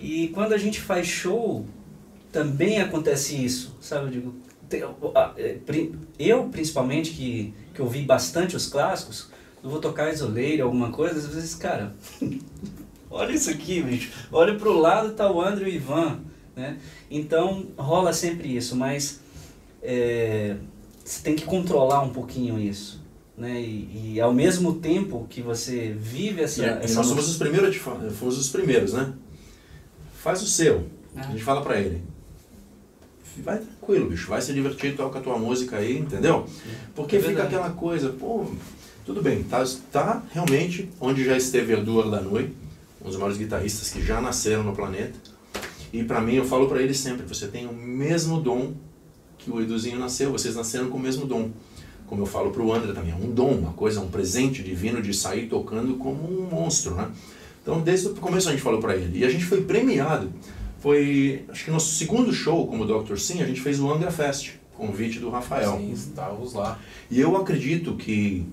E 0.00 0.28
quando 0.28 0.52
a 0.52 0.58
gente 0.58 0.80
faz 0.80 1.06
show, 1.06 1.66
também 2.30 2.80
acontece 2.80 3.42
isso, 3.42 3.76
sabe? 3.80 4.06
Eu 4.06 4.10
digo, 4.10 4.34
é, 5.36 5.58
eu 6.18 6.48
principalmente, 6.48 7.10
que, 7.10 7.54
que 7.72 7.80
ouvi 7.80 8.02
bastante 8.02 8.54
os 8.54 8.66
clássicos, 8.66 9.30
eu 9.62 9.70
vou 9.70 9.80
tocar 9.80 10.12
isoleiro, 10.12 10.64
alguma 10.64 10.90
coisa, 10.90 11.18
às 11.18 11.26
vezes, 11.26 11.54
cara, 11.54 11.94
olha 13.10 13.32
isso 13.32 13.50
aqui, 13.50 13.82
bicho. 13.82 14.12
Olha 14.30 14.54
pro 14.56 14.78
lado, 14.78 15.12
tá 15.12 15.30
o 15.30 15.40
André 15.40 15.68
e 15.68 15.72
o 15.72 15.74
Ivan, 15.74 16.20
né? 16.54 16.78
Então, 17.10 17.66
rola 17.76 18.12
sempre 18.12 18.54
isso, 18.54 18.76
mas... 18.76 19.20
É, 19.86 20.56
você 21.04 21.22
tem 21.22 21.36
que 21.36 21.44
controlar 21.44 22.00
um 22.00 22.08
pouquinho 22.08 22.58
isso. 22.58 23.03
Né? 23.36 23.60
E, 23.60 24.14
e 24.14 24.20
ao 24.20 24.32
mesmo 24.32 24.74
tempo 24.74 25.26
que 25.28 25.42
você 25.42 25.94
vive 25.98 26.42
essa. 26.42 26.62
E, 26.62 26.64
essa 26.66 26.94
nós 26.94 27.06
somos 27.06 27.28
os 27.28 27.36
primeiros, 27.36 27.76
fomos 27.76 28.38
os 28.38 28.48
primeiros, 28.48 28.92
né? 28.92 29.12
Faz 30.22 30.42
o 30.42 30.46
seu. 30.46 30.86
Ah. 31.16 31.20
A 31.20 31.30
gente 31.30 31.42
fala 31.42 31.62
pra 31.62 31.80
ele. 31.80 32.02
Vai 33.38 33.58
tranquilo, 33.58 34.08
bicho. 34.08 34.28
Vai 34.28 34.40
se 34.40 34.52
divertir, 34.52 34.96
toca 34.96 35.18
a 35.18 35.22
tua 35.22 35.36
música 35.36 35.78
aí, 35.78 35.98
entendeu? 35.98 36.46
Porque 36.94 37.16
é 37.16 37.20
fica 37.20 37.42
aquela 37.42 37.70
coisa, 37.70 38.10
pô, 38.10 38.46
tudo 39.04 39.20
bem, 39.20 39.42
tá, 39.42 39.64
tá 39.92 40.22
realmente 40.32 40.88
onde 41.00 41.24
já 41.24 41.36
esteve 41.36 41.74
da 41.76 42.20
Noite, 42.20 42.54
um 43.02 43.06
dos 43.06 43.16
maiores 43.16 43.36
guitarristas 43.36 43.90
que 43.90 44.00
já 44.00 44.20
nasceram 44.20 44.62
no 44.62 44.74
planeta. 44.74 45.18
E 45.92 46.02
para 46.02 46.20
mim, 46.20 46.34
eu 46.34 46.44
falo 46.44 46.68
para 46.68 46.82
ele 46.82 46.94
sempre, 46.94 47.26
você 47.26 47.46
tem 47.48 47.66
o 47.66 47.72
mesmo 47.72 48.40
dom 48.40 48.72
que 49.36 49.50
o 49.50 49.60
Eduzinho 49.60 49.98
nasceu, 49.98 50.32
vocês 50.32 50.56
nasceram 50.56 50.88
com 50.88 50.96
o 50.96 51.00
mesmo 51.00 51.26
dom. 51.26 51.50
Como 52.06 52.22
eu 52.22 52.26
falo 52.26 52.50
para 52.50 52.62
o 52.62 52.72
André 52.72 52.92
também, 52.92 53.12
é 53.12 53.14
um 53.14 53.30
dom, 53.30 53.52
uma 53.52 53.72
coisa, 53.72 54.00
um 54.00 54.08
presente 54.08 54.62
divino 54.62 55.00
de 55.00 55.14
sair 55.14 55.48
tocando 55.48 55.94
como 55.94 56.22
um 56.22 56.48
monstro, 56.48 56.94
né? 56.94 57.10
Então, 57.62 57.80
desde 57.80 58.08
o 58.08 58.14
começo 58.16 58.48
a 58.48 58.52
gente 58.52 58.62
falou 58.62 58.78
para 58.78 58.94
ele. 58.94 59.18
E 59.18 59.24
a 59.24 59.30
gente 59.30 59.44
foi 59.44 59.62
premiado. 59.62 60.30
Foi, 60.80 61.46
acho 61.48 61.64
que 61.64 61.70
no 61.70 61.80
segundo 61.80 62.30
show 62.30 62.66
como 62.66 62.84
Dr. 62.84 63.16
Sim, 63.16 63.42
a 63.42 63.46
gente 63.46 63.60
fez 63.60 63.80
o 63.80 63.90
Angra 63.90 64.10
Fest. 64.10 64.56
convite 64.74 65.18
do 65.18 65.30
Rafael. 65.30 65.78
Sim, 65.78 65.92
estávamos 65.92 66.52
lá. 66.52 66.78
E 67.10 67.18
eu 67.18 67.34
acredito 67.38 67.94
que, 67.94 68.46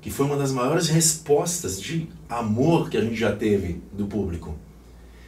que 0.00 0.10
foi 0.10 0.26
uma 0.26 0.36
das 0.36 0.52
maiores 0.52 0.86
respostas 0.86 1.80
de 1.80 2.08
amor 2.28 2.88
que 2.88 2.96
a 2.96 3.00
gente 3.00 3.16
já 3.16 3.34
teve 3.34 3.82
do 3.92 4.06
público. 4.06 4.54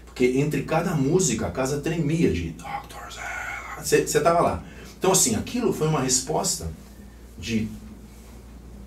Porque 0.06 0.38
entre 0.38 0.62
cada 0.62 0.94
música 0.94 1.48
a 1.48 1.50
casa 1.50 1.80
tremia 1.80 2.30
de 2.32 2.50
Doctors. 2.50 3.18
Você 3.82 3.96
estava 3.96 4.40
lá. 4.40 4.64
Então, 4.96 5.10
assim, 5.10 5.34
aquilo 5.34 5.72
foi 5.72 5.88
uma 5.88 6.00
resposta 6.00 6.70
de. 7.42 7.68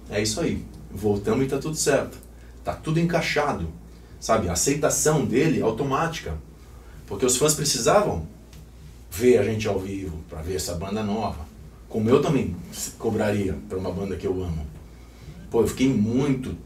É 0.10 0.22
isso 0.22 0.40
aí. 0.40 0.66
Voltamos 0.90 1.46
e 1.46 1.50
tá 1.50 1.60
tudo 1.60 1.76
certo. 1.76 2.18
Tá 2.64 2.74
tudo 2.74 3.00
encaixado. 3.00 3.68
Sabe? 4.20 4.48
A 4.48 4.54
aceitação 4.54 5.26
dele 5.26 5.60
é 5.60 5.62
automática. 5.62 6.36
Porque 7.06 7.26
os 7.26 7.38
fãs 7.38 7.54
precisavam 7.54 8.26
ver 9.12 9.38
a 9.38 9.44
gente 9.44 9.68
ao 9.68 9.78
vivo 9.78 10.18
para 10.30 10.42
ver 10.42 10.56
essa 10.56 10.74
banda 10.74 11.04
nova. 11.04 11.46
Como 11.90 12.10
eu 12.10 12.22
também 12.22 12.56
cobraria 12.98 13.56
para 13.70 13.78
uma 13.78 13.92
banda 13.92 14.16
que 14.16 14.26
eu 14.26 14.44
amo. 14.44 14.66
Pô, 15.52 15.62
eu 15.62 15.68
fiquei 15.68 15.88
muito 15.88 16.58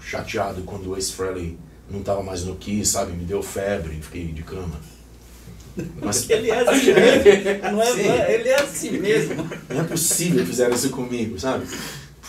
chateado 0.00 0.62
quando 0.62 0.90
o 0.90 0.96
Ace 0.96 1.12
Frehley 1.12 1.58
não 1.90 2.00
estava 2.00 2.22
mais 2.22 2.44
no 2.44 2.56
Kiss, 2.56 2.92
sabe? 2.92 3.12
Me 3.12 3.24
deu 3.24 3.42
febre, 3.42 4.00
fiquei 4.00 4.32
de 4.32 4.42
cama. 4.42 4.80
Mas 6.00 6.28
ele 6.28 6.50
é 6.50 6.60
assim 6.60 6.92
mesmo. 6.92 7.72
Não 7.72 7.82
é, 7.82 8.34
ele 8.34 8.48
é 8.48 8.60
assim 8.60 8.90
mesmo. 8.98 9.48
Não 9.68 9.80
é 9.80 9.84
possível 9.84 10.40
que 10.40 10.50
fizeram 10.50 10.74
isso 10.74 10.90
comigo, 10.90 11.38
sabe? 11.38 11.66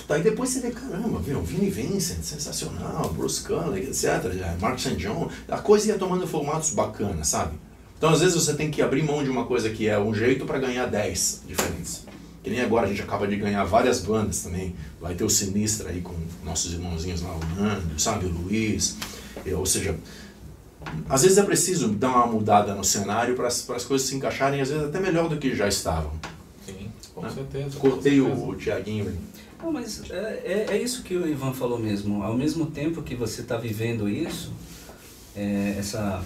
Aí 0.10 0.21
depois 0.21 0.49
você 0.49 0.60
vê, 0.60 0.71
caramba, 0.71 1.19
viu? 1.19 1.41
Vinnie 1.41 1.69
Vincent, 1.69 2.23
sensacional, 2.23 3.10
Bruce 3.13 3.41
Kulick, 3.43 3.88
etc. 3.88 4.32
Mark 4.60 4.77
St. 4.77 4.95
John, 4.95 5.29
a 5.47 5.58
coisa 5.58 5.88
ia 5.88 5.97
tomando 5.97 6.27
formatos 6.27 6.71
bacanas, 6.71 7.29
sabe? 7.29 7.53
Então 7.97 8.10
às 8.12 8.19
vezes 8.19 8.36
você 8.36 8.53
tem 8.53 8.69
que 8.69 8.82
abrir 8.82 9.01
mão 9.01 9.23
de 9.23 9.29
uma 9.29 9.45
coisa 9.45 9.69
que 9.69 9.88
é 9.88 9.97
um 9.97 10.13
jeito 10.13 10.45
para 10.45 10.60
ganhar 10.60 10.86
10 10.86 11.43
diferentes. 11.47 12.03
Que 12.43 12.49
nem 12.49 12.60
agora 12.60 12.86
a 12.86 12.89
gente 12.89 13.01
acaba 13.01 13.25
de 13.25 13.38
ganhar 13.38 13.63
várias 13.63 14.01
bandas 14.01 14.41
também. 14.41 14.75
Vai 14.99 15.15
ter 15.15 15.23
o 15.23 15.29
Sinistra 15.29 15.89
aí 15.89 16.01
com 16.01 16.13
nossos 16.43 16.73
irmãozinhos 16.73 17.21
lá, 17.21 17.34
o 17.34 17.62
Nando, 17.62 17.97
sabe, 17.97 18.25
o 18.25 18.29
Luiz. 18.29 18.97
Ou 19.56 19.65
seja, 19.65 19.95
às 21.09 21.23
vezes 21.23 21.37
é 21.37 21.43
preciso 21.43 21.89
dar 21.89 22.09
uma 22.09 22.27
mudada 22.27 22.73
no 22.73 22.83
cenário 22.83 23.35
para 23.35 23.47
as 23.47 23.85
coisas 23.85 24.07
se 24.07 24.15
encaixarem, 24.15 24.61
às 24.61 24.69
vezes 24.69 24.85
até 24.85 24.99
melhor 24.99 25.29
do 25.29 25.37
que 25.37 25.55
já 25.55 25.67
estavam. 25.67 26.11
Sim, 26.65 26.91
com 27.13 27.21
né? 27.21 27.29
certeza. 27.29 27.77
Cortei 27.77 28.19
com 28.19 28.27
certeza. 28.27 28.45
o, 28.45 28.49
o 28.49 28.55
Tiaguinho. 28.55 29.17
Não, 29.63 29.71
mas 29.71 30.09
é, 30.11 30.41
é, 30.43 30.65
é, 30.71 30.77
isso 30.77 31.03
que 31.03 31.15
o 31.15 31.25
Ivan 31.25 31.53
falou 31.53 31.79
mesmo. 31.79 32.21
Ao 32.21 32.35
mesmo 32.35 32.65
tempo 32.65 33.01
que 33.01 33.15
você 33.15 33.41
está 33.41 33.55
vivendo 33.55 34.09
isso, 34.09 34.51
é, 35.35 35.75
essa, 35.79 36.21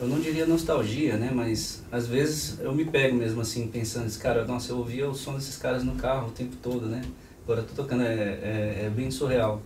eu 0.00 0.06
não 0.06 0.20
diria 0.20 0.46
nostalgia, 0.46 1.16
né? 1.16 1.32
Mas 1.34 1.82
às 1.90 2.06
vezes 2.06 2.60
eu 2.60 2.72
me 2.72 2.84
pego 2.84 3.16
mesmo 3.16 3.40
assim, 3.40 3.66
pensando, 3.66 4.16
cara, 4.18 4.44
nossa, 4.44 4.70
eu 4.70 4.78
ouvia 4.78 5.08
o 5.08 5.14
som 5.14 5.34
desses 5.34 5.56
caras 5.56 5.82
no 5.82 5.96
carro 5.96 6.28
o 6.28 6.30
tempo 6.30 6.54
todo, 6.62 6.86
né? 6.86 7.02
Agora 7.42 7.62
tô 7.62 7.74
tocando, 7.74 8.02
é, 8.02 8.14
é, 8.14 8.82
é 8.86 8.92
bem 8.94 9.10
surreal. 9.10 9.60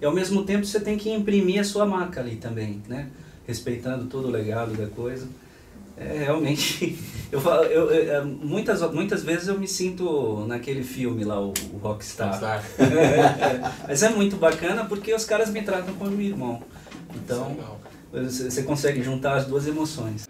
E 0.00 0.04
ao 0.04 0.14
mesmo 0.14 0.44
tempo 0.44 0.64
você 0.64 0.78
tem 0.78 0.96
que 0.96 1.10
imprimir 1.10 1.60
a 1.60 1.64
sua 1.64 1.84
marca 1.84 2.20
ali 2.20 2.36
também, 2.36 2.80
né? 2.88 3.10
Respeitando 3.46 4.06
todo 4.06 4.28
o 4.28 4.30
legado 4.30 4.74
da 4.74 4.86
coisa. 4.86 5.26
É, 5.96 6.24
realmente, 6.24 6.98
eu, 7.32 7.40
eu, 7.40 7.90
eu, 7.90 8.16
é, 8.16 8.22
muitas, 8.22 8.82
muitas 8.92 9.22
vezes 9.22 9.48
eu 9.48 9.58
me 9.58 9.66
sinto 9.66 10.44
naquele 10.46 10.82
filme 10.84 11.24
lá, 11.24 11.40
o, 11.40 11.54
o 11.72 11.78
Rockstar. 11.78 12.30
Rockstar. 12.30 12.64
Mas 13.88 14.02
é 14.02 14.10
muito 14.10 14.36
bacana 14.36 14.84
porque 14.84 15.14
os 15.14 15.24
caras 15.24 15.48
me 15.50 15.62
tratam 15.62 15.94
como 15.94 16.20
irmão. 16.20 16.62
Então, 17.14 17.56
você 18.12 18.62
consegue 18.62 19.02
juntar 19.02 19.36
as 19.36 19.46
duas 19.46 19.66
emoções. 19.66 20.26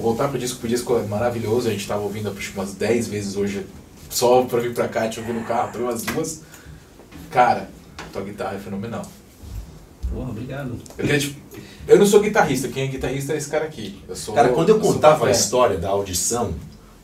Voltar 0.00 0.28
pro 0.28 0.38
disco, 0.38 0.58
pro 0.58 0.68
disco 0.68 0.96
é 0.98 1.02
maravilhoso, 1.02 1.68
a 1.68 1.72
gente 1.72 1.86
tava 1.86 2.02
ouvindo 2.02 2.30
acho, 2.36 2.52
umas 2.54 2.74
10 2.74 3.08
vezes 3.08 3.36
hoje, 3.36 3.66
só 4.08 4.42
pra 4.42 4.60
vir 4.60 4.74
pra 4.74 4.88
cá, 4.88 5.08
te 5.08 5.20
ouvir 5.20 5.32
no 5.32 5.44
carro, 5.44 5.72
pra 5.72 5.80
umas 5.82 6.02
duas. 6.02 6.42
Cara, 7.30 7.70
tua 8.12 8.22
guitarra 8.22 8.56
é 8.56 8.58
fenomenal. 8.58 9.02
Porra, 10.12 10.30
obrigado. 10.30 10.76
Eu, 10.98 11.18
tipo, 11.18 11.40
eu 11.86 11.98
não 11.98 12.06
sou 12.06 12.20
guitarrista, 12.20 12.68
quem 12.68 12.84
é 12.84 12.86
guitarrista 12.88 13.32
é 13.32 13.36
esse 13.36 13.48
cara 13.48 13.64
aqui. 13.64 14.02
Eu 14.08 14.16
sou, 14.16 14.34
cara, 14.34 14.48
quando 14.48 14.70
eu, 14.70 14.76
eu 14.76 14.80
contava 14.80 15.28
a 15.28 15.30
história 15.30 15.78
da 15.78 15.88
audição, 15.88 16.54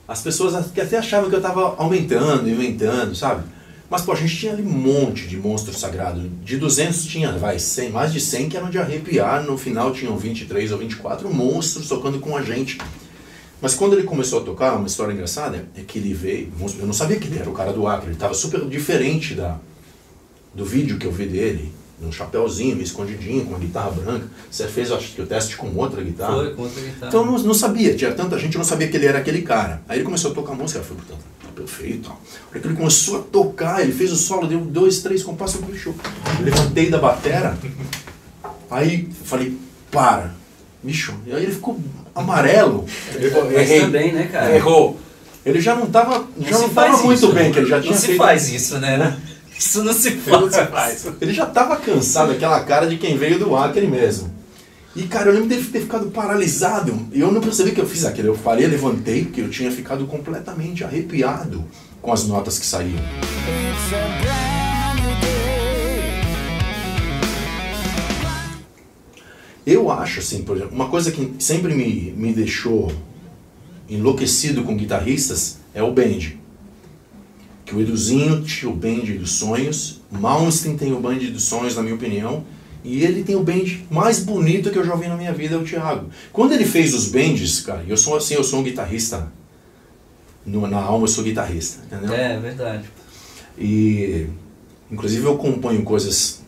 as 0.08 0.22
pessoas 0.22 0.54
até 0.54 0.98
achavam 0.98 1.30
que 1.30 1.36
eu 1.36 1.42
tava 1.42 1.74
aumentando, 1.76 2.48
aumentando, 2.50 3.14
sabe? 3.14 3.44
Mas, 3.88 4.02
pô, 4.02 4.12
a 4.12 4.16
gente 4.16 4.36
tinha 4.36 4.52
ali 4.52 4.62
um 4.62 4.70
monte 4.70 5.28
de 5.28 5.36
monstros 5.36 5.78
sagrados. 5.78 6.24
De 6.44 6.56
200 6.56 7.04
tinha, 7.04 7.32
vai, 7.32 7.58
100, 7.58 7.90
mais 7.90 8.12
de 8.12 8.20
100 8.20 8.48
que 8.48 8.56
eram 8.56 8.68
de 8.68 8.78
arrepiar. 8.78 9.44
No 9.44 9.56
final 9.56 9.92
tinham 9.92 10.16
23 10.16 10.72
ou 10.72 10.78
24 10.78 11.32
monstros 11.32 11.88
tocando 11.88 12.18
com 12.18 12.36
a 12.36 12.42
gente. 12.42 12.78
Mas 13.60 13.74
quando 13.74 13.94
ele 13.94 14.02
começou 14.02 14.40
a 14.40 14.44
tocar, 14.44 14.74
uma 14.74 14.88
história 14.88 15.12
engraçada 15.12 15.68
é 15.76 15.82
que 15.82 15.98
ele 15.98 16.12
veio. 16.12 16.52
Eu 16.78 16.86
não 16.86 16.92
sabia 16.92 17.16
que 17.18 17.28
ele 17.28 17.38
era 17.38 17.48
o 17.48 17.52
cara 17.52 17.72
do 17.72 17.86
Acre. 17.86 18.08
Ele 18.08 18.14
estava 18.14 18.34
super 18.34 18.60
diferente 18.66 19.34
da, 19.34 19.56
do 20.52 20.64
vídeo 20.64 20.98
que 20.98 21.06
eu 21.06 21.12
vi 21.12 21.26
dele. 21.26 21.72
Num 21.98 22.12
chapéuzinho, 22.12 22.78
escondidinho, 22.82 23.46
com 23.46 23.54
a 23.54 23.58
guitarra 23.58 23.90
branca. 23.92 24.28
Você 24.50 24.66
fez, 24.68 24.92
acho 24.92 25.14
que 25.14 25.22
o 25.22 25.26
teste 25.26 25.56
com 25.56 25.74
outra 25.76 26.02
guitarra. 26.02 26.34
Foi, 26.34 26.54
com 26.54 26.62
outra 26.62 26.82
guitarra. 26.82 27.08
Então 27.08 27.20
eu 27.20 27.26
não, 27.32 27.38
não 27.38 27.54
sabia, 27.54 27.96
tinha 27.96 28.12
tanta 28.12 28.38
gente, 28.38 28.54
eu 28.54 28.58
não 28.58 28.66
sabia 28.66 28.88
que 28.88 28.96
ele 28.96 29.06
era 29.06 29.18
aquele 29.18 29.40
cara. 29.40 29.80
Aí 29.88 29.96
ele 29.96 30.04
começou 30.04 30.32
a 30.32 30.34
tocar 30.34 30.52
música, 30.52 30.82
foi 30.82 30.94
portanto 30.94 31.35
perfeito. 31.56 32.12
Aí 32.54 32.60
ele 32.62 32.74
começou 32.74 33.18
a 33.18 33.22
tocar, 33.22 33.80
ele 33.80 33.92
fez 33.92 34.12
o 34.12 34.16
solo, 34.16 34.46
deu 34.46 34.60
dois, 34.60 35.00
três 35.00 35.22
compassos, 35.22 35.60
bicho. 35.62 35.94
Eu 36.38 36.44
levantei 36.44 36.90
da 36.90 36.98
batera, 36.98 37.58
aí 38.70 39.08
falei, 39.24 39.56
para, 39.90 40.34
bicho. 40.82 41.14
E 41.26 41.32
aí 41.32 41.44
ele 41.44 41.52
ficou 41.52 41.80
amarelo. 42.14 42.84
Errei. 43.50 43.80
também, 43.80 44.12
né, 44.12 44.28
cara? 44.30 44.54
Errou. 44.54 45.00
Ele 45.44 45.60
já 45.60 45.74
não 45.74 45.84
estava 45.84 46.26
já 46.40 46.58
não 46.58 46.68
tava 46.68 46.98
muito 46.98 47.12
isso, 47.12 47.32
bem, 47.32 47.52
que 47.52 47.60
ele 47.60 47.68
já 47.68 47.80
tinha 47.80 47.92
Não 47.92 48.00
se 48.00 48.16
faz 48.16 48.48
isso, 48.48 48.78
né? 48.78 49.16
Isso 49.56 49.82
não 49.82 49.92
se 49.92 50.10
faz. 50.10 50.40
Não 50.40 50.50
se 50.50 50.66
faz. 50.66 51.06
Ele 51.20 51.32
já 51.32 51.44
estava 51.44 51.76
cansado, 51.76 52.32
aquela 52.32 52.60
cara 52.60 52.86
de 52.86 52.98
quem 52.98 53.16
veio 53.16 53.38
do 53.38 53.56
Acre 53.56 53.86
mesmo. 53.86 54.35
E, 54.96 55.02
cara, 55.02 55.28
eu 55.28 55.34
lembro 55.34 55.50
dele 55.50 55.62
ter 55.62 55.80
ficado 55.80 56.06
paralisado. 56.06 56.98
E 57.12 57.20
eu 57.20 57.30
não 57.30 57.42
percebi 57.42 57.72
que 57.72 57.80
eu 57.80 57.86
fiz 57.86 58.02
aquilo. 58.06 58.28
Eu 58.28 58.34
falei, 58.34 58.66
levantei, 58.66 59.24
porque 59.24 59.42
eu 59.42 59.50
tinha 59.50 59.70
ficado 59.70 60.06
completamente 60.06 60.82
arrepiado 60.82 61.62
com 62.00 62.10
as 62.10 62.26
notas 62.26 62.58
que 62.58 62.64
saíam. 62.64 62.98
Eu 69.66 69.90
acho, 69.90 70.20
assim, 70.20 70.42
por 70.42 70.56
exemplo, 70.56 70.74
uma 70.74 70.88
coisa 70.88 71.12
que 71.12 71.34
sempre 71.38 71.74
me, 71.74 72.14
me 72.16 72.32
deixou 72.32 72.90
enlouquecido 73.90 74.64
com 74.64 74.74
guitarristas 74.74 75.58
é 75.74 75.82
o 75.82 75.92
band. 75.92 76.32
Que 77.66 77.74
o 77.74 77.80
Eduzinho 77.82 78.42
tinha 78.44 78.70
o 78.70 78.74
band 78.74 79.04
dos 79.18 79.32
sonhos, 79.32 80.00
Malmsteen 80.10 80.74
tem 80.74 80.94
o 80.94 81.00
band 81.00 81.18
dos 81.18 81.42
sonhos, 81.42 81.76
na 81.76 81.82
minha 81.82 81.96
opinião, 81.96 82.44
e 82.86 83.02
ele 83.02 83.24
tem 83.24 83.34
o 83.34 83.42
band 83.42 83.64
mais 83.90 84.20
bonito 84.20 84.70
que 84.70 84.78
eu 84.78 84.84
já 84.84 84.94
vi 84.94 85.08
na 85.08 85.16
minha 85.16 85.32
vida, 85.32 85.56
é 85.56 85.58
o 85.58 85.64
Thiago. 85.64 86.08
Quando 86.32 86.52
ele 86.52 86.64
fez 86.64 86.94
os 86.94 87.08
bands, 87.08 87.60
cara, 87.60 87.84
eu 87.88 87.96
sou 87.96 88.16
assim, 88.16 88.34
eu 88.34 88.44
sou 88.44 88.60
um 88.60 88.62
guitarrista. 88.62 89.32
No, 90.46 90.68
na 90.68 90.78
alma 90.78 91.02
eu 91.02 91.08
sou 91.08 91.24
guitarrista, 91.24 91.82
entendeu? 91.84 92.14
É, 92.14 92.38
verdade. 92.38 92.84
E 93.58 94.28
inclusive 94.88 95.24
eu 95.24 95.36
componho 95.36 95.82
coisas 95.82 96.42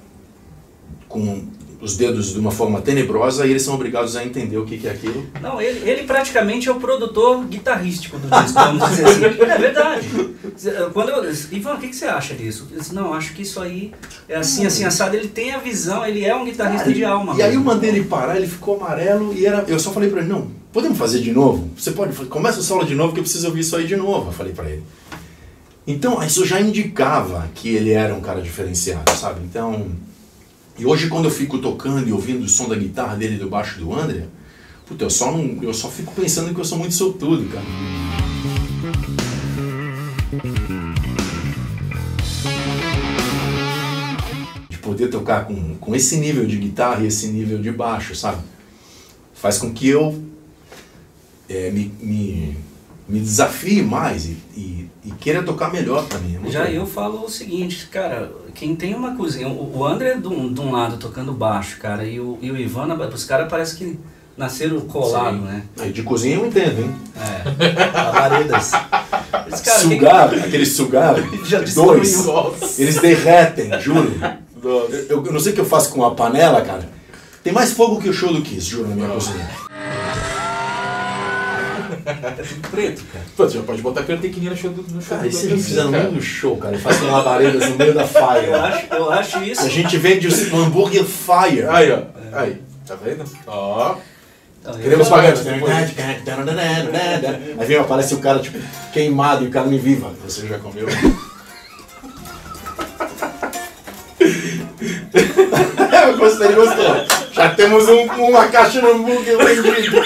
com 1.09 1.49
os 1.81 1.97
dedos 1.97 2.33
de 2.33 2.41
uma 2.41 2.51
forma 2.51 2.81
tenebrosa 2.81 3.47
e 3.47 3.51
eles 3.51 3.63
são 3.63 3.75
obrigados 3.75 4.17
a 4.17 4.25
entender 4.25 4.59
o 4.59 4.65
que, 4.65 4.79
que 4.79 4.89
é 4.89 4.91
aquilo. 4.91 5.27
Não, 5.41 5.61
ele, 5.61 5.89
ele 5.89 6.03
praticamente 6.03 6.69
é 6.69 6.73
o 6.73 6.77
produtor 6.77 7.45
guitarrístico 7.45 8.19
do 8.19 8.29
disco, 8.29 8.55
vamos 8.59 8.89
dizer 8.89 9.07
assim. 9.07 9.25
É 9.25 9.59
verdade. 9.59 10.09
Quando 10.93 11.11
eu, 11.11 11.33
Ivan, 11.53 11.75
o 11.75 11.79
que, 11.79 11.89
que 11.89 11.97
você 11.97 12.07
acha 12.07 12.35
disso? 12.35 12.67
Eu 12.73 12.79
disse, 12.79 12.95
não, 12.95 13.15
acho 13.15 13.33
que 13.33 13.43
isso 13.43 13.61
aí 13.61 13.93
é 14.29 14.37
assim, 14.37 14.67
assim, 14.67 14.85
assado. 14.85 15.15
Ele 15.15 15.29
tem 15.29 15.53
a 15.53 15.59
visão, 15.59 16.05
ele 16.05 16.25
é 16.25 16.35
um 16.35 16.45
guitarrista 16.45 16.93
de 16.93 17.05
alma. 17.05 17.35
E 17.35 17.37
mesmo. 17.37 17.49
aí 17.49 17.55
eu 17.55 17.61
mandei 17.61 17.91
ele 17.91 18.05
parar, 18.05 18.37
ele 18.37 18.49
ficou 18.49 18.77
amarelo 18.77 19.33
e 19.35 19.47
era, 19.47 19.65
eu 19.69 19.79
só 19.79 19.93
falei 19.93 20.11
para 20.11 20.21
ele, 20.21 20.29
não, 20.29 20.51
podemos 20.73 20.99
fazer 20.99 21.21
de 21.21 21.33
novo? 21.33 21.71
Você 21.77 21.93
pode, 21.93 22.13
começa 22.27 22.59
o 22.59 22.63
solo 22.63 22.85
de 22.85 22.95
novo 22.95 23.13
que 23.13 23.21
eu 23.21 23.25
preciso 23.25 23.47
ouvir 23.47 23.61
isso 23.61 23.77
aí 23.77 23.87
de 23.87 23.97
novo, 23.97 24.31
eu 24.31 24.33
falei 24.33 24.53
para 24.53 24.69
ele. 24.69 24.83
Então, 25.87 26.23
isso 26.23 26.45
já 26.45 26.61
indicava 26.61 27.49
que 27.55 27.71
ele 27.71 27.93
era 27.93 28.15
um 28.15 28.21
cara 28.21 28.43
diferenciado, 28.43 29.11
sabe? 29.13 29.41
Então, 29.43 29.87
E 30.79 30.87
hoje 30.87 31.09
quando 31.09 31.25
eu 31.25 31.31
fico 31.31 31.59
tocando 31.59 32.09
e 32.09 32.13
ouvindo 32.13 32.45
o 32.45 32.49
som 32.49 32.69
da 32.69 32.77
guitarra 32.77 33.17
dele 33.17 33.35
e 33.35 33.39
do 33.39 33.51
baixo 33.51 33.81
do 33.81 33.93
André, 33.93 34.27
puta, 34.87 35.05
eu 35.05 35.11
só, 35.11 35.33
não, 35.33 35.61
eu 35.61 35.75
só 35.75 35.91
fico 35.91 36.15
pensando 36.15 36.55
que 36.55 36.61
eu 36.61 36.65
sou 36.65 36.79
muito 36.79 36.95
sortudo, 36.95 37.49
cara. 37.49 37.65
De 44.71 44.79
poder 44.79 45.09
tocar 45.09 45.47
com, 45.47 45.75
com 45.79 45.97
esse 45.97 46.17
nível 46.17 46.47
de 46.47 46.57
guitarra 46.57 47.03
e 47.03 47.09
esse 47.09 47.27
nível 47.27 47.61
de 47.61 47.73
baixo, 47.73 48.15
sabe? 48.15 48.41
Faz 49.35 49.59
com 49.59 49.73
que 49.73 49.89
eu 49.89 50.23
é, 51.49 51.73
me, 51.73 51.93
me, 52.01 52.57
me 53.09 53.19
desafie 53.19 53.83
mais 53.83 54.27
e, 54.27 54.37
e, 54.57 54.89
e 55.07 55.11
queira 55.19 55.43
tocar 55.43 55.73
melhor 55.73 56.07
mim. 56.21 56.39
É 56.47 56.51
Já 56.51 56.63
legal. 56.63 56.83
eu 56.83 56.87
falo 56.87 57.25
o 57.25 57.29
seguinte, 57.29 57.89
cara, 57.91 58.31
quem 58.55 58.75
tem 58.77 58.95
uma 58.95 59.15
cozinha, 59.17 59.49
o 59.49 59.79
o 59.79 59.85
André 59.85 60.15
de 60.15 60.27
um, 60.29 60.53
de 60.53 60.61
um 60.61 60.73
lado 60.73 60.97
tocando 60.97 61.33
baixo, 61.33 61.79
cara, 61.79 62.05
e 62.05 62.19
o, 62.21 62.39
e 62.41 62.51
o 62.51 62.57
Ivan, 62.57 62.87
os 63.13 63.25
caras 63.25 63.49
parece 63.49 63.77
que 63.77 63.99
nasceram 64.37 64.81
colados, 64.83 65.41
né? 65.41 65.63
Aí 65.79 65.93
de 65.93 66.03
cozinha 66.03 66.37
eu 66.37 66.47
entendo, 66.47 66.81
hein? 66.83 66.95
É, 67.17 67.43
quem- 69.61 69.91
sugar, 69.91 70.35
aquele 70.35 70.67
sugar, 70.67 71.17
Já 71.45 71.61
dois, 71.61 72.25
Nossa. 72.25 72.81
eles 72.81 72.97
derretem, 73.01 73.71
juro. 73.81 74.13
Eu, 74.63 75.25
eu 75.25 75.33
não 75.33 75.41
sei 75.41 75.53
o 75.53 75.55
que 75.55 75.61
eu 75.61 75.65
faço 75.65 75.91
com 75.91 76.05
a 76.05 76.15
panela, 76.15 76.61
cara. 76.63 76.89
Tem 77.43 77.53
mais 77.53 77.73
fogo 77.73 78.01
que 78.01 78.09
o 78.09 78.13
show 78.13 78.33
do 78.33 78.43
Kiss, 78.43 78.69
juro, 78.69 78.89
na 78.89 78.95
minha 78.95 79.09
cozinha. 79.09 79.49
É 82.09 82.43
tudo 82.43 82.69
preto, 82.71 83.05
cara. 83.13 83.25
Pô, 83.37 83.45
você 83.49 83.59
já 83.59 83.65
pode 83.65 83.83
botar 83.83 84.03
pirotecnia 84.03 84.51
no 84.51 84.57
show 84.57 84.71
do 84.71 84.83
no 84.83 85.01
show 85.03 85.11
Cara, 85.19 85.23
do 85.23 85.29
e 85.29 85.33
se 85.33 85.47
Dr. 85.47 85.47
a 85.47 85.51
gente 85.51 85.63
Sim, 85.63 85.69
fizer 85.69 85.85
no 85.85 85.93
cara. 85.93 86.21
show, 86.21 86.57
cara, 86.57 86.79
fazendo 86.79 87.13
labaredas 87.13 87.69
no 87.69 87.77
meio 87.77 87.93
da 87.95 88.03
Eu 88.03 88.09
fire. 88.09 88.53
acho, 88.55 88.87
eu 88.95 89.11
acho 89.13 89.45
isso. 89.45 89.63
A 89.67 89.69
gente 89.69 89.97
vende 89.99 90.27
o 90.29 90.57
hambúrguer 90.57 91.05
fire. 91.05 91.67
Aí, 91.69 91.93
ó. 91.93 92.03
Aí. 92.33 92.63
Tá 92.87 92.95
vendo? 92.95 93.25
Ó. 93.47 93.97
Eu 94.65 94.75
Queremos 94.75 95.09
pagar. 95.09 95.35
Aí 97.59 97.67
vem, 97.67 97.77
aparece 97.79 98.15
o 98.15 98.19
cara, 98.19 98.39
tipo, 98.39 98.59
queimado 98.93 99.45
e 99.45 99.49
o 99.49 99.51
cara 99.51 99.67
me 99.67 99.79
viva. 99.79 100.13
Você 100.27 100.47
já 100.47 100.59
comeu? 100.59 100.87
eu 106.07 106.17
gostei, 106.19 106.53
gostou. 106.53 107.07
Já 107.33 107.51
temos 107.55 107.89
um- 107.89 108.07
uma 108.29 108.49
caixa 108.49 108.81
de 108.81 108.87
hambúrguer 108.87 109.37
vendido. 109.39 110.03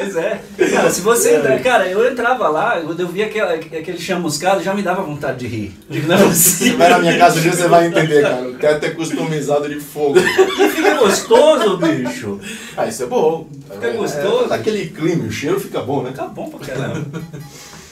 Pois 0.00 0.16
é. 0.16 0.40
Cara, 0.72 0.90
se 0.90 1.00
você 1.00 1.36
entrar, 1.36 1.58
cara, 1.60 1.86
eu 1.88 2.10
entrava 2.10 2.48
lá, 2.48 2.80
quando 2.80 3.00
eu 3.00 3.08
via 3.08 3.26
aquele, 3.26 3.44
aquele 3.78 3.98
chamuscado, 3.98 4.62
já 4.62 4.74
me 4.74 4.82
dava 4.82 5.02
vontade 5.02 5.38
de 5.38 5.46
rir. 5.46 5.74
Digo, 5.88 6.06
não 6.08 6.14
é 6.14 6.18
Se 6.18 6.24
possível. 6.58 6.78
vai 6.78 6.88
na 6.90 6.98
minha 6.98 7.18
casa 7.18 7.40
você 7.40 7.68
vai 7.68 7.86
entender, 7.86 8.22
cara. 8.22 8.48
O 8.48 8.54
teto 8.54 8.86
é 8.86 8.90
customizado 8.90 9.68
de 9.68 9.80
fogo. 9.80 10.18
Fica 10.20 10.94
gostoso, 10.94 11.76
bicho. 11.78 12.40
Ah, 12.76 12.86
isso 12.86 13.02
é 13.02 13.06
bom. 13.06 13.48
Tá 13.68 13.74
Fica 13.74 13.86
vendo? 13.88 13.98
gostoso. 13.98 14.48
Daquele 14.48 14.86
clima, 14.88 15.24
o 15.24 15.30
cheiro 15.30 15.60
fica 15.60 15.80
bom, 15.80 16.02
né? 16.02 16.10
Fica 16.10 16.26
bom 16.26 16.48
pra 16.48 16.66
caramba. 16.66 17.06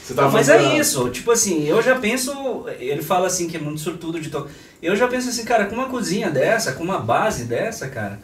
Você 0.03 0.15
tá 0.15 0.27
Mas 0.27 0.49
é 0.49 0.75
isso, 0.75 1.07
tipo 1.09 1.29
assim, 1.31 1.67
eu 1.67 1.83
já 1.83 1.93
penso, 1.95 2.65
ele 2.79 3.03
fala 3.03 3.27
assim 3.27 3.47
que 3.47 3.57
é 3.57 3.59
muito 3.59 3.79
sortudo 3.79 4.19
de 4.19 4.29
tocar. 4.31 4.49
Eu 4.81 4.95
já 4.95 5.07
penso 5.07 5.29
assim, 5.29 5.45
cara, 5.45 5.65
com 5.65 5.75
uma 5.75 5.85
cozinha 5.85 6.31
dessa, 6.31 6.71
com 6.71 6.83
uma 6.83 6.97
base 6.97 7.43
dessa, 7.43 7.87
cara, 7.87 8.19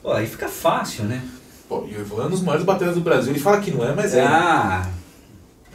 pô, 0.00 0.12
aí 0.12 0.28
fica 0.28 0.46
fácil, 0.46 1.02
né? 1.02 1.20
Pô, 1.68 1.84
e 1.88 1.96
o 1.96 2.00
Ivan 2.00 2.24
é 2.24 2.26
um 2.26 2.30
dos 2.30 2.42
maiores 2.42 2.64
bateras 2.64 2.94
do 2.94 3.00
Brasil. 3.00 3.32
Ele 3.32 3.40
fala 3.40 3.60
que 3.60 3.70
não 3.70 3.84
é, 3.84 3.92
mas 3.94 4.14
é. 4.14 4.22
Ah, 4.22 4.86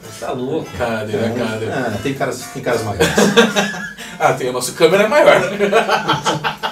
você 0.01 0.25
tá 0.25 0.31
louco. 0.31 0.69
Cadê, 0.77 1.13
né, 1.13 1.35
cadê? 1.37 1.65
É, 1.65 1.99
tem 2.01 2.13
caras, 2.13 2.41
tem 2.53 2.61
caras 2.61 2.83
maiores. 2.83 3.07
Ah, 4.21 4.33
tem 4.33 4.49
o 4.49 4.51
nosso 4.51 4.73
câmera 4.73 5.03
é 5.03 5.07
maior. 5.07 5.41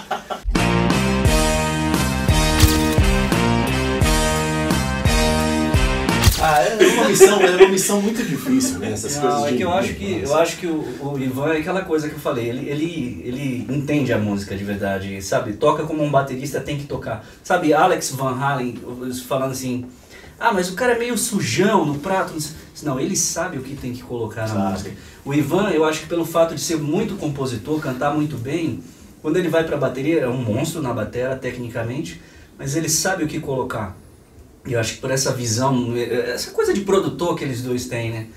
uma 7.08 7.10
missão, 7.10 7.41
é 7.41 7.55
uma 7.55 7.68
missão 7.70 8.01
muito 8.01 8.24
difícil, 8.24 8.80
né? 8.80 8.91
Essas 8.91 9.16
Não, 9.16 9.22
coisas 9.22 9.43
é 9.45 9.51
de. 9.51 9.58
que 9.58 9.64
eu 9.64 9.72
acho 9.72 9.93
que, 9.93 10.22
eu 10.24 10.36
acho 10.36 10.58
que 10.58 10.68
o, 10.68 10.86
o 11.01 11.20
Ivan 11.20 11.53
é 11.53 11.58
aquela 11.60 11.82
coisa 11.82 12.10
que 12.10 12.16
eu 12.16 12.20
falei, 12.20 12.49
ele, 12.49 12.70
ele, 12.70 13.22
ele 13.26 13.68
entende 13.70 14.12
a 14.14 14.18
música 14.18 14.55
de 14.55 14.64
verdade, 14.64 15.22
sabe? 15.22 15.53
Toca 15.53 15.84
como 15.84 16.03
um 16.03 16.12
baterista 16.12 16.60
tem 16.60 16.78
que 16.78 16.86
tocar. 16.86 17.26
Sabe, 17.43 17.74
Alex 17.74 18.12
Van 18.12 18.38
Halen 18.39 18.78
falando 19.28 19.51
assim, 19.51 19.86
ah, 20.39 20.53
mas 20.53 20.70
o 20.70 20.74
cara 20.74 20.93
é 20.93 20.99
meio 20.99 21.18
sujão 21.18 21.86
no 21.86 21.99
prato. 21.99 22.34
não 22.34 22.39
sei." 22.39 22.55
Não, 22.84 22.99
ele 22.99 23.16
sabe 23.16 23.58
o 23.58 23.62
que 23.62 23.76
tem 23.76 23.91
que 23.91 24.03
colocar 24.03 24.47
na 24.47 24.70
música. 24.70 24.91
O 25.26 25.34
Ivan, 25.34 25.72
eu 25.72 25.84
acho 25.84 26.01
que 26.01 26.05
pelo 26.05 26.24
fato 26.24 26.53
de 26.53 26.62
ser 26.62 26.78
muito 26.78 27.16
compositor, 27.16 27.80
cantar 27.80 28.14
muito 28.14 28.38
bem, 28.38 28.84
quando 29.22 29.38
ele 29.38 29.49
vai 29.49 29.64
pra 29.64 29.78
bateria, 29.78 30.22
é 30.22 30.28
um 30.28 30.38
monstro 30.38 30.82
na 30.82 30.93
bateria, 30.93 31.36
tecnicamente, 31.36 32.22
mas 32.58 32.76
ele 32.76 32.88
sabe 32.88 33.24
o 33.24 33.28
que 33.28 33.39
colocar. 33.39 33.95
E 34.68 34.74
eu 34.74 34.80
acho 34.80 34.95
que 34.95 34.99
por 35.01 35.09
essa 35.11 35.32
visão, 35.34 35.95
essa 35.95 36.51
coisa 36.51 36.74
de 36.74 36.82
produtor 36.82 37.36
que 37.38 37.43
eles 37.43 37.61
dois 37.61 37.86
têm, 37.86 38.11
né? 38.11 38.28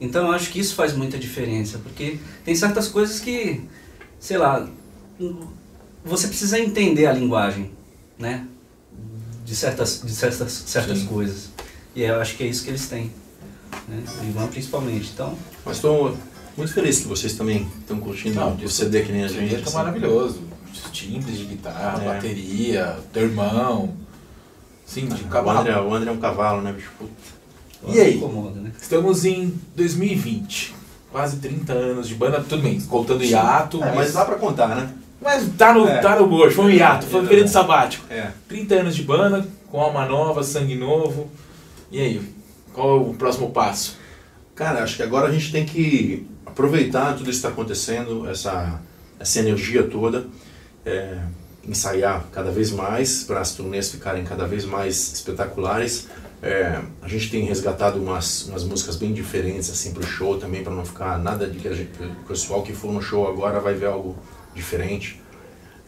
Então 0.00 0.26
eu 0.26 0.32
acho 0.32 0.50
que 0.50 0.58
isso 0.60 0.74
faz 0.74 0.92
muita 0.94 1.18
diferença, 1.18 1.78
porque 1.78 2.18
tem 2.44 2.54
certas 2.54 2.88
coisas 2.88 3.20
que, 3.20 3.60
sei 4.18 4.38
lá, 4.38 4.68
você 6.04 6.28
precisa 6.28 6.58
entender 6.58 7.06
a 7.06 7.12
linguagem, 7.12 7.70
né? 8.18 8.46
De 9.44 9.54
certas, 9.56 10.02
de 10.04 10.12
certas, 10.12 10.52
certas 10.66 10.98
Sim. 10.98 11.06
coisas. 11.06 11.50
E 11.94 12.02
eu 12.02 12.20
acho 12.20 12.36
que 12.36 12.44
é 12.44 12.46
isso 12.46 12.62
que 12.64 12.70
eles 12.70 12.88
têm. 12.88 13.10
Né? 13.88 14.02
O 14.20 14.24
Ivan 14.28 14.46
principalmente. 14.46 15.10
Então, 15.12 15.36
Mas 15.64 15.76
estou 15.76 16.16
muito 16.56 16.72
feliz 16.72 17.00
que 17.00 17.08
vocês 17.08 17.34
também 17.34 17.68
estão 17.80 17.98
curtindo 17.98 18.36
Não, 18.36 18.54
o 18.54 18.68
CD 18.68 19.02
que 19.02 19.12
nem 19.12 19.24
a 19.24 19.28
gente. 19.28 19.48
Gente, 19.50 19.62
tá 19.62 19.68
assim. 19.68 19.76
maravilhoso. 19.76 20.40
Os 20.72 20.90
timbres 20.90 21.38
de 21.38 21.44
guitarra, 21.44 22.02
É. 22.02 22.06
bateria, 22.06 22.98
teu 23.12 23.24
irmão. 23.24 23.94
Sim, 24.92 25.06
de 25.06 25.22
O 25.22 25.28
cavalo. 25.28 25.60
André, 25.60 25.80
o 25.80 25.94
André 25.94 26.10
é 26.10 26.12
um 26.12 26.18
cavalo, 26.18 26.60
né, 26.60 26.70
bicho? 26.70 26.90
Puta. 26.98 27.12
E 27.88 27.98
aí? 27.98 28.16
Incomoda, 28.18 28.60
né? 28.60 28.70
Estamos 28.78 29.24
em 29.24 29.54
2020. 29.74 30.74
Quase 31.10 31.38
30 31.38 31.72
anos 31.72 32.08
de 32.08 32.14
banda, 32.14 32.44
tudo 32.46 32.62
bem, 32.62 32.78
contando 32.82 33.24
hiato. 33.24 33.82
É, 33.82 33.94
mas 33.94 34.12
dá 34.12 34.24
pra 34.26 34.34
contar, 34.36 34.68
né? 34.68 34.92
mas 35.18 35.48
tá 35.56 35.72
no, 35.72 35.86
É. 35.88 36.00
tá 36.00 36.16
no 36.16 36.26
bojo, 36.26 36.54
foi 36.54 36.64
um 36.66 36.70
hiato, 36.70 37.06
foi 37.06 37.22
um 37.22 37.26
período 37.26 37.48
sabático. 37.48 38.04
É. 38.10 38.32
30 38.48 38.74
anos 38.74 38.94
de 38.96 39.02
banda, 39.02 39.46
com 39.70 39.80
alma 39.80 40.04
nova, 40.04 40.42
sangue 40.42 40.74
novo. 40.74 41.30
E 41.90 41.98
aí, 42.00 42.34
qual 42.74 42.90
é 42.90 43.00
o 43.00 43.14
próximo 43.14 43.50
passo? 43.50 43.96
Cara, 44.54 44.82
acho 44.82 44.96
que 44.96 45.02
agora 45.02 45.28
a 45.28 45.32
gente 45.32 45.50
tem 45.52 45.64
que 45.64 46.26
aproveitar 46.44 47.12
tudo 47.16 47.30
isso 47.30 47.40
que 47.40 47.46
está 47.46 47.48
acontecendo, 47.48 48.28
essa, 48.28 48.80
essa 49.18 49.38
energia 49.38 49.84
toda, 49.84 50.26
é, 50.84 51.18
ensaiar 51.66 52.26
cada 52.32 52.50
vez 52.50 52.70
mais 52.70 53.24
para 53.24 53.40
as 53.40 53.52
turnês 53.52 53.90
ficarem 53.90 54.24
cada 54.24 54.46
vez 54.46 54.64
mais 54.64 55.12
espetaculares. 55.12 56.08
É, 56.42 56.80
a 57.00 57.06
gente 57.06 57.30
tem 57.30 57.44
resgatado 57.44 58.00
umas, 58.00 58.48
umas 58.48 58.64
músicas 58.64 58.96
bem 58.96 59.12
diferentes 59.12 59.70
assim 59.70 59.92
para 59.92 60.02
o 60.02 60.06
show 60.06 60.38
também, 60.38 60.64
para 60.64 60.74
não 60.74 60.84
ficar 60.84 61.18
nada 61.18 61.46
de 61.46 61.58
que 61.58 61.68
a 61.68 61.72
gente, 61.72 61.90
o 62.02 62.26
pessoal 62.26 62.62
que 62.62 62.72
for 62.72 62.92
no 62.92 63.00
show 63.00 63.28
agora 63.28 63.60
vai 63.60 63.74
ver 63.74 63.86
algo 63.86 64.16
diferente. 64.54 65.20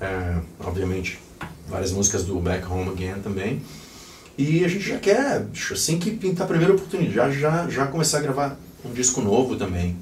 É, 0.00 0.38
obviamente, 0.60 1.18
várias 1.68 1.90
músicas 1.90 2.24
do 2.24 2.38
Back 2.38 2.66
Home 2.66 2.90
Again 2.90 3.20
também. 3.22 3.62
E 4.36 4.64
a 4.64 4.68
gente 4.68 4.88
já 4.88 4.98
quer, 4.98 5.46
assim 5.70 5.98
que 5.98 6.10
pintar 6.10 6.44
a 6.44 6.48
primeira 6.48 6.72
oportunidade, 6.74 7.38
já, 7.38 7.68
já 7.68 7.86
começar 7.86 8.18
a 8.18 8.20
gravar 8.20 8.56
um 8.84 8.92
disco 8.92 9.20
novo 9.20 9.56
também. 9.56 9.96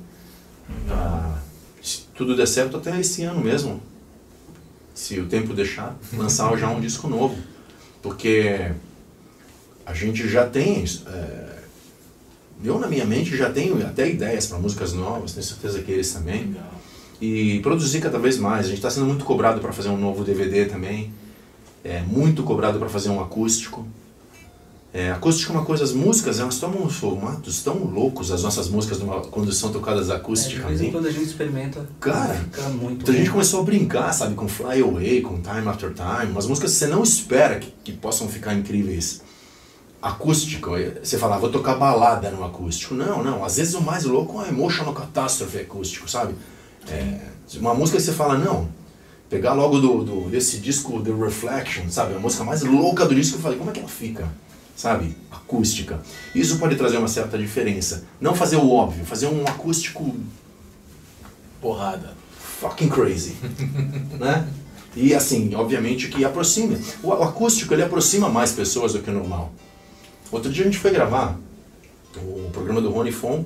Pra, 0.86 1.38
se 1.82 2.02
tudo 2.14 2.36
der 2.36 2.46
certo, 2.46 2.76
até 2.76 2.98
esse 2.98 3.22
ano 3.24 3.40
mesmo. 3.40 3.82
Se 4.94 5.18
o 5.20 5.26
tempo 5.26 5.54
deixar, 5.54 5.96
lançar 6.14 6.56
já 6.56 6.68
um 6.68 6.80
disco 6.80 7.08
novo. 7.08 7.36
Porque 8.02 8.70
a 9.86 9.94
gente 9.94 10.28
já 10.28 10.46
tem. 10.46 10.84
é, 11.06 11.52
eu, 12.64 12.78
na 12.78 12.86
minha 12.86 13.04
mente, 13.04 13.36
já 13.36 13.50
tenho 13.50 13.84
até 13.84 14.08
ideias 14.08 14.46
para 14.46 14.58
músicas 14.58 14.92
novas, 14.92 15.32
tenho 15.32 15.44
certeza 15.44 15.82
que 15.82 15.90
eles 15.90 16.12
também 16.12 16.54
e 17.22 17.60
produzir 17.60 18.00
cada 18.00 18.18
vez 18.18 18.36
mais. 18.36 18.66
A 18.66 18.68
gente 18.68 18.78
está 18.78 18.90
sendo 18.90 19.06
muito 19.06 19.24
cobrado 19.24 19.60
para 19.60 19.72
fazer 19.72 19.88
um 19.88 19.96
novo 19.96 20.24
DVD 20.24 20.64
também, 20.64 21.14
é 21.84 22.00
muito 22.00 22.42
cobrado 22.42 22.80
para 22.80 22.88
fazer 22.88 23.10
um 23.10 23.20
acústico. 23.20 23.86
É, 24.94 25.10
acústico 25.10 25.54
é 25.54 25.56
uma 25.56 25.64
coisa, 25.64 25.84
as 25.84 25.92
músicas 25.92 26.38
elas 26.38 26.58
tomam 26.58 26.86
formatos 26.90 27.62
tão 27.62 27.78
loucos, 27.84 28.30
as 28.30 28.42
nossas 28.42 28.68
músicas 28.68 28.98
numa- 28.98 29.22
quando 29.22 29.50
são 29.50 29.72
tocadas 29.72 30.02
É, 30.02 30.02
de 30.02 30.08
vez 30.08 30.18
em 30.18 30.20
acusticamente. 30.20 30.90
quando 30.92 31.06
a 31.06 31.10
gente 31.10 31.24
experimenta, 31.24 31.88
Cara, 31.98 32.34
fica 32.34 32.68
muito 32.68 33.02
Então 33.02 33.14
a 33.14 33.16
gente 33.16 33.26
bom. 33.28 33.32
começou 33.32 33.60
a 33.60 33.62
brincar, 33.64 34.12
sabe, 34.12 34.34
com 34.34 34.46
Fly 34.46 34.82
Away, 34.82 35.22
com 35.22 35.40
Time 35.40 35.66
After 35.66 35.94
Time, 35.94 36.30
umas 36.32 36.46
músicas 36.46 36.72
que 36.72 36.76
você 36.78 36.86
não 36.88 37.02
espera 37.02 37.58
que, 37.58 37.72
que 37.82 37.92
possam 37.92 38.28
ficar 38.28 38.52
incríveis. 38.52 39.22
Acústico, 40.02 40.72
você 41.02 41.16
fala, 41.16 41.36
"Ah, 41.36 41.38
vou 41.38 41.48
tocar 41.48 41.76
balada 41.76 42.30
no 42.30 42.44
acústico. 42.44 42.92
Não, 42.94 43.22
não, 43.22 43.44
às 43.44 43.56
vezes 43.56 43.72
o 43.74 43.80
mais 43.80 44.04
louco 44.04 44.42
é 44.42 44.48
Emotional 44.48 44.92
Catastrophe 44.92 45.58
acústico, 45.60 46.10
sabe? 46.10 46.34
É, 46.88 47.18
uma 47.58 47.72
música 47.72 47.96
que 47.98 48.04
você 48.04 48.12
fala, 48.12 48.36
não, 48.36 48.68
pegar 49.30 49.54
logo 49.54 49.78
do, 49.78 50.04
do- 50.04 50.28
desse 50.28 50.58
disco 50.58 51.00
The 51.00 51.12
Reflection, 51.12 51.88
sabe? 51.88 52.14
A 52.14 52.18
música 52.18 52.42
mais 52.44 52.62
louca 52.62 53.06
do 53.06 53.14
disco, 53.14 53.36
eu 53.36 53.40
falei, 53.40 53.56
como 53.56 53.70
é 53.70 53.72
que 53.72 53.78
ela 53.80 53.88
fica? 53.88 54.28
Sabe? 54.76 55.16
Acústica. 55.30 56.00
Isso 56.34 56.58
pode 56.58 56.76
trazer 56.76 56.96
uma 56.96 57.08
certa 57.08 57.36
diferença. 57.38 58.04
Não 58.20 58.34
fazer 58.34 58.56
o 58.56 58.70
óbvio, 58.70 59.04
fazer 59.04 59.26
um 59.26 59.44
acústico 59.46 60.16
Porrada. 61.60 62.14
fucking 62.60 62.88
crazy, 62.88 63.36
né? 64.18 64.48
E 64.96 65.14
assim, 65.14 65.54
obviamente 65.54 66.08
que 66.08 66.24
aproxima. 66.24 66.76
O, 67.02 67.12
acústico 67.12 67.72
ele 67.72 67.82
aproxima 67.82 68.28
mais 68.28 68.52
pessoas 68.52 68.92
do 68.92 69.00
que 69.00 69.10
o 69.10 69.12
normal. 69.14 69.52
Outro 70.30 70.50
dia 70.50 70.62
a 70.62 70.66
gente 70.66 70.78
foi 70.78 70.90
gravar 70.90 71.38
o 72.16 72.50
programa 72.52 72.80
do 72.80 72.90
Rony 72.90 73.12
Fon, 73.12 73.44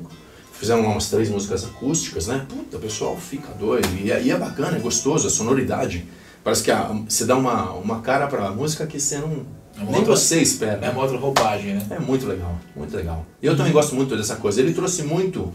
fizemos 0.53 0.85
umas 0.87 1.09
três 1.09 1.29
músicas 1.29 1.64
acústicas, 1.64 2.27
né? 2.27 2.47
Puta, 2.49 2.79
o 2.79 2.81
pessoal 2.81 3.16
fica 3.16 3.53
doido. 3.53 3.89
E, 3.97 4.11
é- 4.11 4.22
e 4.22 4.31
é 4.31 4.37
bacana, 4.39 4.77
é 4.77 4.81
gostoso, 4.81 5.27
a 5.27 5.31
sonoridade. 5.31 6.07
Parece 6.43 6.62
que 6.62 6.70
a, 6.70 6.85
você 7.09 7.24
dá 7.24 7.37
uma, 7.37 7.72
uma 7.72 8.01
cara 8.01 8.27
pra 8.27 8.51
música 8.51 8.87
que 8.87 8.99
você 8.99 9.18
não. 9.18 9.45
É 9.79 9.85
nem 9.85 9.97
outra- 9.97 10.16
você 10.16 10.41
espera. 10.41 10.85
É 10.87 10.91
uma 10.91 11.03
outra 11.03 11.18
roupagem, 11.18 11.74
né? 11.74 11.87
É 11.91 11.99
muito 11.99 12.27
legal, 12.27 12.59
muito 12.74 12.97
legal. 12.97 13.27
Eu 13.43 13.57
também 13.57 13.72
gosto 13.72 13.95
muito 13.95 14.16
dessa 14.16 14.37
coisa. 14.37 14.61
Ele 14.61 14.72
trouxe 14.72 15.03
muito, 15.03 15.53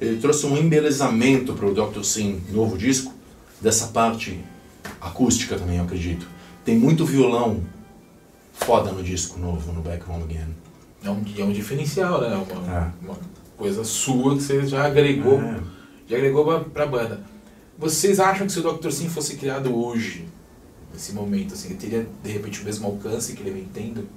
ele 0.00 0.18
trouxe 0.18 0.46
um 0.46 0.56
embelezamento 0.56 1.52
para 1.54 1.66
o 1.66 1.74
Dr. 1.74 2.02
Sim 2.02 2.40
novo 2.50 2.78
disco, 2.78 3.12
dessa 3.60 3.88
parte 3.88 4.40
acústica 5.00 5.56
também, 5.58 5.76
eu 5.76 5.84
acredito. 5.84 6.26
Tem 6.64 6.78
muito 6.78 7.04
violão 7.04 7.60
foda 8.52 8.92
no 8.92 9.02
disco 9.02 9.38
novo, 9.38 9.72
no 9.72 9.80
Back 9.82 10.04
Home 10.08 10.24
Again. 10.24 10.54
É 11.04 11.10
um, 11.10 11.22
é 11.38 11.44
um 11.44 11.52
diferencial, 11.52 12.20
né? 12.20 12.28
Uma, 12.36 12.76
É. 12.76 12.90
uma 13.04 13.18
coisa 13.56 13.84
sua 13.84 14.36
que 14.36 14.42
você 14.42 14.66
já 14.66 14.84
agregou, 14.86 15.40
É. 15.40 15.60
já 16.08 16.16
agregou 16.16 16.44
pra, 16.44 16.60
pra 16.60 16.86
banda. 16.86 17.20
Vocês 17.78 18.20
acham 18.20 18.46
que 18.46 18.52
se 18.52 18.60
o 18.60 18.72
Dr. 18.72 18.90
Sim 18.90 19.08
fosse 19.08 19.36
criado 19.36 19.74
hoje, 19.74 20.26
nesse 20.92 21.12
momento, 21.12 21.54
assim, 21.54 21.68
ele 21.68 21.76
teria 21.78 22.06
de 22.22 22.30
repente 22.30 22.60
o 22.60 22.64
mesmo 22.64 22.86
alcance 22.86 23.32
que 23.34 23.42
ele 23.42 23.50
vem 23.50 23.68
tendo? 23.72 24.08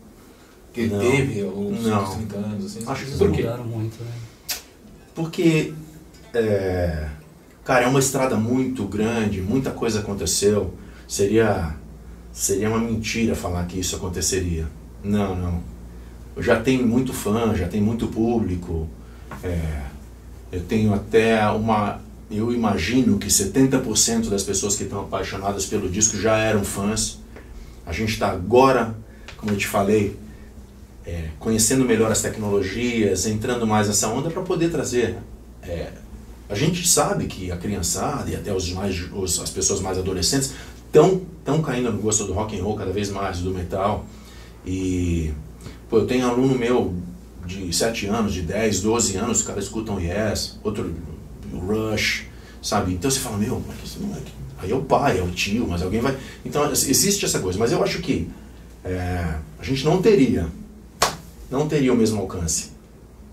Que 0.74 0.82
ele 0.82 0.94
Não. 0.94 1.00
teve 1.00 1.42
ao 1.42 1.50
longo 1.52 1.72
dos 1.76 1.86
Não. 1.86 2.00
últimos 2.00 2.16
30 2.30 2.36
anos, 2.38 2.66
assim? 2.66 2.80
Acho 2.88 3.06
que 3.06 3.12
Eles 3.12 3.20
mudaram 3.22 3.64
muito, 3.66 4.04
né? 4.04 4.12
Porque, 5.14 5.74
é, 6.34 7.08
cara, 7.64 7.86
é 7.86 7.88
uma 7.88 8.00
estrada 8.00 8.36
muito 8.36 8.84
grande, 8.86 9.42
muita 9.42 9.72
coisa 9.72 10.00
aconteceu. 10.00 10.74
Seria, 11.08 11.76
seria 12.32 12.70
uma 12.70 12.80
mentira 12.80 13.36
falar 13.36 13.66
que 13.68 13.80
isso 13.80 13.96
aconteceria. 13.96 14.68
Não, 15.04 15.36
não. 15.36 15.62
Eu 16.36 16.42
já 16.42 16.60
tenho 16.60 16.88
muito 16.88 17.14
fã, 17.14 17.54
já 17.56 17.68
tenho 17.68 17.84
muito 17.84 18.08
público. 18.08 18.88
é, 19.44 19.84
eu 20.52 20.62
tenho 20.64 20.94
até 20.94 21.48
uma. 21.50 22.02
Eu 22.32 22.52
imagino 22.54 23.18
que 23.20 23.28
70% 23.28 24.30
das 24.30 24.44
pessoas 24.44 24.76
que 24.76 24.84
estão 24.84 25.02
apaixonadas 25.02 25.66
pelo 25.66 25.90
disco 25.90 26.18
já 26.18 26.38
eram 26.38 26.64
fãs. 26.64 27.20
A 27.86 27.92
gente 27.94 28.14
está 28.14 28.30
agora, 28.32 28.96
como 29.38 29.52
eu 29.52 29.58
te 29.58 29.68
falei, 29.68 30.18
é, 31.06 31.30
conhecendo 31.40 31.84
melhor 31.86 32.12
as 32.12 32.22
tecnologias, 32.22 33.26
entrando 33.28 33.68
mais 33.68 33.88
nessa 33.88 34.08
onda 34.08 34.30
para 34.30 34.42
poder 34.42 34.70
trazer. 34.72 35.18
é, 35.62 35.92
a 36.50 36.56
gente 36.56 36.86
sabe 36.88 37.26
que 37.26 37.52
a 37.52 37.58
criançada 37.58 38.30
e 38.30 38.36
até 38.36 38.54
os 38.54 38.70
mais, 38.74 39.02
os- 39.14 39.40
as 39.40 39.50
pessoas 39.50 39.80
mais 39.80 39.98
adolescentes 39.98 40.52
estão 40.86 41.22
tão 41.44 41.62
caindo 41.62 41.90
no 41.92 42.02
gosto 42.02 42.26
do 42.26 42.34
rock 42.34 42.60
and 42.60 42.64
roll 42.64 42.76
cada 42.76 42.92
vez 42.92 43.10
mais, 43.10 43.40
do 43.40 43.52
metal. 43.52 44.06
E 44.66 45.32
pô, 45.90 46.00
eu 46.00 46.06
tenho 46.06 46.28
aluno 46.28 46.58
meu 46.58 46.94
de 47.46 47.74
7 47.74 48.08
anos, 48.08 48.34
de 48.34 48.42
10, 48.42 48.82
12 48.82 49.16
anos, 49.16 49.40
os 49.40 49.44
caras 49.46 49.64
escutam 49.64 50.00
Yes, 50.00 50.60
outro 50.64 50.94
Rush, 51.60 52.26
sabe? 52.62 52.94
Então 52.94 53.10
você 53.10 53.20
fala, 53.20 53.38
meu, 53.38 53.62
mas 53.68 53.78
que 53.78 53.86
esse 53.86 54.00
moleque. 54.00 54.32
Aí 54.60 54.72
é 54.72 54.76
o 54.76 54.82
pai, 54.82 55.20
é 55.20 55.22
o 55.22 55.30
tio, 55.30 55.68
mas 55.68 55.82
alguém 55.82 56.00
vai. 56.00 56.18
Então 56.46 56.72
existe 56.72 57.26
essa 57.26 57.40
coisa, 57.40 57.60
mas 57.60 57.72
eu 57.72 57.84
acho 57.84 58.00
que 58.00 58.30
é, 58.84 59.36
a 59.60 59.64
gente 59.64 59.84
não 59.86 60.02
teria 60.02 60.50
não 61.54 61.68
teria 61.68 61.94
o 61.94 61.96
mesmo 61.96 62.20
alcance. 62.20 62.72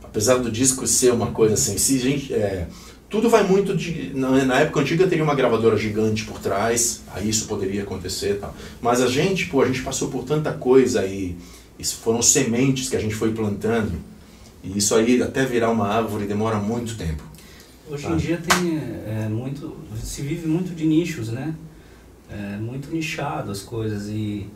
Apesar 0.02 0.36
do 0.36 0.50
disco 0.50 0.86
ser 0.86 1.12
uma 1.12 1.28
coisa 1.28 1.54
assim, 1.54 1.78
se 1.78 1.98
gente, 1.98 2.34
é, 2.34 2.66
tudo 3.08 3.30
vai 3.30 3.42
muito 3.42 3.76
de. 3.76 4.12
Na, 4.14 4.44
na 4.44 4.60
época 4.60 4.80
antiga 4.80 5.06
teria 5.06 5.24
uma 5.24 5.34
gravadora 5.34 5.76
gigante 5.76 6.24
por 6.24 6.38
trás, 6.38 7.00
aí 7.14 7.28
isso 7.28 7.46
poderia 7.46 7.82
acontecer 7.82 8.32
e 8.32 8.34
tal. 8.34 8.54
Mas 8.80 9.00
a 9.00 9.08
gente, 9.08 9.46
pô, 9.46 9.62
a 9.62 9.66
gente 9.66 9.82
passou 9.82 10.08
por 10.08 10.24
tanta 10.24 10.52
coisa 10.52 11.06
e 11.06 11.36
isso 11.78 11.96
foram 12.02 12.20
sementes 12.20 12.88
que 12.88 12.96
a 12.96 13.00
gente 13.00 13.14
foi 13.14 13.32
plantando. 13.32 13.92
E 14.62 14.76
isso 14.76 14.94
aí, 14.94 15.22
até 15.22 15.46
virar 15.46 15.70
uma 15.70 15.88
árvore, 15.88 16.26
demora 16.26 16.58
muito 16.58 16.96
tempo. 16.96 17.22
Hoje 17.90 18.06
Ah. 18.06 18.10
em 18.12 18.16
dia 18.16 18.36
tem 18.38 18.76
é, 18.78 19.28
muito, 19.28 19.76
se 20.02 20.22
vive 20.22 20.46
muito 20.46 20.74
de 20.74 20.86
nichos, 20.86 21.28
né? 21.28 21.54
É 22.30 22.56
muito 22.58 22.90
nichado 22.90 23.50
as 23.50 23.60
coisas 23.62 24.08
e 24.08 24.46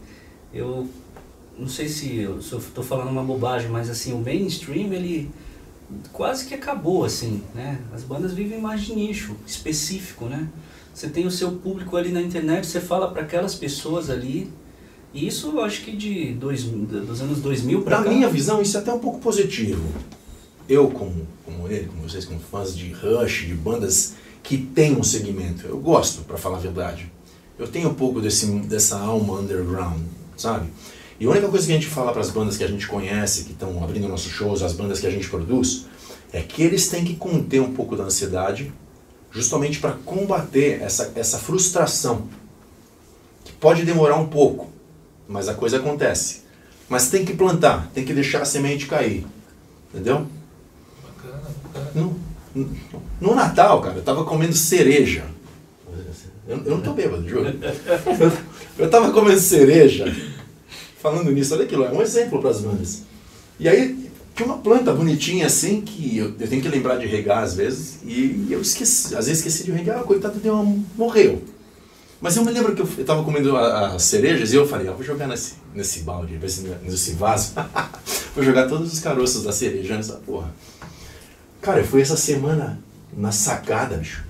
eu 0.53 0.89
não 1.59 1.66
sei 1.68 1.89
se 1.89 2.18
eu 2.18 2.39
estou 2.39 2.85
falando 2.85 3.11
uma 3.11 3.22
bobagem, 3.24 3.68
mas 3.68 3.91
assim 3.91 4.12
o 4.12 4.18
mainstream 4.18 4.93
ele 4.93 5.30
quase 6.12 6.47
que 6.47 6.55
acabou 6.55 7.05
assim, 7.05 7.43
né? 7.55 7.80
As 7.93 8.03
bandas 8.05 8.32
vivem 8.32 8.61
mais 8.61 8.82
de 8.82 8.95
nicho 8.95 9.35
específico, 9.47 10.26
né? 10.26 10.49
Você 10.95 11.09
tem 11.09 11.26
o 11.26 11.30
seu 11.30 11.51
público 11.53 11.97
ali 11.97 12.12
na 12.12 12.22
internet, 12.22 12.66
você 12.68 12.80
fala 12.80 13.11
para 13.11 13.22
aquelas 13.22 13.55
pessoas 13.57 14.09
ali. 14.11 14.49
E 15.12 15.26
isso 15.26 15.49
eu 15.49 15.61
acho 15.61 15.82
que 15.85 15.97
de 15.97 16.32
dois, 16.35 16.62
dos 16.64 17.20
anos 17.20 17.41
2000 17.41 17.82
para 17.82 17.99
Na 17.99 18.05
cá. 18.05 18.11
minha 18.11 18.28
visão, 18.28 18.62
isso 18.62 18.76
é 18.76 18.80
até 18.80 18.93
um 18.93 18.99
pouco 19.01 19.18
positivo. 19.18 19.82
Eu, 20.69 20.91
como, 20.91 21.27
como 21.45 21.69
ele, 21.69 21.87
como 21.87 22.09
vocês, 22.09 22.25
como 22.25 22.41
fãs 22.41 22.77
de 22.77 22.93
Rush, 22.93 23.47
de 23.47 23.55
bandas 23.55 24.15
que 24.43 24.59
têm 24.59 24.97
um 24.97 25.03
segmento, 25.03 25.67
eu 25.67 25.79
gosto, 25.79 26.23
para 26.23 26.37
falar 26.37 26.59
a 26.59 26.61
verdade. 26.61 27.11
Eu 27.59 27.69
tenho 27.69 27.89
um 27.89 27.95
pouco 27.95 28.21
desse, 28.21 28.47
dessa 28.47 28.99
alma 28.99 29.35
underground, 29.41 30.03
sabe? 30.37 30.69
E 31.19 31.27
a 31.27 31.31
única 31.31 31.49
coisa 31.49 31.67
que 31.67 31.73
a 31.73 31.77
gente 31.77 31.87
fala 31.87 32.12
para 32.12 32.21
as 32.21 32.31
bandas 32.31 32.57
que 32.57 32.65
a 32.65 32.69
gente 32.69 32.87
conhece, 32.87 33.45
que 33.45 33.53
estão 33.53 33.83
abrindo 33.83 34.09
nossos 34.09 34.33
shows, 34.33 34.62
as 34.62 34.73
bandas 34.73 35.01
que 35.01 35.07
a 35.07 35.11
gente 35.11 35.29
produz, 35.29 35.87
é 36.33 36.41
que 36.41 36.62
eles 36.62 36.89
têm 36.89 37.05
que 37.05 37.15
conter 37.15 37.61
um 37.61 37.73
pouco 37.73 37.95
da 37.95 38.05
ansiedade, 38.05 38.73
justamente 39.31 39.79
para 39.79 39.93
combater 39.93 40.83
essa, 40.83 41.12
essa 41.15 41.39
frustração, 41.39 42.29
que 43.45 43.53
pode 43.53 43.85
demorar 43.85 44.17
um 44.17 44.27
pouco, 44.27 44.69
mas 45.29 45.49
a 45.49 45.55
coisa 45.55 45.77
acontece. 45.77 46.43
Mas 46.89 47.09
tem 47.09 47.25
que 47.25 47.35
plantar, 47.35 47.91
tem 47.95 48.05
que 48.05 48.12
deixar 48.12 48.43
a 48.43 48.45
semente 48.45 48.87
cair. 48.87 49.25
Entendeu? 49.93 50.27
No, 51.95 52.20
no- 53.20 53.35
Natal, 53.35 53.81
cara, 53.81 53.97
eu 53.97 54.03
tava 54.03 54.25
comendo 54.25 54.55
cereja. 54.55 55.25
Eu, 56.47 56.59
eu 56.59 56.70
não 56.72 56.81
tô 56.81 56.93
bêbado, 56.93 57.27
juro. 57.29 57.47
Eu, 57.49 58.33
eu 58.85 58.91
tava 58.91 59.11
comendo 59.12 59.41
cereja. 59.41 60.14
Falando 61.01 61.31
nisso, 61.31 61.55
olha 61.55 61.64
aquilo, 61.64 61.85
é 61.85 61.91
um 61.91 62.03
exemplo 62.03 62.41
para 62.41 62.51
as 62.51 62.61
bandas. 62.61 63.03
E 63.59 63.68
aí, 63.68 64.11
tinha 64.35 64.47
uma 64.47 64.59
planta 64.59 64.93
bonitinha 64.93 65.47
assim, 65.47 65.81
que 65.81 66.16
eu, 66.18 66.35
eu 66.39 66.49
tenho 66.49 66.61
que 66.62 66.68
lembrar 66.68 66.97
de 66.97 67.07
regar 67.07 67.43
às 67.43 67.55
vezes, 67.55 67.99
e 68.05 68.47
eu 68.51 68.61
esqueci, 68.61 69.14
às 69.14 69.27
vezes 69.27 69.39
esqueci 69.45 69.64
de 69.64 69.70
regar, 69.70 70.01
a 70.01 70.03
coitada 70.03 70.39
deu 70.39 70.55
uma, 70.55 70.83
morreu. 70.97 71.43
Mas 72.20 72.37
eu 72.37 72.45
me 72.45 72.51
lembro 72.51 72.75
que 72.75 72.81
eu, 72.83 72.89
eu 72.99 73.05
tava 73.05 73.22
comendo 73.22 73.57
as 73.57 74.03
cerejas 74.03 74.53
e 74.53 74.57
eu 74.57 74.66
falei, 74.66 74.89
ah, 74.89 74.93
vou 74.93 75.05
jogar 75.05 75.27
nesse, 75.29 75.55
nesse 75.75 76.01
balde, 76.01 76.39
nesse, 76.39 76.62
nesse 76.83 77.12
vaso, 77.12 77.53
vou 78.35 78.43
jogar 78.43 78.66
todos 78.66 78.93
os 78.93 78.99
caroços 79.01 79.45
da 79.45 79.53
cereja 79.53 79.95
nessa 79.97 80.14
porra. 80.14 80.53
Cara, 81.65 81.81
eu 81.81 81.85
fui 81.87 82.03
essa 82.03 82.17
semana 82.17 82.79
na 83.17 83.33
sacada, 83.33 83.97
bicho. 83.97 84.23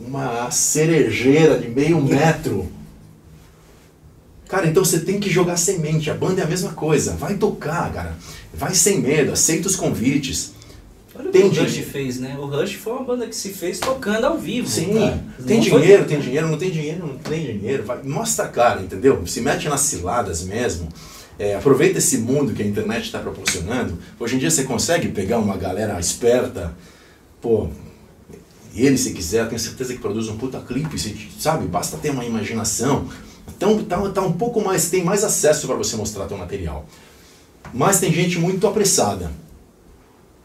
Uma 0.00 0.50
cerejeira 0.50 1.58
de 1.58 1.68
meio 1.68 2.00
metro. 2.00 2.68
Cara, 4.48 4.66
então 4.68 4.84
você 4.84 5.00
tem 5.00 5.18
que 5.18 5.28
jogar 5.28 5.56
semente. 5.56 6.10
A 6.10 6.14
banda 6.14 6.40
é 6.40 6.44
a 6.44 6.48
mesma 6.48 6.72
coisa. 6.72 7.12
Vai 7.16 7.34
tocar, 7.34 7.92
cara. 7.92 8.14
Vai 8.54 8.74
sem 8.74 9.00
medo, 9.00 9.32
aceita 9.32 9.66
os 9.66 9.76
convites. 9.76 10.52
Olha 11.14 11.28
o 11.28 11.32
Tem 11.32 11.50
que 11.50 11.58
o 11.58 11.62
Rush 11.62 11.72
dinheiro. 11.72 11.90
fez, 11.90 12.20
né? 12.20 12.36
O 12.38 12.46
Rush 12.46 12.74
foi 12.74 12.92
uma 12.92 13.02
banda 13.04 13.26
que 13.26 13.34
se 13.34 13.48
fez 13.50 13.80
tocando 13.80 14.24
ao 14.24 14.38
vivo. 14.38 14.68
Sim, 14.68 14.94
cara. 14.94 15.24
tem 15.44 15.56
Não 15.58 15.64
foi- 15.66 15.80
dinheiro, 15.80 16.04
tem 16.04 16.20
dinheiro, 16.20 16.46
não 16.48 16.58
tem 16.58 16.70
dinheiro, 16.70 17.06
não 17.08 17.18
tem 17.18 17.58
dinheiro. 17.58 17.82
Vai, 17.84 18.02
mostra 18.04 18.44
a 18.44 18.48
cara, 18.48 18.80
entendeu? 18.80 19.26
Se 19.26 19.40
mete 19.40 19.68
nas 19.68 19.80
ciladas 19.80 20.42
mesmo. 20.44 20.88
É, 21.38 21.54
aproveita 21.54 21.98
esse 21.98 22.18
mundo 22.18 22.52
que 22.52 22.62
a 22.62 22.66
internet 22.66 23.04
está 23.04 23.20
proporcionando. 23.20 23.96
Hoje 24.18 24.36
em 24.36 24.38
dia 24.38 24.50
você 24.50 24.64
consegue 24.64 25.08
pegar 25.08 25.38
uma 25.38 25.56
galera 25.56 25.98
esperta, 26.00 26.76
pô, 27.40 27.68
ele 28.74 28.98
se 28.98 29.12
quiser, 29.12 29.46
tenho 29.48 29.60
certeza 29.60 29.94
que 29.94 30.00
produz 30.00 30.28
um 30.28 30.36
puta 30.36 30.58
clipe, 30.60 30.98
se- 30.98 31.28
sabe? 31.38 31.66
Basta 31.66 31.96
ter 31.96 32.10
uma 32.10 32.24
imaginação. 32.24 33.08
Então 33.56 33.82
tá, 33.84 33.98
tá 34.10 34.22
um 34.22 34.32
pouco 34.32 34.60
mais, 34.60 34.90
tem 34.90 35.04
mais 35.04 35.22
acesso 35.22 35.66
para 35.66 35.76
você 35.76 35.96
mostrar 35.96 36.26
teu 36.26 36.36
material. 36.36 36.86
Mas 37.72 38.00
tem 38.00 38.12
gente 38.12 38.38
muito 38.38 38.66
apressada, 38.66 39.30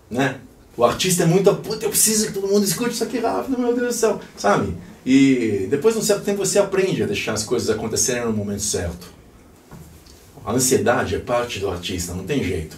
né? 0.09 0.39
O 0.75 0.83
artista 0.83 1.23
é 1.23 1.25
muito, 1.25 1.53
puta, 1.55 1.85
eu 1.85 1.89
preciso 1.89 2.27
que 2.27 2.33
todo 2.33 2.47
mundo 2.47 2.63
escute 2.65 2.91
isso 2.91 3.03
aqui 3.03 3.19
rápido, 3.19 3.57
meu 3.59 3.75
Deus 3.75 3.87
do 3.95 3.99
céu, 3.99 4.19
sabe? 4.35 4.75
E 5.05 5.67
depois 5.69 5.93
de 5.93 6.01
um 6.01 6.03
certo 6.03 6.23
tempo 6.23 6.43
você 6.43 6.57
aprende 6.59 7.03
a 7.03 7.05
deixar 7.05 7.33
as 7.33 7.43
coisas 7.43 7.69
acontecerem 7.69 8.25
no 8.25 8.33
momento 8.33 8.61
certo. 8.63 9.07
A 10.45 10.51
ansiedade 10.51 11.15
é 11.15 11.19
parte 11.19 11.59
do 11.59 11.69
artista, 11.69 12.13
não 12.13 12.23
tem 12.25 12.43
jeito. 12.43 12.77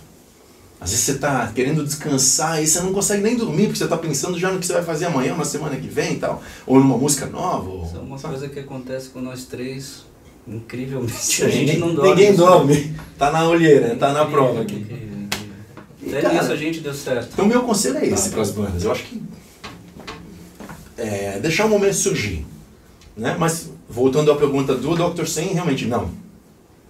Às 0.80 0.92
vezes 0.92 1.06
você 1.06 1.12
está 1.14 1.48
querendo 1.56 1.84
descansar 1.84 2.62
e 2.62 2.68
você 2.68 2.80
não 2.82 2.94
consegue 2.94 3.24
nem 3.24 3.36
dormir 3.36 3.64
porque 3.64 3.78
você 3.78 3.86
está 3.86 3.98
pensando 3.98 4.38
já 4.38 4.52
no 4.52 4.60
que 4.60 4.68
você 4.68 4.74
vai 4.74 4.84
fazer 4.84 5.06
amanhã, 5.06 5.36
na 5.36 5.46
semana 5.46 5.76
que 5.76 5.88
vem 5.88 6.14
e 6.14 6.18
tal, 6.18 6.44
ou 6.68 6.80
numa 6.80 6.98
música 6.98 7.26
nova. 7.26 7.68
Ou, 7.70 7.86
Isso 7.86 7.96
é 7.96 8.00
uma 8.00 8.20
coisa 8.20 8.48
que 8.50 8.60
acontece 8.60 9.10
com 9.10 9.20
nós 9.22 9.46
três, 9.46 10.04
incrivelmente. 10.48 11.44
A 11.44 11.50
gente 11.50 11.78
não 11.78 11.96
dorme. 11.96 12.10
ninguém 12.12 12.36
dorme. 12.36 12.96
Tá 13.18 13.32
na 13.32 13.48
olheira, 13.48 13.96
tá 13.96 14.12
na 14.14 14.26
prova 14.26 14.62
aqui. 14.62 14.76
incrível, 14.76 15.18
incrível. 15.24 15.54
E, 16.04 16.10
Até 16.10 16.22
cara, 16.22 16.34
nisso 16.36 16.52
a 16.52 16.56
gente 16.56 16.80
deu 16.82 16.94
certo. 16.94 17.30
Então, 17.34 17.46
meu 17.48 17.64
conselho 17.64 17.98
é 17.98 18.06
esse 18.08 18.26
Tá. 18.26 18.34
para 18.34 18.42
as 18.44 18.52
bandas. 18.52 18.84
Eu 18.84 18.92
acho 18.92 19.04
que 19.06 19.24
é, 20.98 21.40
deixar 21.40 21.66
o 21.66 21.70
momento 21.70 21.96
surgir. 21.96 22.46
Né? 23.18 23.36
Mas 23.40 23.70
voltando 23.90 24.32
à 24.32 24.36
pergunta 24.36 24.76
do 24.76 24.96
Dr. 24.96 25.26
Sen, 25.26 25.54
realmente 25.54 25.86
não. 25.86 26.10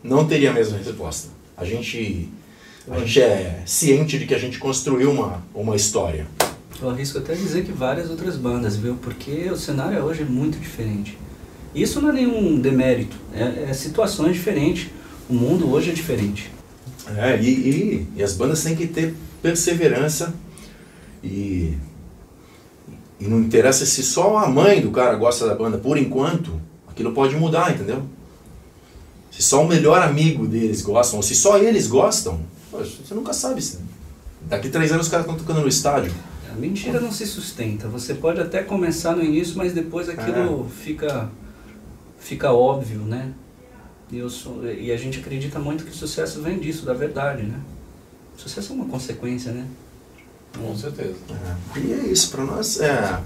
Não 0.05 0.27
teria 0.27 0.51
a 0.51 0.53
mesma 0.53 0.77
resposta. 0.77 1.29
A 1.57 1.65
gente, 1.65 2.29
a 2.87 2.99
gente 2.99 3.19
é 3.19 3.63
ciente 3.65 4.19
de 4.19 4.27
que 4.27 4.35
a 4.35 4.37
gente 4.37 4.59
construiu 4.59 5.09
uma, 5.09 5.43
uma 5.51 5.75
história. 5.75 6.27
Eu 6.79 6.91
arrisco 6.91 7.17
até 7.17 7.33
dizer 7.33 7.65
que 7.65 7.71
várias 7.71 8.11
outras 8.11 8.37
bandas, 8.37 8.75
viu? 8.75 8.95
Porque 9.01 9.49
o 9.49 9.57
cenário 9.57 10.03
hoje 10.03 10.21
é 10.21 10.25
muito 10.25 10.59
diferente. 10.59 11.17
Isso 11.73 11.99
não 11.99 12.09
é 12.09 12.13
nenhum 12.13 12.59
demérito, 12.59 13.17
é, 13.33 13.69
é 13.69 13.73
situações 13.73 14.35
diferentes. 14.35 14.91
O 15.27 15.33
mundo 15.33 15.71
hoje 15.71 15.89
é 15.89 15.93
diferente. 15.93 16.51
É, 17.17 17.41
e, 17.41 17.49
e, 17.49 18.07
e, 18.17 18.23
as 18.23 18.33
bandas 18.33 18.63
têm 18.63 18.75
que 18.75 18.85
ter 18.85 19.15
perseverança 19.41 20.35
e, 21.23 21.75
e 23.19 23.27
não 23.27 23.39
interessa 23.39 23.87
se 23.87 24.03
só 24.03 24.37
a 24.37 24.47
mãe 24.47 24.81
do 24.81 24.91
cara 24.91 25.15
gosta 25.15 25.47
da 25.47 25.55
banda 25.55 25.79
por 25.79 25.97
enquanto, 25.97 26.61
aquilo 26.87 27.11
pode 27.11 27.35
mudar, 27.35 27.73
entendeu? 27.73 28.03
Se 29.35 29.43
só 29.43 29.61
o 29.61 29.67
melhor 29.67 30.01
amigo 30.01 30.47
deles 30.47 30.81
gostam, 30.81 31.17
ou 31.17 31.23
se 31.23 31.35
só 31.35 31.57
eles 31.57 31.87
gostam, 31.87 32.39
você 32.71 33.13
nunca 33.13 33.33
sabe. 33.33 33.61
Se 33.61 33.79
daqui 34.43 34.69
três 34.69 34.93
anos 34.93 35.07
os 35.07 35.11
caras 35.11 35.25
estão 35.25 35.37
tocando 35.37 35.59
no 35.59 35.67
estádio. 35.67 36.13
A 36.49 36.55
mentira 36.55 37.01
não 37.01 37.11
se 37.11 37.25
sustenta. 37.25 37.85
Você 37.89 38.13
pode 38.13 38.39
até 38.39 38.63
começar 38.63 39.13
no 39.13 39.21
início, 39.21 39.57
mas 39.57 39.73
depois 39.73 40.07
aquilo 40.07 40.65
é. 40.65 40.83
fica, 40.83 41.29
fica 42.17 42.53
óbvio, 42.53 43.01
né? 43.01 43.33
E, 44.09 44.17
eu 44.17 44.29
sou, 44.29 44.65
e 44.65 44.89
a 44.89 44.95
gente 44.95 45.19
acredita 45.19 45.59
muito 45.59 45.83
que 45.83 45.91
o 45.91 45.93
sucesso 45.93 46.41
vem 46.41 46.57
disso, 46.57 46.85
da 46.85 46.93
verdade, 46.93 47.43
né? 47.43 47.59
O 48.37 48.41
sucesso 48.41 48.71
é 48.71 48.75
uma 48.77 48.85
consequência, 48.85 49.51
né? 49.51 49.67
Com 50.57 50.77
certeza. 50.77 51.15
É. 51.75 51.79
E 51.79 51.91
é 51.91 52.07
isso, 52.07 52.31
para 52.31 52.45
nós 52.45 52.79
é 52.79 53.19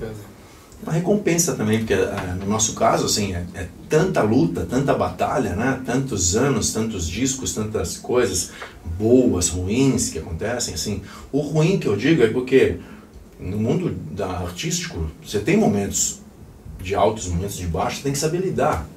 uma 0.82 0.94
recompensa 0.94 1.54
também, 1.56 1.80
porque 1.80 1.94
é, 1.94 2.36
no 2.40 2.46
nosso 2.46 2.74
caso, 2.74 3.06
assim, 3.06 3.34
é, 3.34 3.46
é, 3.54 3.68
tanta 3.90 4.22
luta, 4.22 4.66
tanta 4.66 4.94
batalha, 4.94 5.56
né? 5.56 5.82
Tantos 5.86 6.36
anos, 6.36 6.72
tantos 6.72 7.08
discos, 7.08 7.54
tantas 7.54 7.98
coisas 7.98 8.52
boas, 8.98 9.50
ruins 9.50 10.10
que 10.10 10.20
acontecem, 10.20 10.74
assim. 10.74 11.02
O 11.32 11.40
ruim 11.42 11.78
que 11.78 11.88
eu 11.88 11.96
digo 11.96 12.24
é 12.24 12.28
porque 12.28 12.78
no 13.40 13.58
mundo 13.58 13.96
da 14.12 14.28
artístico, 14.40 15.10
você 15.24 15.40
tem 15.40 15.58
momentos 15.58 16.20
de 16.82 16.96
altos, 16.96 17.28
momentos 17.28 17.58
de 17.58 17.68
baixos, 17.68 17.98
você 17.98 18.04
tem 18.04 18.14
que 18.14 18.20
saber 18.20 18.40
lidar. 18.40 18.88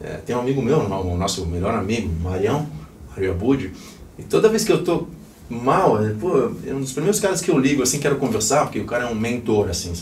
É, 0.00 0.18
tem 0.18 0.36
um 0.36 0.40
amigo 0.40 0.60
meu, 0.60 0.80
o 0.80 1.16
nosso 1.16 1.46
melhor 1.46 1.74
amigo, 1.74 2.12
Marião, 2.22 2.66
Mario 3.10 3.32
Abud, 3.32 3.72
e 4.18 4.22
toda 4.22 4.48
vez 4.48 4.64
que 4.64 4.72
eu 4.72 4.84
tô 4.84 5.08
mal, 5.48 5.98
pô, 6.20 6.50
é 6.66 6.74
um 6.74 6.80
dos 6.80 6.92
primeiros 6.92 7.20
caras 7.20 7.40
que 7.40 7.50
eu 7.50 7.58
ligo, 7.58 7.82
assim, 7.82 7.98
quero 7.98 8.16
conversar, 8.16 8.64
porque 8.64 8.80
o 8.80 8.84
cara 8.84 9.04
é 9.04 9.06
um 9.10 9.14
mentor, 9.14 9.70
assim, 9.70 9.92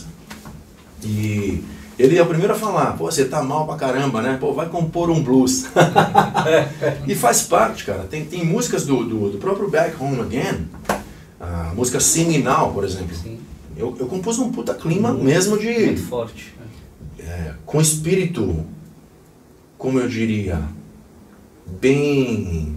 E 1.05 1.63
ele 1.97 2.17
é 2.17 2.21
o 2.21 2.25
primeiro 2.25 2.53
a 2.53 2.57
falar, 2.57 2.97
pô, 2.97 3.05
você 3.05 3.25
tá 3.25 3.41
mal 3.41 3.65
pra 3.65 3.75
caramba, 3.75 4.21
né? 4.21 4.37
Pô, 4.39 4.53
vai 4.53 4.67
compor 4.67 5.09
um 5.09 5.21
blues. 5.23 5.65
e 7.07 7.15
faz 7.15 7.43
parte, 7.43 7.85
cara. 7.85 8.03
Tem, 8.03 8.25
tem 8.25 8.43
músicas 8.43 8.85
do, 8.85 9.03
do, 9.03 9.29
do 9.29 9.37
próprio 9.37 9.69
Back 9.69 9.95
Home 10.01 10.19
Again, 10.19 10.67
a 11.39 11.73
música 11.75 11.99
Seminal, 11.99 12.73
por 12.73 12.83
exemplo. 12.83 13.15
Sim 13.15 13.45
eu, 13.77 13.95
eu 13.99 14.07
compus 14.07 14.39
um 14.39 14.51
puta 14.51 14.73
clima 14.73 15.09
muito, 15.09 15.25
mesmo 15.25 15.57
de. 15.57 15.67
Muito 15.67 16.03
forte. 16.03 16.55
É, 17.19 17.53
com 17.65 17.81
espírito, 17.81 18.65
como 19.77 19.99
eu 19.99 20.07
diria, 20.07 20.61
bem. 21.79 22.75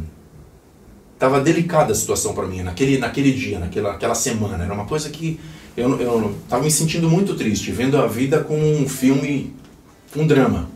Tava 1.18 1.40
delicada 1.40 1.92
a 1.92 1.96
situação 1.96 2.32
para 2.32 2.46
mim 2.46 2.62
naquele, 2.62 2.96
naquele 2.98 3.32
dia, 3.32 3.58
naquela, 3.58 3.92
naquela 3.92 4.14
semana. 4.14 4.64
Era 4.64 4.72
uma 4.72 4.86
coisa 4.86 5.10
que 5.10 5.38
eu, 5.78 6.00
eu 6.00 6.34
tava 6.48 6.64
me 6.64 6.70
sentindo 6.72 7.08
muito 7.08 7.36
triste, 7.36 7.70
vendo 7.70 7.96
a 7.96 8.06
vida 8.08 8.42
como 8.42 8.60
um 8.60 8.88
filme, 8.88 9.54
um 10.16 10.26
drama. 10.26 10.68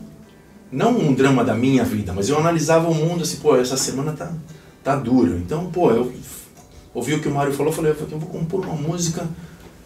Não 0.71 0.97
um 0.97 1.13
drama 1.13 1.43
da 1.43 1.53
minha 1.53 1.83
vida, 1.83 2.13
mas 2.13 2.29
eu 2.29 2.39
analisava 2.39 2.87
o 2.87 2.95
mundo 2.95 3.23
assim, 3.23 3.37
pô, 3.37 3.57
essa 3.57 3.75
semana 3.75 4.13
tá, 4.13 4.31
tá 4.81 4.95
dura. 4.95 5.35
Então, 5.35 5.69
pô, 5.69 5.91
eu 5.91 6.13
ouvi 6.93 7.15
o 7.15 7.19
que 7.19 7.27
o 7.27 7.33
Mário 7.33 7.51
falou, 7.51 7.73
falei, 7.73 7.91
eu 7.91 8.17
vou 8.17 8.29
compor 8.29 8.65
uma 8.65 8.75
música 8.75 9.27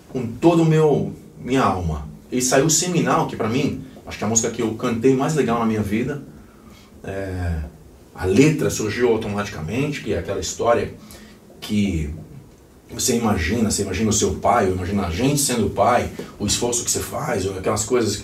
com 0.10 0.28
todo 0.28 0.62
o 0.62 0.66
meu 0.66 1.12
minha 1.40 1.64
alma. 1.64 2.08
E 2.32 2.40
saiu 2.40 2.70
Seminal, 2.70 3.28
que 3.28 3.36
para 3.36 3.50
mim, 3.50 3.84
acho 4.06 4.20
que 4.20 4.24
é 4.24 4.28
a 4.28 4.30
música 4.30 4.52
que 4.52 4.62
eu 4.62 4.76
cantei 4.76 5.16
mais 5.16 5.34
legal 5.34 5.58
na 5.58 5.66
minha 5.66 5.82
vida. 5.82 6.22
É, 7.04 7.64
a 8.14 8.26
letra 8.26 8.70
surgiu 8.70 9.10
automaticamente, 9.10 10.04
que 10.04 10.14
é 10.14 10.20
aquela 10.20 10.40
história 10.40 10.94
que 11.60 12.14
você 12.94 13.18
imagina, 13.18 13.70
você 13.70 13.82
imagina 13.82 14.10
o 14.10 14.14
seu 14.14 14.36
pai, 14.36 14.68
ou 14.68 14.74
imagina 14.74 15.08
a 15.08 15.12
gente 15.12 15.42
sendo 15.42 15.70
pai, 15.70 16.10
o 16.40 16.46
esforço 16.46 16.84
que 16.84 16.92
você 16.92 17.00
faz, 17.00 17.46
ou 17.46 17.58
aquelas 17.58 17.84
coisas. 17.84 18.24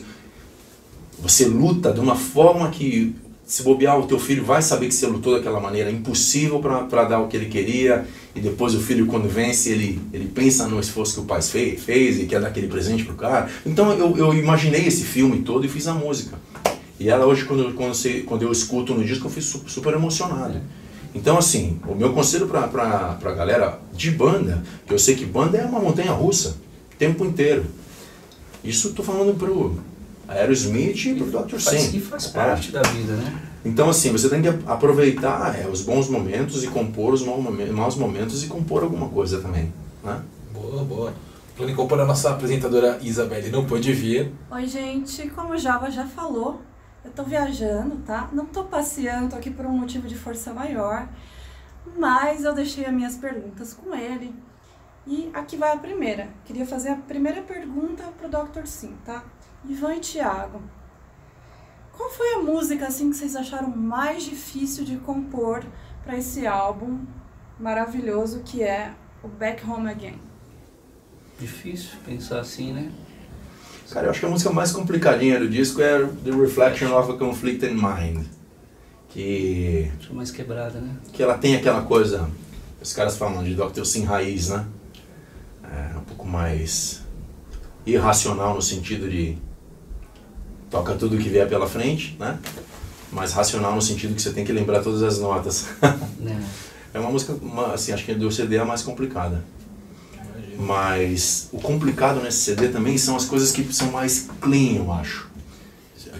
Você 1.20 1.46
luta 1.46 1.92
de 1.92 2.00
uma 2.00 2.16
forma 2.16 2.70
que 2.70 3.16
se 3.46 3.62
bobear, 3.62 4.00
o 4.00 4.08
teu 4.08 4.20
filho 4.20 4.44
vai 4.44 4.62
saber 4.62 4.88
que 4.88 4.94
você 4.94 5.06
lutou 5.06 5.34
daquela 5.34 5.60
maneira 5.60 5.92
impossível 5.92 6.60
para 6.60 7.04
dar 7.04 7.20
o 7.20 7.28
que 7.28 7.36
ele 7.36 7.48
queria, 7.48 8.08
e 8.34 8.40
depois 8.40 8.74
o 8.74 8.80
filho, 8.80 9.06
quando 9.06 9.28
vence, 9.28 9.70
ele, 9.70 10.02
ele 10.14 10.28
pensa 10.28 10.68
no 10.68 10.80
esforço 10.80 11.16
que 11.16 11.20
o 11.20 11.26
pai 11.26 11.42
fez, 11.42 11.84
fez 11.84 12.20
e 12.20 12.26
quer 12.26 12.40
dar 12.40 12.48
aquele 12.48 12.68
presente 12.68 13.04
pro 13.04 13.16
cara. 13.16 13.50
Então 13.66 13.92
eu, 13.94 14.18
eu 14.18 14.34
imaginei 14.34 14.88
esse 14.88 15.04
filme 15.04 15.40
todo 15.40 15.66
e 15.66 15.70
fiz 15.70 15.88
a 15.88 15.94
música. 15.94 16.40
E 17.00 17.10
ela 17.10 17.26
hoje, 17.26 17.44
quando, 17.44 17.74
quando, 17.74 17.94
você, 17.94 18.22
quando 18.22 18.44
eu 18.44 18.52
escuto 18.52 18.94
no 18.94 19.04
disco, 19.04 19.28
eu 19.28 19.32
fico 19.32 19.70
super 19.70 19.94
emocionado. 19.94 20.62
Então, 21.14 21.38
assim, 21.38 21.80
o 21.88 21.94
meu 21.94 22.12
conselho 22.14 22.48
pra, 22.48 22.68
pra, 22.68 23.14
pra 23.20 23.34
galera 23.34 23.80
de 23.94 24.12
banda, 24.12 24.64
que 24.88 24.94
eu 24.94 25.00
sei 25.00 25.16
que 25.16 25.26
banda 25.26 25.58
é 25.58 25.66
uma 25.66 25.80
montanha 25.80 26.12
russa, 26.12 26.58
o 26.94 26.98
tempo 26.98 27.24
inteiro. 27.24 27.66
Isso 28.64 28.90
eu 28.90 28.94
tô 28.94 29.04
falando 29.04 29.38
pro 29.38 29.78
Aerosmith 30.28 31.06
e 31.06 31.16
pro 31.16 31.44
Dr. 31.44 31.60
Sim. 31.60 31.98
E 31.98 32.00
faz 32.00 32.28
parte 32.28 32.70
é. 32.70 32.72
da 32.72 32.82
vida, 32.82 33.14
né? 33.14 33.42
Então, 33.66 33.90
assim, 33.90 34.12
você 34.12 34.28
tem 34.28 34.42
que 34.42 34.48
aproveitar 34.66 35.58
é, 35.58 35.68
os 35.68 35.82
bons 35.82 36.10
momentos 36.10 36.64
e 36.64 36.68
compor 36.68 37.14
os 37.14 37.24
maus 37.24 37.96
momentos 37.96 38.44
e 38.44 38.48
compor 38.48 38.84
alguma 38.84 39.08
coisa 39.08 39.40
também, 39.40 39.72
né? 40.04 40.22
Boa, 40.54 40.84
boa. 40.84 41.14
Plano 41.56 41.76
compor 41.76 42.00
a 42.00 42.06
nossa 42.06 42.32
apresentadora 42.32 42.98
Isabelle 43.02 43.52
não 43.52 43.64
pôde 43.64 43.94
vir. 43.94 44.32
Oi, 44.52 44.68
gente. 44.68 45.30
Como 45.30 45.54
o 45.54 45.58
Java 45.58 45.90
já 45.92 46.06
falou, 46.06 46.60
eu 47.04 47.12
tô 47.12 47.24
viajando, 47.24 47.98
tá? 47.98 48.30
Não 48.32 48.46
tô 48.46 48.66
passeando, 48.66 49.30
tô 49.30 49.36
aqui 49.36 49.52
por 49.52 49.66
um 49.66 49.78
motivo 49.78 50.08
de 50.08 50.16
força 50.16 50.54
maior. 50.54 51.08
Mas 51.98 52.44
eu 52.44 52.54
deixei 52.54 52.86
as 52.86 52.94
minhas 52.94 53.18
perguntas 53.18 53.74
com 53.74 53.94
ele. 53.94 54.34
E 55.06 55.30
aqui 55.34 55.58
vai 55.58 55.74
a 55.74 55.78
primeira. 55.78 56.30
Queria 56.46 56.66
fazer 56.66 56.90
a 56.90 56.96
primeira 56.96 57.42
pergunta 57.42 58.04
pro 58.18 58.30
Dr. 58.30 58.66
Sim, 58.66 58.96
tá? 59.04 59.24
Ivan 59.68 59.96
e 59.96 60.00
Thiago. 60.00 60.62
Qual 61.92 62.10
foi 62.10 62.36
a 62.36 62.40
música 62.40 62.88
assim 62.88 63.10
que 63.10 63.18
vocês 63.18 63.36
acharam 63.36 63.70
mais 63.70 64.24
difícil 64.24 64.84
de 64.84 64.98
compor 64.98 65.64
para 66.04 66.18
esse 66.18 66.48
álbum 66.48 67.06
maravilhoso 67.60 68.42
que 68.44 68.64
é 68.64 68.94
o 69.22 69.28
Back 69.28 69.70
Home 69.70 69.90
Again? 69.90 70.20
Difícil 71.38 72.00
pensar 72.06 72.40
assim, 72.40 72.74
né? 72.74 72.92
Cara, 73.94 74.08
eu 74.08 74.10
acho 74.10 74.22
que 74.22 74.26
a 74.26 74.30
música 74.30 74.50
mais 74.50 74.72
complicadinha 74.72 75.40
do 75.40 75.48
disco 75.48 75.80
é 75.80 76.04
The 76.26 76.32
Reflection 76.32 76.98
of 76.98 77.12
a 77.12 77.16
Conflicted 77.16 77.76
Mind. 77.76 78.26
Que. 79.10 79.92
Acho 80.00 80.16
mais 80.16 80.32
quebrada, 80.32 80.80
né? 80.80 80.96
Que 81.12 81.22
ela 81.22 81.38
tem 81.38 81.56
aquela 81.56 81.84
coisa. 81.84 82.28
Os 82.82 82.92
caras 82.92 83.16
falam 83.16 83.44
de 83.44 83.54
Dr. 83.54 83.86
Sim 83.86 84.04
raiz, 84.04 84.50
né? 84.50 84.66
É 85.64 85.96
um 85.96 86.04
pouco 86.06 86.26
mais 86.26 87.04
irracional 87.86 88.56
no 88.56 88.64
sentido 88.64 89.08
de 89.08 89.38
toca 90.72 90.96
tudo 90.96 91.16
que 91.16 91.30
vier 91.30 91.48
pela 91.48 91.68
frente, 91.68 92.18
né? 92.20 92.40
Mas 93.12 93.32
racional 93.32 93.76
no 93.76 93.82
sentido 93.82 94.16
que 94.16 94.22
você 94.24 94.34
tem 94.34 94.44
que 94.44 94.52
lembrar 94.52 94.82
todas 94.82 95.04
as 95.04 95.20
notas. 95.20 95.68
é 96.92 97.00
uma 97.00 97.12
música, 97.12 97.34
uma, 97.34 97.76
assim, 97.76 97.92
acho 97.92 98.06
que 98.06 98.16
do 98.16 98.32
CD 98.32 98.56
é 98.56 98.60
a 98.60 98.66
mais 98.66 98.82
complicada. 98.82 99.44
Mas 100.64 101.50
o 101.52 101.60
complicado 101.60 102.22
nesse 102.22 102.38
CD 102.40 102.70
também 102.70 102.98
são 102.98 103.18
as 103.18 103.26
coisas 103.26 103.52
que 103.52 103.74
são 103.74 103.92
mais 103.92 104.30
clean, 104.40 104.78
eu 104.78 104.92
acho. 104.94 105.30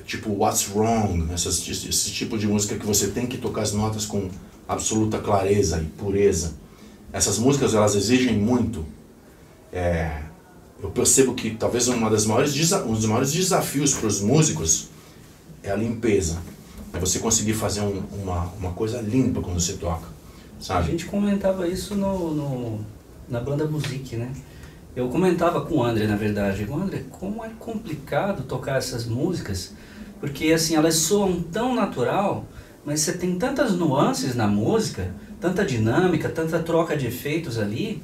Tipo 0.06 0.32
What's 0.32 0.70
Wrong, 0.76 1.32
essas, 1.32 1.66
esse 1.66 2.12
tipo 2.12 2.38
de 2.38 2.46
música 2.46 2.76
que 2.78 2.86
você 2.86 3.08
tem 3.08 3.26
que 3.26 3.38
tocar 3.38 3.62
as 3.62 3.72
notas 3.72 4.06
com 4.06 4.30
absoluta 4.68 5.18
clareza 5.20 5.80
e 5.80 5.86
pureza. 5.86 6.56
Essas 7.14 7.38
músicas 7.38 7.74
elas 7.74 7.96
exigem 7.96 8.38
muito. 8.38 8.86
É, 9.72 10.24
eu 10.82 10.90
percebo 10.90 11.34
que 11.34 11.52
talvez 11.52 11.88
uma 11.88 12.10
das 12.10 12.26
maiores 12.26 12.54
um 12.86 12.94
dos 12.94 13.06
maiores 13.06 13.32
desafios 13.32 13.94
para 13.94 14.08
os 14.08 14.20
músicos 14.20 14.90
é 15.64 15.72
a 15.72 15.76
limpeza. 15.76 16.40
É 16.92 17.00
você 17.00 17.20
conseguir 17.20 17.54
fazer 17.54 17.82
um, 17.82 18.04
uma, 18.22 18.52
uma 18.60 18.72
coisa 18.74 19.00
limpa 19.00 19.42
quando 19.42 19.62
você 19.62 19.74
toca. 19.74 20.08
Sabe? 20.60 20.88
A 20.88 20.92
gente 20.92 21.06
comentava 21.06 21.66
isso 21.68 21.96
no, 21.96 22.34
no, 22.34 22.80
na 23.28 23.40
banda 23.40 23.66
Music, 23.66 24.16
né? 24.16 24.32
Eu 24.96 25.10
comentava 25.10 25.62
com 25.62 25.78
o 25.78 25.84
André, 25.84 26.06
na 26.06 26.16
verdade. 26.16 26.66
O 26.70 26.76
André, 26.76 27.04
como 27.10 27.44
é 27.44 27.50
complicado 27.58 28.44
tocar 28.44 28.78
essas 28.78 29.06
músicas, 29.06 29.74
porque 30.20 30.54
assim, 30.54 30.76
elas 30.76 30.96
soam 30.96 31.42
tão 31.42 31.74
natural, 31.74 32.46
mas 32.86 33.02
você 33.02 33.14
tem 33.14 33.38
tantas 33.38 33.74
nuances 33.74 34.36
na 34.36 34.48
música, 34.48 35.12
tanta 35.42 35.66
dinâmica, 35.66 36.30
tanta 36.30 36.60
troca 36.60 36.96
de 36.96 37.08
efeitos 37.08 37.58
ali, 37.58 38.04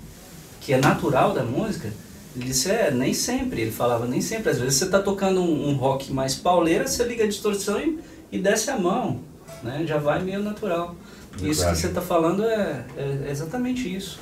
que 0.59 0.73
é 0.73 0.77
natural 0.79 1.33
da 1.33 1.43
música, 1.43 1.89
ele 2.35 2.45
disse, 2.45 2.69
é, 2.69 2.91
nem 2.91 3.13
sempre. 3.13 3.61
Ele 3.61 3.71
falava, 3.71 4.05
nem 4.05 4.21
sempre. 4.21 4.49
Às 4.49 4.59
vezes 4.59 4.75
você 4.75 4.85
está 4.85 4.99
tocando 4.99 5.41
um, 5.41 5.69
um, 5.69 5.75
rock 5.75 6.11
mais 6.13 6.35
pauleira, 6.35 6.87
você 6.87 7.03
liga 7.03 7.23
a 7.23 7.27
distorção 7.27 7.79
e, 7.79 7.99
e 8.31 8.39
desce 8.39 8.69
a 8.69 8.77
mão, 8.77 9.19
né? 9.63 9.83
Já 9.85 9.97
vai 9.97 10.21
meio 10.21 10.41
natural. 10.41 10.95
Isso 11.35 11.39
que 11.39 11.45
Verdade. 11.47 11.77
você 11.77 11.87
está 11.87 12.01
falando 12.01 12.43
é, 12.43 12.85
é 12.97 13.27
exatamente 13.29 13.93
isso. 13.93 14.19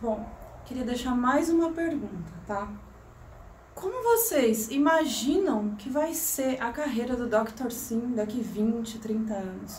Bom, 0.00 0.24
queria 0.64 0.84
deixar 0.84 1.14
mais 1.14 1.48
uma 1.50 1.70
pergunta, 1.72 2.32
tá? 2.46 2.68
Como 3.74 4.02
vocês 4.02 4.70
imaginam 4.70 5.74
que 5.78 5.88
vai 5.90 6.14
ser 6.14 6.60
a 6.62 6.70
carreira 6.72 7.14
do 7.16 7.26
Dr. 7.26 7.70
Sim 7.70 8.12
daqui 8.14 8.40
20, 8.40 8.98
30 8.98 9.34
anos? 9.34 9.76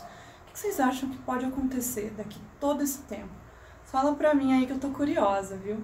O 0.47 0.51
que 0.53 0.59
vocês 0.59 0.79
acham 0.79 1.09
que 1.09 1.17
pode 1.19 1.45
acontecer 1.45 2.13
daqui 2.17 2.39
todo 2.59 2.81
esse 2.83 2.99
tempo? 2.99 3.29
Fala 3.85 4.13
pra 4.13 4.33
mim 4.33 4.53
aí 4.53 4.65
que 4.65 4.73
eu 4.73 4.79
tô 4.79 4.89
curiosa, 4.89 5.55
viu? 5.57 5.77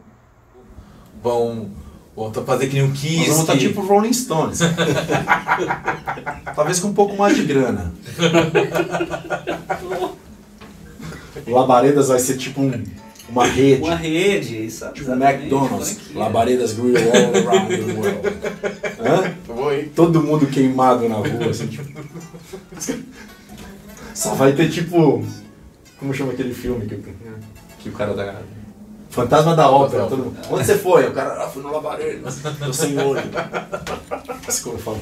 Vão, 1.21 1.71
vão 2.15 2.31
tá 2.31 2.41
fazer 2.43 2.67
que 2.67 2.75
nem 2.75 2.83
um 2.83 2.93
Kiss. 2.93 3.25
vamos 3.29 3.41
estar 3.41 3.53
que- 3.53 3.59
tipo 3.67 3.81
Rolling 3.81 4.13
Stones. 4.13 4.59
Talvez 6.55 6.79
com 6.79 6.87
um 6.89 6.93
pouco 6.93 7.15
mais 7.17 7.35
de 7.35 7.43
grana. 7.43 7.93
Labaredas 11.47 12.07
vai 12.09 12.19
ser 12.19 12.37
tipo 12.37 12.61
um- 12.61 12.83
uma 13.29 13.45
rede. 13.45 13.81
Uma 13.81 13.95
rede, 13.95 14.65
isso 14.65 14.87
Tipo 14.93 15.11
McDonald's. 15.11 16.13
Labaredas 16.13 16.73
Grill 16.73 16.95
all 16.97 17.35
around 17.35 17.75
the 17.75 17.93
world. 17.93 18.27
Hã? 18.99 19.33
Foi. 19.45 19.83
Todo 19.95 20.21
mundo 20.21 20.47
queimado 20.47 21.07
na 21.07 21.15
rua, 21.15 21.49
assim, 21.49 21.67
tipo. 21.67 21.87
Só 24.13 24.33
vai 24.33 24.53
ter 24.53 24.69
tipo. 24.69 25.23
Como 25.99 26.13
chama 26.13 26.31
aquele 26.31 26.53
filme 26.53 26.85
que, 26.85 26.97
que 27.79 27.89
o 27.89 27.91
cara 27.93 28.13
da. 28.13 28.41
Fantasma 29.09 29.55
da 29.55 29.69
Ópera. 29.69 30.05
Todo 30.05 30.25
mundo, 30.25 30.37
Onde 30.49 30.65
você 30.65 30.77
foi? 30.77 31.07
O 31.07 31.11
cara, 31.11 31.43
ah, 31.43 31.49
fui 31.49 31.63
no 31.63 31.71
Labaredas. 31.71 32.39
Tô 32.59 32.73
sem 32.73 32.97
olho. 32.99 33.21
Assim 34.47 34.63
como 34.63 34.75
eu 34.75 34.79
falo. 34.79 34.99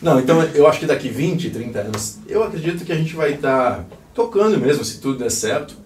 Não, 0.00 0.18
então 0.18 0.42
eu 0.42 0.66
acho 0.66 0.80
que 0.80 0.86
daqui 0.86 1.08
20, 1.08 1.50
30 1.50 1.78
anos, 1.78 2.18
eu 2.26 2.42
acredito 2.42 2.84
que 2.84 2.92
a 2.92 2.96
gente 2.96 3.14
vai 3.14 3.34
estar 3.34 3.84
tocando 4.14 4.58
mesmo, 4.58 4.84
se 4.84 4.98
tudo 4.98 5.18
der 5.18 5.30
certo. 5.30 5.81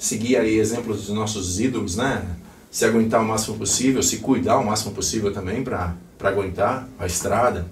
Seguir 0.00 0.38
aí 0.38 0.58
exemplos 0.58 1.04
dos 1.04 1.14
nossos 1.14 1.60
ídolos, 1.60 1.94
né? 1.94 2.24
Se 2.70 2.86
aguentar 2.86 3.20
o 3.20 3.24
máximo 3.28 3.58
possível, 3.58 4.02
se 4.02 4.16
cuidar 4.16 4.56
o 4.56 4.64
máximo 4.64 4.94
possível 4.94 5.30
também 5.30 5.62
para 5.62 5.94
aguentar 6.22 6.88
a 6.98 7.04
estrada, 7.04 7.66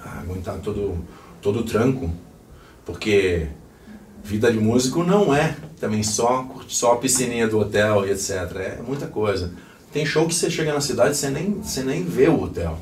aguentar 0.00 0.58
todo, 0.58 0.96
todo 1.42 1.58
o 1.58 1.62
tranco. 1.64 2.08
Porque 2.86 3.48
vida 4.22 4.52
de 4.52 4.60
músico 4.60 5.02
não 5.02 5.34
é 5.34 5.56
também 5.80 6.04
só, 6.04 6.48
só 6.68 6.92
a 6.92 6.96
piscininha 6.98 7.48
do 7.48 7.58
hotel 7.58 8.06
e 8.06 8.12
etc. 8.12 8.30
É 8.54 8.80
muita 8.86 9.08
coisa. 9.08 9.52
Tem 9.92 10.06
show 10.06 10.24
que 10.24 10.34
você 10.36 10.48
chega 10.48 10.72
na 10.72 10.80
cidade 10.80 11.10
e 11.10 11.14
você 11.16 11.30
nem, 11.30 11.54
você 11.54 11.82
nem 11.82 12.04
vê 12.04 12.28
o 12.28 12.40
hotel. 12.40 12.78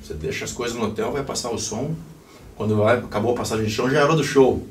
Você 0.00 0.14
deixa 0.14 0.44
as 0.44 0.52
coisas 0.52 0.76
no 0.76 0.86
hotel, 0.86 1.10
vai 1.10 1.24
passar 1.24 1.50
o 1.50 1.58
som. 1.58 1.92
Quando 2.56 2.76
vai, 2.76 2.98
acabou 2.98 3.32
a 3.32 3.36
passagem 3.36 3.64
de 3.64 3.72
show, 3.72 3.90
já 3.90 4.04
hora 4.04 4.14
do 4.14 4.22
show. 4.22 4.64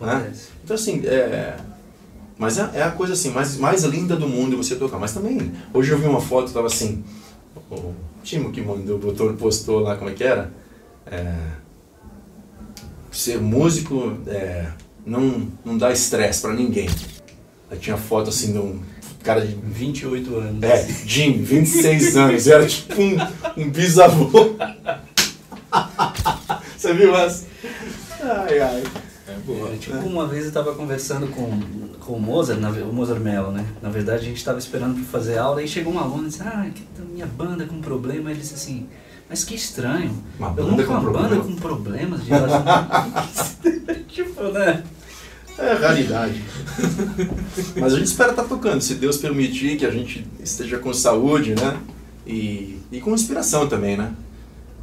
Né? 0.00 0.32
Então 0.64 0.74
assim, 0.74 1.04
é. 1.04 1.58
Mas 2.38 2.58
é, 2.58 2.70
é 2.74 2.82
a 2.82 2.90
coisa 2.90 3.12
assim, 3.12 3.30
mais, 3.30 3.56
mais 3.56 3.84
linda 3.84 4.16
do 4.16 4.28
mundo 4.28 4.56
você 4.56 4.74
tocar. 4.76 4.98
Mas 4.98 5.12
também, 5.12 5.52
hoje 5.72 5.90
eu 5.90 5.98
vi 5.98 6.06
uma 6.06 6.20
foto, 6.20 6.52
tava 6.52 6.66
assim, 6.66 7.04
o 7.70 7.94
Timo 8.22 8.50
que 8.50 8.60
mandou, 8.60 8.98
botou, 8.98 9.32
postou 9.34 9.80
lá 9.80 9.96
como 9.96 10.10
é 10.10 10.14
que 10.14 10.24
era. 10.24 10.52
É, 11.06 11.34
ser 13.12 13.40
músico 13.40 14.18
é, 14.26 14.66
não, 15.06 15.48
não 15.64 15.78
dá 15.78 15.92
estresse 15.92 16.40
pra 16.40 16.52
ninguém. 16.52 16.88
Aí 17.70 17.78
tinha 17.78 17.96
foto 17.96 18.30
assim 18.30 18.52
de 18.52 18.58
um 18.58 18.80
cara 19.22 19.46
de 19.46 19.54
28 19.54 20.36
anos. 20.36 20.62
é, 20.62 20.86
Jim, 21.06 21.42
26 21.42 22.16
anos, 22.16 22.46
era 22.46 22.66
tipo 22.66 23.00
um, 23.00 23.16
um 23.56 23.70
bisavô. 23.70 24.56
Você 26.76 26.92
viu 26.92 27.14
essa? 27.16 27.46
Ai, 28.20 28.58
ai. 28.60 28.82
É 29.44 29.52
boa. 29.52 29.72
É, 29.72 29.76
tipo, 29.76 29.96
uma 29.98 30.26
vez 30.26 30.42
eu 30.42 30.48
estava 30.48 30.74
conversando 30.74 31.26
com, 31.28 31.60
com 32.00 32.14
o 32.14 32.20
Mozart, 32.20 32.58
na, 32.60 32.70
o 32.70 32.92
Mozart 32.92 33.20
Mello, 33.20 33.52
né? 33.52 33.64
Na 33.82 33.90
verdade, 33.90 34.22
a 34.22 34.28
gente 34.28 34.38
estava 34.38 34.58
esperando 34.58 34.94
para 34.94 35.04
fazer 35.04 35.38
aula 35.38 35.62
e 35.62 35.68
chegou 35.68 35.92
um 35.92 35.98
aluno 35.98 36.24
e 36.24 36.28
disse: 36.28 36.42
Ah, 36.42 36.68
que 36.74 36.82
tá 36.82 37.02
minha 37.02 37.26
banda 37.26 37.66
com 37.66 37.80
problema. 37.80 38.30
Ele 38.30 38.40
disse 38.40 38.54
assim: 38.54 38.88
Mas 39.28 39.44
que 39.44 39.54
estranho. 39.54 40.16
Uma 40.38 40.48
eu 40.48 40.54
banda 40.54 40.70
nunca 40.70 40.84
com 40.84 40.92
uma 40.92 41.00
banda 41.00 41.28
problema?" 41.28 41.44
com 41.44 41.56
problemas 41.56 42.20
de 42.24 42.30
tipo, 44.08 44.42
né? 44.44 44.82
É 45.56 45.72
raridade. 45.74 46.42
Mas 47.76 47.92
a 47.92 47.96
gente 47.96 48.08
espera 48.08 48.30
estar 48.30 48.44
tocando, 48.44 48.80
se 48.80 48.96
Deus 48.96 49.18
permitir 49.18 49.76
que 49.76 49.86
a 49.86 49.90
gente 49.90 50.26
esteja 50.40 50.78
com 50.78 50.92
saúde, 50.92 51.54
né? 51.54 51.78
E, 52.26 52.80
e 52.90 53.00
com 53.00 53.14
inspiração 53.14 53.68
também, 53.68 53.96
né? 53.96 54.12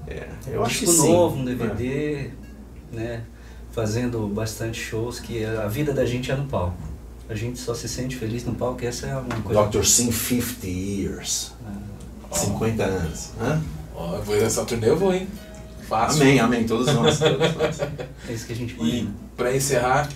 É, 0.07 0.27
eu 0.47 0.61
um 0.61 0.65
acho 0.65 0.79
que 0.79 0.87
sim. 0.87 1.11
novo, 1.11 1.37
um 1.37 1.41
É. 1.41 1.45
DVD, 1.55 2.29
né? 2.91 3.23
Fazendo 3.71 4.27
bastante 4.27 4.79
shows, 4.79 5.19
que 5.19 5.45
a 5.45 5.67
vida 5.67 5.93
da 5.93 6.05
gente 6.05 6.31
é 6.31 6.35
no 6.35 6.45
palco. 6.45 6.77
A 7.29 7.35
gente 7.35 7.57
só 7.59 7.73
se 7.73 7.87
sente 7.87 8.17
feliz 8.17 8.43
no 8.43 8.53
palco, 8.53 8.83
e 8.83 8.87
essa 8.87 9.07
é 9.07 9.15
uma 9.15 9.41
coisa. 9.41 9.67
Dr. 9.67 9.85
Sim 9.85 10.11
50 10.11 10.67
years. 10.67 11.53
Ah, 11.65 12.35
50 12.35 12.83
anos. 12.83 13.29
Hã? 13.39 13.61
Ó, 13.95 14.17
depois 14.17 14.41
dessa 14.41 14.65
turnê 14.65 14.89
eu 14.89 14.97
vou, 14.97 15.13
hein? 15.13 15.27
Fácil. 15.87 16.21
Amém, 16.21 16.39
amém, 16.39 16.65
todos 16.65 16.93
nós. 16.93 17.19
Todos 17.19 17.55
nós. 17.55 17.79
É 18.27 18.33
isso 18.33 18.45
que 18.45 18.53
a 18.53 18.55
gente 18.55 18.75
E 18.81 19.09
pra 19.35 19.55
encerrar, 19.55 20.09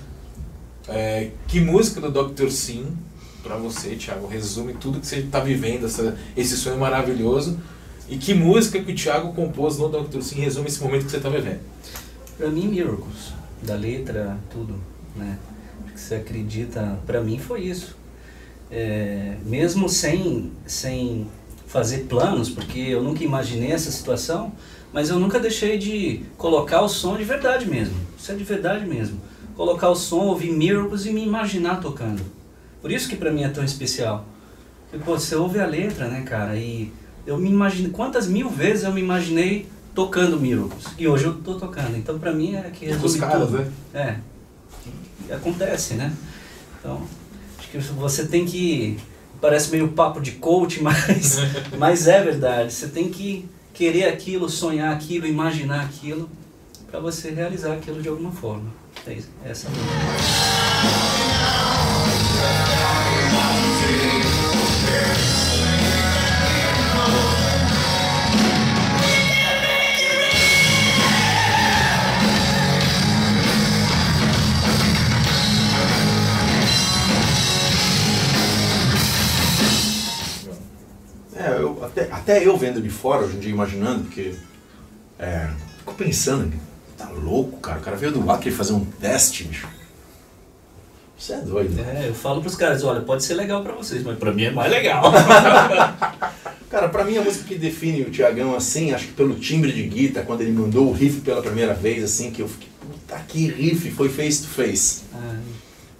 é, 0.87 1.31
que 1.47 1.59
música 1.59 2.01
do 2.01 2.11
Dr. 2.11 2.49
Sim, 2.49 2.95
pra 3.43 3.55
você, 3.57 3.95
Thiago, 3.95 4.27
resume 4.27 4.73
tudo 4.73 4.99
que 4.99 5.07
você 5.07 5.21
tá 5.23 5.39
vivendo, 5.39 5.85
essa, 5.85 6.17
esse 6.35 6.55
sonho 6.57 6.77
maravilhoso. 6.77 7.59
E 8.07 8.17
que 8.17 8.33
música 8.33 8.79
que 8.79 8.91
o 8.91 8.95
Thiago 8.95 9.33
compôs 9.33 9.77
no 9.77 9.89
Dr. 9.89 10.21
Sim 10.21 10.39
resume 10.41 10.67
esse 10.67 10.81
momento 10.81 11.05
que 11.05 11.11
você 11.11 11.19
tá 11.19 11.29
vivendo? 11.29 11.59
Pra 12.37 12.49
mim, 12.49 12.67
Miracles, 12.67 13.33
da 13.61 13.75
letra, 13.75 14.37
tudo, 14.49 14.75
né? 15.15 15.37
Que 15.93 15.99
você 15.99 16.15
acredita, 16.15 16.99
pra 17.05 17.21
mim 17.21 17.39
foi 17.39 17.61
isso. 17.61 17.95
É, 18.69 19.37
mesmo 19.45 19.87
sem, 19.87 20.51
sem 20.65 21.27
fazer 21.67 22.05
planos, 22.05 22.49
porque 22.49 22.79
eu 22.79 23.01
nunca 23.01 23.23
imaginei 23.23 23.71
essa 23.71 23.91
situação, 23.91 24.51
mas 24.91 25.09
eu 25.09 25.19
nunca 25.19 25.39
deixei 25.39 25.77
de 25.77 26.23
colocar 26.37 26.81
o 26.81 26.89
som 26.89 27.17
de 27.17 27.23
verdade 27.23 27.69
mesmo. 27.69 27.95
Isso 28.17 28.31
é 28.31 28.35
de 28.35 28.43
verdade 28.43 28.85
mesmo. 28.85 29.19
Colocar 29.55 29.89
o 29.89 29.95
som, 29.95 30.21
ouvir 30.21 30.51
Miracles 30.51 31.05
e 31.05 31.11
me 31.11 31.23
imaginar 31.23 31.79
tocando. 31.79 32.23
Por 32.81 32.91
isso 32.91 33.09
que 33.09 33.15
pra 33.15 33.31
mim 33.31 33.43
é 33.43 33.49
tão 33.49 33.63
especial. 33.63 34.25
Porque, 34.89 35.03
pô, 35.03 35.17
você 35.17 35.35
ouve 35.35 35.59
a 35.59 35.65
letra, 35.65 36.07
né, 36.07 36.21
cara? 36.21 36.55
E 36.55 36.91
eu 37.25 37.37
me 37.37 37.49
imagino, 37.49 37.89
quantas 37.89 38.27
mil 38.27 38.49
vezes 38.49 38.83
eu 38.83 38.93
me 38.93 39.01
imaginei 39.01 39.67
tocando 39.95 40.39
Miracles. 40.39 40.85
E 40.99 41.07
hoje 41.07 41.25
eu 41.25 41.33
tô 41.35 41.55
tocando. 41.55 41.97
Então 41.97 42.19
pra 42.19 42.31
mim 42.33 42.55
é 42.55 42.69
que 42.69 42.85
resume 42.85 43.17
caras, 43.17 43.47
tudo. 43.47 43.57
né? 43.93 44.21
É. 45.29 45.33
Acontece, 45.33 45.95
né? 45.95 46.13
Então, 46.77 47.01
acho 47.57 47.69
que 47.69 47.77
você 47.79 48.27
tem 48.27 48.45
que. 48.45 48.99
Parece 49.41 49.71
meio 49.71 49.87
papo 49.89 50.19
de 50.21 50.33
coach, 50.33 50.81
mas, 50.83 51.37
mas 51.77 52.07
é 52.07 52.21
verdade. 52.21 52.73
Você 52.73 52.87
tem 52.87 53.09
que 53.09 53.47
querer 53.73 54.05
aquilo, 54.05 54.49
sonhar 54.49 54.93
aquilo, 54.93 55.25
imaginar 55.25 55.81
aquilo, 55.81 56.29
para 56.89 56.99
você 56.99 57.31
realizar 57.31 57.73
aquilo 57.73 58.01
de 58.01 58.09
alguma 58.09 58.31
forma. 58.31 58.71
É 59.07 59.13
isso. 59.13 59.29
Essa 59.43 59.67
é 59.67 59.71
a 59.71 61.31
É, 61.31 61.34
até, 82.25 82.45
eu 82.45 82.57
vendo 82.57 82.81
de 82.81 82.89
fora, 82.89 83.23
hoje 83.23 83.37
em 83.37 83.39
dia, 83.39 83.51
imaginando, 83.51 84.05
porque. 84.05 84.33
É, 85.19 85.47
fico 85.77 85.93
pensando, 85.93 86.51
tá 86.97 87.07
louco, 87.09 87.57
cara. 87.59 87.77
O 87.77 87.81
cara 87.81 87.95
veio 87.95 88.11
do 88.11 88.29
Acre 88.31 88.49
fazer 88.49 88.73
um 88.73 88.83
teste, 88.83 89.43
bicho. 89.43 89.67
Você 91.17 91.33
é 91.33 91.37
doido. 91.37 91.79
É, 91.79 92.09
eu 92.09 92.15
falo 92.15 92.41
pros 92.41 92.55
caras, 92.55 92.83
olha, 92.83 92.99
pode 93.01 93.23
ser 93.23 93.35
legal 93.35 93.63
pra 93.63 93.73
vocês, 93.73 94.03
mas 94.03 94.17
pra 94.17 94.33
mim 94.33 94.45
é 94.45 94.51
mais 94.51 94.69
legal. 94.71 95.03
Cara, 96.69 96.89
pra 96.89 97.05
mim 97.05 97.15
a 97.15 97.21
música 97.21 97.45
que 97.45 97.55
define 97.55 98.01
o 98.01 98.09
Tiagão 98.09 98.53
assim, 98.53 98.91
acho 98.91 99.07
que 99.07 99.13
pelo 99.13 99.35
timbre 99.35 99.71
de 99.71 99.83
guitarra, 99.83 100.25
quando 100.25 100.41
ele 100.41 100.51
mandou 100.51 100.89
o 100.89 100.91
riff 100.91 101.21
pela 101.21 101.41
primeira 101.41 101.73
vez, 101.73 102.03
assim, 102.03 102.31
que 102.31 102.41
eu 102.41 102.49
fiquei, 102.49 102.67
puta, 102.81 103.17
que 103.27 103.47
riff, 103.47 103.89
foi 103.91 104.09
face 104.09 104.41
to 104.41 104.49
face. 104.49 105.03
Ah, 105.13 105.37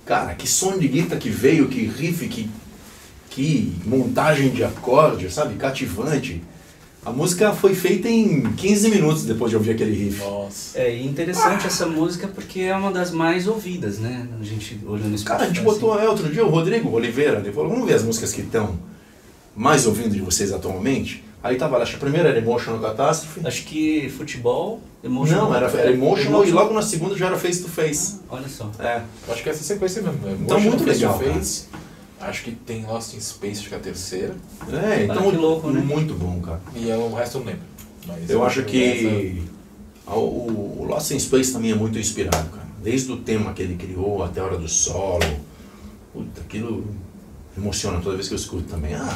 Cara, 0.06 0.36
que 0.36 0.48
som 0.48 0.78
de 0.78 0.88
guitarra 0.88 1.22
que 1.22 1.30
veio, 1.30 1.70
que 1.70 1.86
riff, 1.86 2.28
que, 2.28 2.50
que 3.36 3.76
montagem 3.86 4.50
de 4.50 4.64
acorde, 4.64 5.30
sabe? 5.30 5.56
Cativante. 5.56 6.42
A 7.06 7.12
música 7.12 7.52
foi 7.54 7.76
feita 7.76 8.08
em 8.08 8.42
15 8.54 8.90
minutos 8.90 9.26
depois 9.26 9.52
de 9.52 9.58
ouvir 9.58 9.72
aquele 9.72 9.94
riff. 9.94 10.24
Nossa. 10.24 10.80
É, 10.80 10.98
interessante 11.02 11.68
essa 11.68 11.86
música 11.86 12.28
porque 12.28 12.62
é 12.62 12.76
uma 12.76 12.92
das 12.92 13.12
mais 13.12 13.46
ouvidas, 13.46 14.00
né? 14.00 14.26
A 14.40 14.44
gente 14.44 14.80
olhando 14.88 15.10
no 15.10 15.24
Cara, 15.24 15.44
a 15.44 15.48
gente 15.48 15.60
botou 15.60 16.00
é, 16.00 16.08
outro 16.10 16.32
dia 16.32 16.46
o 16.46 16.50
Rodrigo 16.50 16.90
Oliveira, 16.90 17.40
ele 17.40 17.52
falou, 17.52 17.70
vamos 17.70 17.86
ver 17.86 17.96
as 17.96 18.04
músicas 18.04 18.32
que 18.34 18.42
estão 18.42 18.80
mais 19.54 19.86
ouvindo 19.86 20.12
de 20.12 20.22
vocês 20.22 20.52
atualmente. 20.54 21.24
Aí 21.44 21.58
tava, 21.58 21.78
acho 21.78 21.92
que 21.92 21.98
a 21.98 22.00
primeira 22.00 22.30
era 22.30 22.40
Emotional 22.40 22.82
Catastrophe. 22.82 23.42
Acho 23.46 23.66
que 23.66 24.10
futebol, 24.10 24.80
emotional. 25.04 25.50
Não, 25.50 25.56
era, 25.56 25.70
era 25.70 25.92
emotional, 25.92 26.44
e 26.44 26.52
logo 26.52 26.74
na 26.74 26.82
segunda 26.82 27.16
já 27.16 27.28
era 27.28 27.38
Face 27.38 27.62
to 27.62 27.70
Face. 27.70 28.22
Olha 28.30 28.48
só. 28.48 28.72
É. 28.80 29.02
Acho 29.30 29.44
que 29.44 29.50
essa 29.50 29.64
sequência 29.64 30.02
mesmo. 30.02 30.18
né? 30.26 30.38
Então, 30.42 30.60
muito 30.60 30.84
Face 30.84 31.02
to 31.02 31.06
legal, 31.06 31.20
cara. 31.20 31.85
Acho 32.20 32.44
que 32.44 32.52
tem 32.52 32.86
Lost 32.86 33.14
in 33.14 33.20
Space, 33.22 33.60
acho 33.60 33.70
que 33.70 33.76
é 33.76 33.78
a 33.78 33.82
terceira. 33.82 34.36
É, 34.72 35.04
então 35.04 35.30
que 35.30 35.38
louco, 35.38 35.70
né? 35.70 35.82
muito 35.82 36.14
bom, 36.14 36.40
cara. 36.42 36.62
E 36.76 36.90
o 36.92 37.14
resto 37.14 37.38
eu 37.38 37.42
não 37.42 37.48
lembro. 37.48 37.66
Mas 38.08 38.30
Eu 38.30 38.44
acho 38.46 38.60
essa- 38.62 38.70
que 38.70 39.44
a- 40.08 40.16
o, 40.16 40.80
o 40.82 40.86
Lost 40.86 41.12
in 41.12 41.20
Space 41.20 41.52
também 41.52 41.72
é 41.72 41.76
muito 41.76 42.00
inspirado, 42.00 42.50
cara. 42.50 42.66
Desde 42.82 43.12
o 43.12 43.18
tema 43.18 43.52
que 43.54 43.62
ele 43.62 43.76
criou 43.76 44.24
até 44.24 44.40
a 44.40 44.44
hora 44.46 44.58
do 44.58 44.68
solo. 44.68 45.26
Puta, 46.14 46.42
aquilo 46.42 46.86
emociona 47.58 48.00
toda 48.00 48.16
vez 48.16 48.28
que 48.28 48.34
eu 48.34 48.38
escuto 48.38 48.64
também. 48.64 48.94
Ah, 48.96 49.16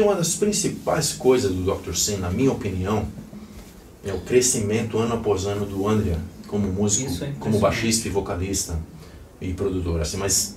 que 0.00 0.02
uma 0.02 0.14
das 0.14 0.34
principais 0.34 1.12
coisas 1.12 1.52
do 1.52 1.62
Dr. 1.62 1.94
Sim, 1.94 2.16
na 2.16 2.30
minha 2.30 2.50
opinião, 2.50 3.06
é 4.02 4.14
o 4.14 4.20
crescimento 4.20 4.96
ano 4.96 5.14
após 5.14 5.44
ano 5.44 5.66
do 5.66 5.86
Andrea 5.86 6.18
como 6.46 6.66
músico, 6.66 7.22
é 7.22 7.32
como 7.38 7.60
baixista 7.60 8.08
e 8.08 8.10
vocalista 8.10 8.78
e 9.40 9.52
produtor, 9.52 10.00
assim, 10.00 10.16
mas 10.16 10.56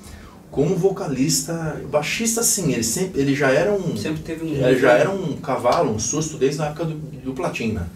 como 0.49 0.75
vocalista, 0.75 1.81
baixista 1.91 2.41
sim, 2.41 2.71
ele 2.71 2.83
sempre, 2.83 3.21
ele 3.21 3.35
já 3.35 3.51
era 3.51 3.71
um, 3.73 3.97
Sempre 3.97 4.23
teve 4.23 4.45
um 4.45 4.47
ele 4.47 4.79
já 4.79 4.93
era 4.93 5.11
um 5.11 5.35
cavalo, 5.37 5.91
um 5.91 5.99
susto 5.99 6.37
desde 6.37 6.61
a 6.61 6.67
época 6.67 6.85
do, 6.85 6.95
do 6.95 7.33
Platina, 7.33 7.91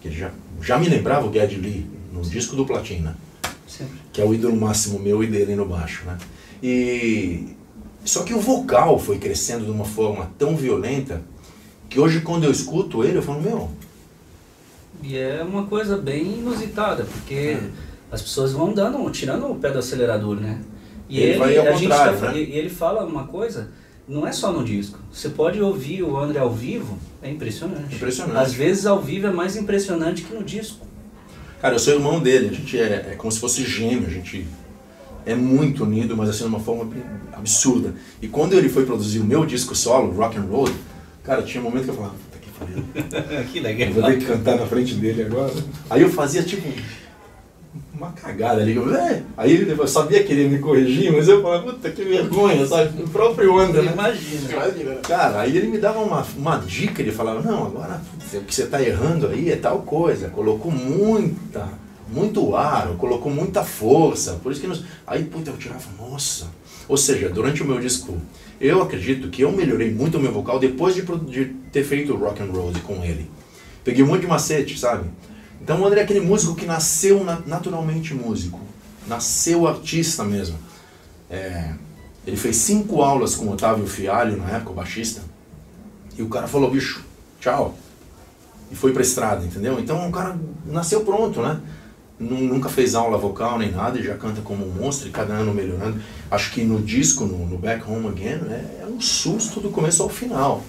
que 0.00 0.08
ele 0.08 0.16
já, 0.16 0.30
já 0.62 0.78
me 0.78 0.88
lembrava 0.88 1.28
o 1.28 1.32
Geddy 1.32 1.56
Lee 1.56 1.86
no 2.12 2.22
disco 2.22 2.56
do 2.56 2.64
Platina 2.64 3.16
Sempre. 3.66 3.98
que 4.12 4.20
é 4.20 4.24
o 4.24 4.34
ídolo 4.34 4.56
máximo 4.56 4.98
meu 4.98 5.22
e 5.22 5.26
dele 5.26 5.54
no 5.54 5.66
baixo, 5.66 6.04
né? 6.06 6.16
E 6.62 7.59
só 8.04 8.22
que 8.22 8.34
o 8.34 8.40
vocal 8.40 8.98
foi 8.98 9.18
crescendo 9.18 9.64
de 9.64 9.70
uma 9.70 9.84
forma 9.84 10.30
tão 10.38 10.56
violenta 10.56 11.22
que 11.88 11.98
hoje 12.00 12.20
quando 12.20 12.44
eu 12.44 12.50
escuto 12.50 13.04
ele 13.04 13.18
eu 13.18 13.22
falo 13.22 13.40
meu, 13.42 13.70
E 15.02 15.16
é 15.16 15.42
uma 15.42 15.64
coisa 15.66 15.96
bem 15.96 16.38
inusitada, 16.38 17.04
porque 17.04 17.56
as 18.12 18.20
pessoas 18.22 18.52
vão 18.52 18.72
dando, 18.72 19.08
tirando 19.10 19.50
o 19.50 19.54
pé 19.54 19.70
do 19.70 19.78
acelerador, 19.78 20.36
né? 20.36 20.60
E 21.08 21.18
Ele 21.20 21.30
ele, 21.30 21.38
vai 21.38 21.56
ao 21.58 21.66
a 21.68 21.72
gente 21.72 21.88
tá- 21.88 22.12
né? 22.12 22.32
e- 22.38 22.50
e 22.50 22.58
ele 22.58 22.68
fala 22.68 23.04
uma 23.04 23.26
coisa, 23.26 23.70
não 24.06 24.26
é 24.26 24.32
só 24.32 24.52
no 24.52 24.62
disco. 24.64 24.98
Você 25.12 25.28
pode 25.30 25.60
ouvir 25.60 26.02
o 26.02 26.18
André 26.18 26.38
ao 26.38 26.52
vivo, 26.52 26.98
é 27.22 27.30
impressionante. 27.30 27.94
Impressionante. 27.96 28.36
Às 28.38 28.52
vezes 28.52 28.86
ao 28.86 29.00
vivo 29.00 29.26
é 29.26 29.30
mais 29.32 29.56
impressionante 29.56 30.22
que 30.22 30.34
no 30.34 30.44
disco. 30.44 30.86
cara, 31.60 31.74
eu 31.74 31.78
sou 31.78 31.94
irmão 31.94 32.20
dele, 32.20 32.48
a 32.48 32.52
gente 32.52 32.78
é, 32.78 33.10
é 33.12 33.14
como 33.16 33.30
se 33.32 33.38
fosse 33.40 33.64
gêmeo, 33.64 34.06
a 34.06 34.10
gente 34.10 34.46
é 35.26 35.34
muito 35.34 35.84
unido, 35.84 36.16
mas 36.16 36.28
assim 36.30 36.40
de 36.44 36.48
uma 36.48 36.60
forma 36.60 36.90
absurda. 37.32 37.94
E 38.20 38.28
quando 38.28 38.54
ele 38.54 38.68
foi 38.68 38.84
produzir 38.84 39.18
o 39.20 39.24
meu 39.24 39.44
disco 39.46 39.74
solo, 39.74 40.12
Rock 40.12 40.36
and 40.38 40.42
Roll, 40.50 40.68
cara, 41.22 41.42
tinha 41.42 41.60
um 41.60 41.64
momento 41.64 41.84
que 41.84 41.90
eu 41.90 41.94
falava, 41.94 42.14
puta 42.14 42.38
que 42.38 42.50
pariu. 42.58 43.44
que 43.74 43.82
Eu 43.82 43.92
vou 43.92 44.02
ter 44.04 44.18
que 44.18 44.24
cantar 44.24 44.56
na 44.56 44.66
frente 44.66 44.94
dele 44.94 45.22
agora. 45.22 45.52
Aí 45.88 46.02
eu 46.02 46.10
fazia 46.10 46.42
tipo 46.42 46.66
uma 47.94 48.10
cagada 48.12 48.62
ali. 48.62 48.74
Eu, 48.74 48.94
"É". 48.94 49.22
Aí 49.36 49.52
ele- 49.52 49.70
eu 49.78 49.86
sabia 49.86 50.22
que 50.24 50.32
ele 50.32 50.42
ia 50.44 50.48
me 50.48 50.58
corrigir, 50.58 51.12
mas 51.12 51.28
eu 51.28 51.42
falava, 51.42 51.64
puta 51.64 51.90
que 51.90 52.02
vergonha, 52.02 52.66
sabe? 52.66 53.02
O 53.02 53.08
próprio 53.08 53.58
André, 53.58 53.82
né? 53.82 53.92
Imagina. 53.92 54.52
Imagina. 54.52 54.94
Cara, 54.96 55.40
aí 55.40 55.56
ele 55.56 55.68
me 55.68 55.78
dava 55.78 56.00
uma, 56.00 56.26
uma 56.36 56.56
dica, 56.56 57.02
ele 57.02 57.12
falava, 57.12 57.42
não, 57.42 57.66
agora 57.66 58.00
o 58.34 58.40
que 58.40 58.54
você 58.54 58.62
está 58.64 58.82
errando 58.82 59.28
aí 59.28 59.50
é 59.50 59.56
tal 59.56 59.82
coisa, 59.82 60.28
colocou 60.30 60.72
muita, 60.72 61.68
muito 62.12 62.56
ar, 62.56 62.88
ou 62.88 62.96
colocou 62.96 63.32
muita 63.32 63.64
força, 63.64 64.34
por 64.42 64.52
isso 64.52 64.60
que 64.60 64.66
nos... 64.66 64.84
Aí, 65.06 65.24
puta, 65.24 65.50
eu 65.50 65.56
tirava, 65.56 65.84
nossa. 65.98 66.48
Ou 66.88 66.96
seja, 66.96 67.28
durante 67.28 67.62
o 67.62 67.66
meu 67.66 67.78
disco, 67.78 68.18
eu 68.60 68.82
acredito 68.82 69.28
que 69.28 69.42
eu 69.42 69.52
melhorei 69.52 69.92
muito 69.92 70.18
o 70.18 70.20
meu 70.20 70.32
vocal 70.32 70.58
depois 70.58 70.94
de, 70.94 71.02
de 71.02 71.44
ter 71.72 71.84
feito 71.84 72.16
Rock 72.16 72.42
and 72.42 72.50
Roll 72.52 72.72
com 72.84 73.04
ele. 73.04 73.30
Peguei 73.84 74.02
um 74.02 74.08
monte 74.08 74.22
de 74.22 74.26
macete, 74.26 74.78
sabe? 74.78 75.08
Então 75.62 75.80
o 75.80 75.86
André 75.86 76.00
é 76.00 76.04
aquele 76.04 76.20
músico 76.20 76.54
que 76.54 76.66
nasceu 76.66 77.22
na- 77.22 77.40
naturalmente 77.46 78.12
músico, 78.12 78.60
nasceu 79.06 79.68
artista 79.68 80.24
mesmo. 80.24 80.58
É, 81.30 81.74
ele 82.26 82.36
fez 82.36 82.56
cinco 82.56 83.02
aulas 83.02 83.34
com 83.36 83.46
o 83.46 83.52
Otávio 83.52 83.86
Fialho, 83.86 84.36
na 84.36 84.50
época, 84.50 84.72
o 84.72 84.74
baixista. 84.74 85.22
E 86.18 86.22
o 86.22 86.28
cara 86.28 86.46
falou, 86.48 86.70
bicho, 86.70 87.04
tchau. 87.40 87.78
E 88.70 88.74
foi 88.74 88.92
pra 88.92 89.02
estrada, 89.02 89.44
entendeu? 89.44 89.78
Então 89.80 90.08
o 90.08 90.12
cara 90.12 90.38
nasceu 90.66 91.02
pronto, 91.04 91.40
né? 91.40 91.60
Nu- 92.20 92.38
Nunca 92.38 92.68
fez 92.68 92.94
aula 92.94 93.16
vocal 93.16 93.58
nem 93.58 93.72
nada 93.72 93.98
e 93.98 94.02
já 94.02 94.14
canta 94.14 94.42
como 94.42 94.64
um 94.66 94.70
monstro 94.70 95.08
e 95.08 95.10
cada 95.10 95.32
ano 95.32 95.54
melhorando. 95.54 95.98
Acho 96.30 96.52
que 96.52 96.62
no 96.62 96.78
disco, 96.82 97.24
no, 97.24 97.46
no 97.46 97.56
Back 97.56 97.90
Home 97.90 98.06
Again, 98.08 98.40
é, 98.50 98.82
é 98.82 98.86
um 98.86 99.00
susto 99.00 99.58
do 99.58 99.70
começo 99.70 100.02
ao 100.02 100.08
final, 100.10 100.62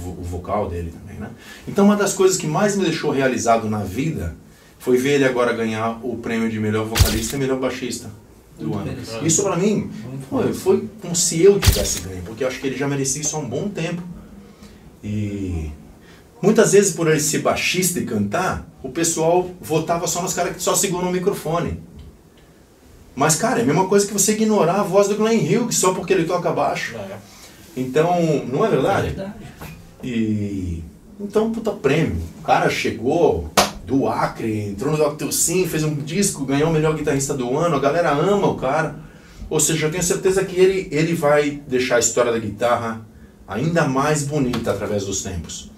vo- 0.00 0.10
o 0.20 0.22
vocal 0.22 0.68
dele 0.68 0.92
também, 0.92 1.18
né? 1.18 1.30
Então 1.66 1.86
uma 1.86 1.96
das 1.96 2.12
coisas 2.12 2.36
que 2.36 2.46
mais 2.46 2.76
me 2.76 2.84
deixou 2.84 3.10
realizado 3.10 3.70
na 3.70 3.78
vida 3.82 4.36
foi 4.78 4.98
ver 4.98 5.14
ele 5.14 5.24
agora 5.24 5.52
ganhar 5.54 5.98
o 6.04 6.16
prêmio 6.18 6.50
de 6.50 6.60
melhor 6.60 6.84
vocalista 6.86 7.36
e 7.36 7.38
melhor 7.38 7.58
baixista 7.58 8.10
do 8.58 8.66
Muito 8.68 8.78
ano. 8.80 8.86
merecido. 8.92 9.26
Isso 9.26 9.42
pra 9.42 9.56
mim 9.56 9.90
foi, 10.28 10.52
foi 10.52 10.88
como 11.00 11.16
se 11.16 11.42
eu 11.42 11.58
tivesse 11.58 12.00
ganho, 12.02 12.22
porque 12.22 12.44
acho 12.44 12.60
que 12.60 12.66
ele 12.66 12.76
já 12.76 12.86
merecia 12.86 13.22
isso 13.22 13.34
há 13.34 13.38
um 13.38 13.48
bom 13.48 13.68
tempo. 13.70 14.02
E 15.02 15.70
muitas 16.42 16.72
vezes 16.72 16.92
por 16.94 17.08
ele 17.08 17.20
ser 17.20 17.38
baixista 17.38 17.98
e 17.98 18.04
cantar, 18.04 18.68
o 18.82 18.88
pessoal 18.88 19.48
votava 19.60 20.06
só 20.06 20.22
nos 20.22 20.34
caras 20.34 20.56
que 20.56 20.62
só 20.62 20.74
seguram 20.74 21.08
o 21.08 21.12
microfone. 21.12 21.80
Mas, 23.14 23.34
cara, 23.34 23.58
é 23.58 23.62
a 23.62 23.66
mesma 23.66 23.88
coisa 23.88 24.06
que 24.06 24.12
você 24.12 24.32
ignorar 24.32 24.80
a 24.80 24.82
voz 24.84 25.08
do 25.08 25.16
Glenn 25.16 25.38
Hughes 25.40 25.76
só 25.76 25.92
porque 25.92 26.12
ele 26.12 26.24
toca 26.24 26.52
baixo. 26.52 26.96
É. 26.96 27.16
Então, 27.76 28.20
não 28.46 28.64
é 28.64 28.68
É 28.68 28.70
verdade? 28.70 29.06
verdade. 29.08 29.34
E 30.02 30.84
então, 31.20 31.50
puta 31.50 31.72
prêmio. 31.72 32.16
O 32.38 32.42
cara 32.42 32.70
chegou 32.70 33.50
do 33.84 34.06
Acre, 34.06 34.66
entrou 34.68 34.96
no 34.96 35.10
Dr. 35.16 35.32
Sim, 35.32 35.66
fez 35.66 35.82
um 35.82 35.94
disco, 35.96 36.44
ganhou 36.44 36.70
o 36.70 36.72
melhor 36.72 36.94
guitarrista 36.94 37.34
do 37.34 37.56
ano, 37.58 37.74
a 37.74 37.80
galera 37.80 38.10
ama 38.10 38.46
o 38.46 38.54
cara. 38.54 38.94
Ou 39.50 39.58
seja, 39.58 39.86
eu 39.86 39.90
tenho 39.90 40.02
certeza 40.02 40.44
que 40.44 40.54
ele, 40.60 40.88
ele 40.92 41.14
vai 41.14 41.60
deixar 41.66 41.96
a 41.96 42.00
história 42.00 42.30
da 42.30 42.38
guitarra 42.38 43.00
ainda 43.48 43.88
mais 43.88 44.22
bonita 44.22 44.70
através 44.70 45.06
dos 45.06 45.22
tempos. 45.22 45.70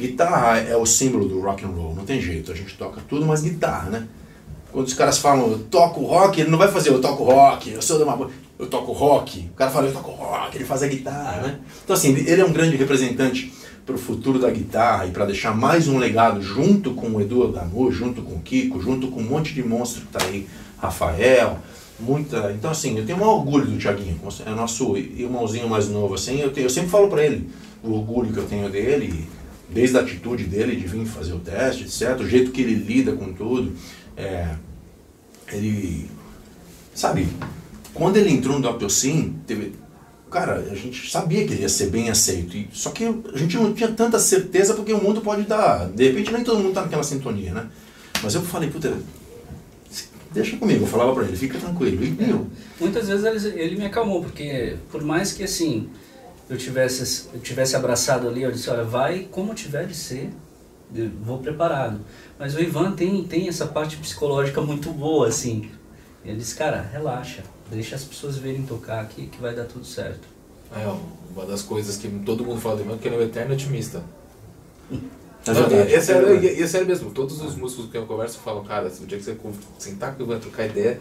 Guitarra 0.00 0.58
é 0.58 0.76
o 0.76 0.86
símbolo 0.86 1.28
do 1.28 1.40
rock 1.40 1.64
and 1.64 1.68
roll, 1.68 1.94
não 1.94 2.04
tem 2.04 2.20
jeito, 2.20 2.50
a 2.50 2.54
gente 2.54 2.76
toca 2.76 3.00
tudo, 3.08 3.26
mas 3.26 3.42
guitarra, 3.42 3.90
né? 3.90 4.08
Quando 4.72 4.86
os 4.86 4.94
caras 4.94 5.18
falam, 5.18 5.50
eu 5.50 5.58
toco 5.58 6.04
rock, 6.04 6.40
ele 6.40 6.50
não 6.50 6.58
vai 6.58 6.68
fazer 6.68 6.90
eu 6.90 7.00
toco 7.00 7.24
rock, 7.24 7.70
eu 7.70 7.82
sou 7.82 7.98
de 7.98 8.04
uma... 8.04 8.30
Eu 8.58 8.66
toco 8.66 8.92
rock. 8.92 9.48
O 9.52 9.54
cara 9.54 9.70
fala, 9.70 9.86
eu 9.86 9.92
toco 9.92 10.10
rock, 10.10 10.56
ele 10.56 10.64
faz 10.64 10.82
a 10.82 10.86
guitarra, 10.86 11.42
né? 11.42 11.58
Então, 11.82 11.96
assim, 11.96 12.14
ele 12.14 12.40
é 12.40 12.44
um 12.44 12.52
grande 12.52 12.76
representante 12.76 13.52
para 13.86 13.94
o 13.94 13.98
futuro 13.98 14.38
da 14.38 14.50
guitarra 14.50 15.06
e 15.06 15.10
para 15.10 15.24
deixar 15.24 15.56
mais 15.56 15.88
um 15.88 15.98
legado 15.98 16.42
junto 16.42 16.92
com 16.92 17.08
o 17.08 17.20
Edu 17.20 17.48
Damu, 17.48 17.90
junto 17.90 18.22
com 18.22 18.34
o 18.34 18.40
Kiko, 18.40 18.80
junto 18.80 19.08
com 19.08 19.20
um 19.20 19.24
monte 19.24 19.54
de 19.54 19.62
monstro 19.62 20.02
que 20.02 20.08
tá 20.08 20.24
aí, 20.24 20.46
Rafael, 20.78 21.58
muita... 21.98 22.52
Então, 22.52 22.70
assim, 22.70 22.96
eu 22.96 23.04
tenho 23.04 23.18
um 23.18 23.26
orgulho 23.26 23.66
do 23.66 23.78
Thiaguinho, 23.78 24.20
é 24.46 24.50
nosso 24.50 24.96
irmãozinho 24.96 25.68
mais 25.68 25.88
novo, 25.88 26.14
assim, 26.14 26.40
eu, 26.40 26.52
tenho, 26.52 26.66
eu 26.66 26.70
sempre 26.70 26.90
falo 26.90 27.08
para 27.08 27.24
ele 27.24 27.48
o 27.82 27.94
orgulho 27.94 28.32
que 28.32 28.38
eu 28.38 28.46
tenho 28.46 28.68
dele, 28.68 29.26
desde 29.72 29.96
a 29.96 30.00
atitude 30.00 30.44
dele 30.44 30.76
de 30.76 30.86
vir 30.86 31.06
fazer 31.06 31.32
o 31.32 31.38
teste, 31.38 31.84
etc., 31.84 32.20
o 32.20 32.28
jeito 32.28 32.50
que 32.50 32.60
ele 32.60 32.74
lida 32.74 33.12
com 33.12 33.32
tudo, 33.32 33.72
é, 34.16 34.54
ele, 35.52 36.10
sabe, 36.94 37.28
quando 37.94 38.16
ele 38.16 38.30
entrou 38.30 38.58
no. 38.58 38.90
Sim, 38.90 39.36
teve, 39.46 39.74
cara, 40.30 40.66
a 40.70 40.74
gente 40.74 41.10
sabia 41.10 41.46
que 41.46 41.52
ele 41.54 41.62
ia 41.62 41.68
ser 41.68 41.86
bem 41.86 42.10
aceito, 42.10 42.56
e, 42.56 42.68
só 42.72 42.90
que 42.90 43.04
a 43.04 43.38
gente 43.38 43.56
não 43.56 43.72
tinha 43.72 43.90
tanta 43.90 44.18
certeza 44.18 44.74
porque 44.74 44.92
o 44.92 45.02
mundo 45.02 45.20
pode 45.20 45.42
dar, 45.42 45.88
de 45.88 46.08
repente 46.08 46.32
nem 46.32 46.44
todo 46.44 46.60
mundo 46.60 46.74
tá 46.74 46.82
naquela 46.82 47.02
sintonia, 47.02 47.52
né? 47.52 47.68
Mas 48.22 48.34
eu 48.34 48.42
falei, 48.42 48.68
puta, 48.68 48.92
deixa 50.32 50.56
comigo, 50.56 50.84
eu 50.84 50.88
falava 50.88 51.14
pra 51.14 51.24
ele, 51.24 51.36
fica 51.36 51.58
tranquilo, 51.58 52.04
e 52.04 52.10
meu, 52.10 52.46
Muitas 52.78 53.08
vezes 53.08 53.44
ele, 53.44 53.60
ele 53.60 53.76
me 53.76 53.86
acalmou, 53.86 54.22
porque 54.22 54.76
por 54.90 55.02
mais 55.02 55.32
que 55.32 55.42
assim 55.42 55.88
eu 56.50 56.58
tivesse, 56.58 57.28
eu 57.32 57.40
tivesse 57.40 57.76
abraçado 57.76 58.28
ali, 58.28 58.42
eu 58.42 58.50
disse, 58.52 58.68
olha, 58.68 58.84
vai 58.84 59.28
como 59.30 59.54
tiver 59.54 59.86
de 59.86 59.94
ser, 59.94 60.30
eu 60.94 61.08
vou 61.22 61.38
preparado. 61.38 62.00
Mas 62.38 62.54
o 62.54 62.60
Ivan 62.60 62.92
tem, 62.92 63.22
tem 63.24 63.48
essa 63.48 63.66
parte 63.66 63.96
psicológica 63.96 64.60
muito 64.60 64.90
boa, 64.90 65.28
assim. 65.28 65.70
E 66.24 66.28
ele 66.28 66.38
disse, 66.38 66.54
cara, 66.56 66.80
relaxa, 66.92 67.42
deixa 67.70 67.94
as 67.96 68.04
pessoas 68.04 68.36
verem 68.36 68.62
tocar 68.64 69.00
aqui 69.00 69.26
que 69.26 69.40
vai 69.40 69.54
dar 69.54 69.64
tudo 69.64 69.84
certo. 69.84 70.28
É, 70.74 70.86
uma 71.34 71.46
das 71.46 71.62
coisas 71.62 71.96
que 71.96 72.08
todo 72.26 72.44
mundo 72.44 72.60
fala 72.60 72.76
do 72.76 72.82
Ivan 72.82 72.94
é 72.94 72.98
que 72.98 73.08
ele 73.08 73.16
é 73.16 73.18
um 73.18 73.22
eterno 73.22 73.54
otimista. 73.54 74.02
É 75.46 75.54
Não, 75.54 75.54
verdade. 75.54 75.90
e, 75.90 75.94
é 75.94 76.00
sério, 76.02 76.28
É 76.28 76.36
e, 76.36 76.62
é 76.62 76.66
sério 76.66 76.86
mesmo, 76.86 77.10
todos 77.12 77.40
os 77.40 77.56
músicos 77.56 77.90
que 77.90 77.96
eu 77.96 78.04
converso 78.04 78.38
falam, 78.40 78.62
cara, 78.62 78.90
se 78.90 79.02
o 79.02 79.06
dia 79.06 79.16
que 79.16 79.24
você 79.24 79.34
sentar 79.78 80.14
com 80.14 80.22
o 80.22 80.26
Ivan 80.26 80.36
e 80.36 80.40
trocar 80.40 80.66
ideia, 80.66 81.00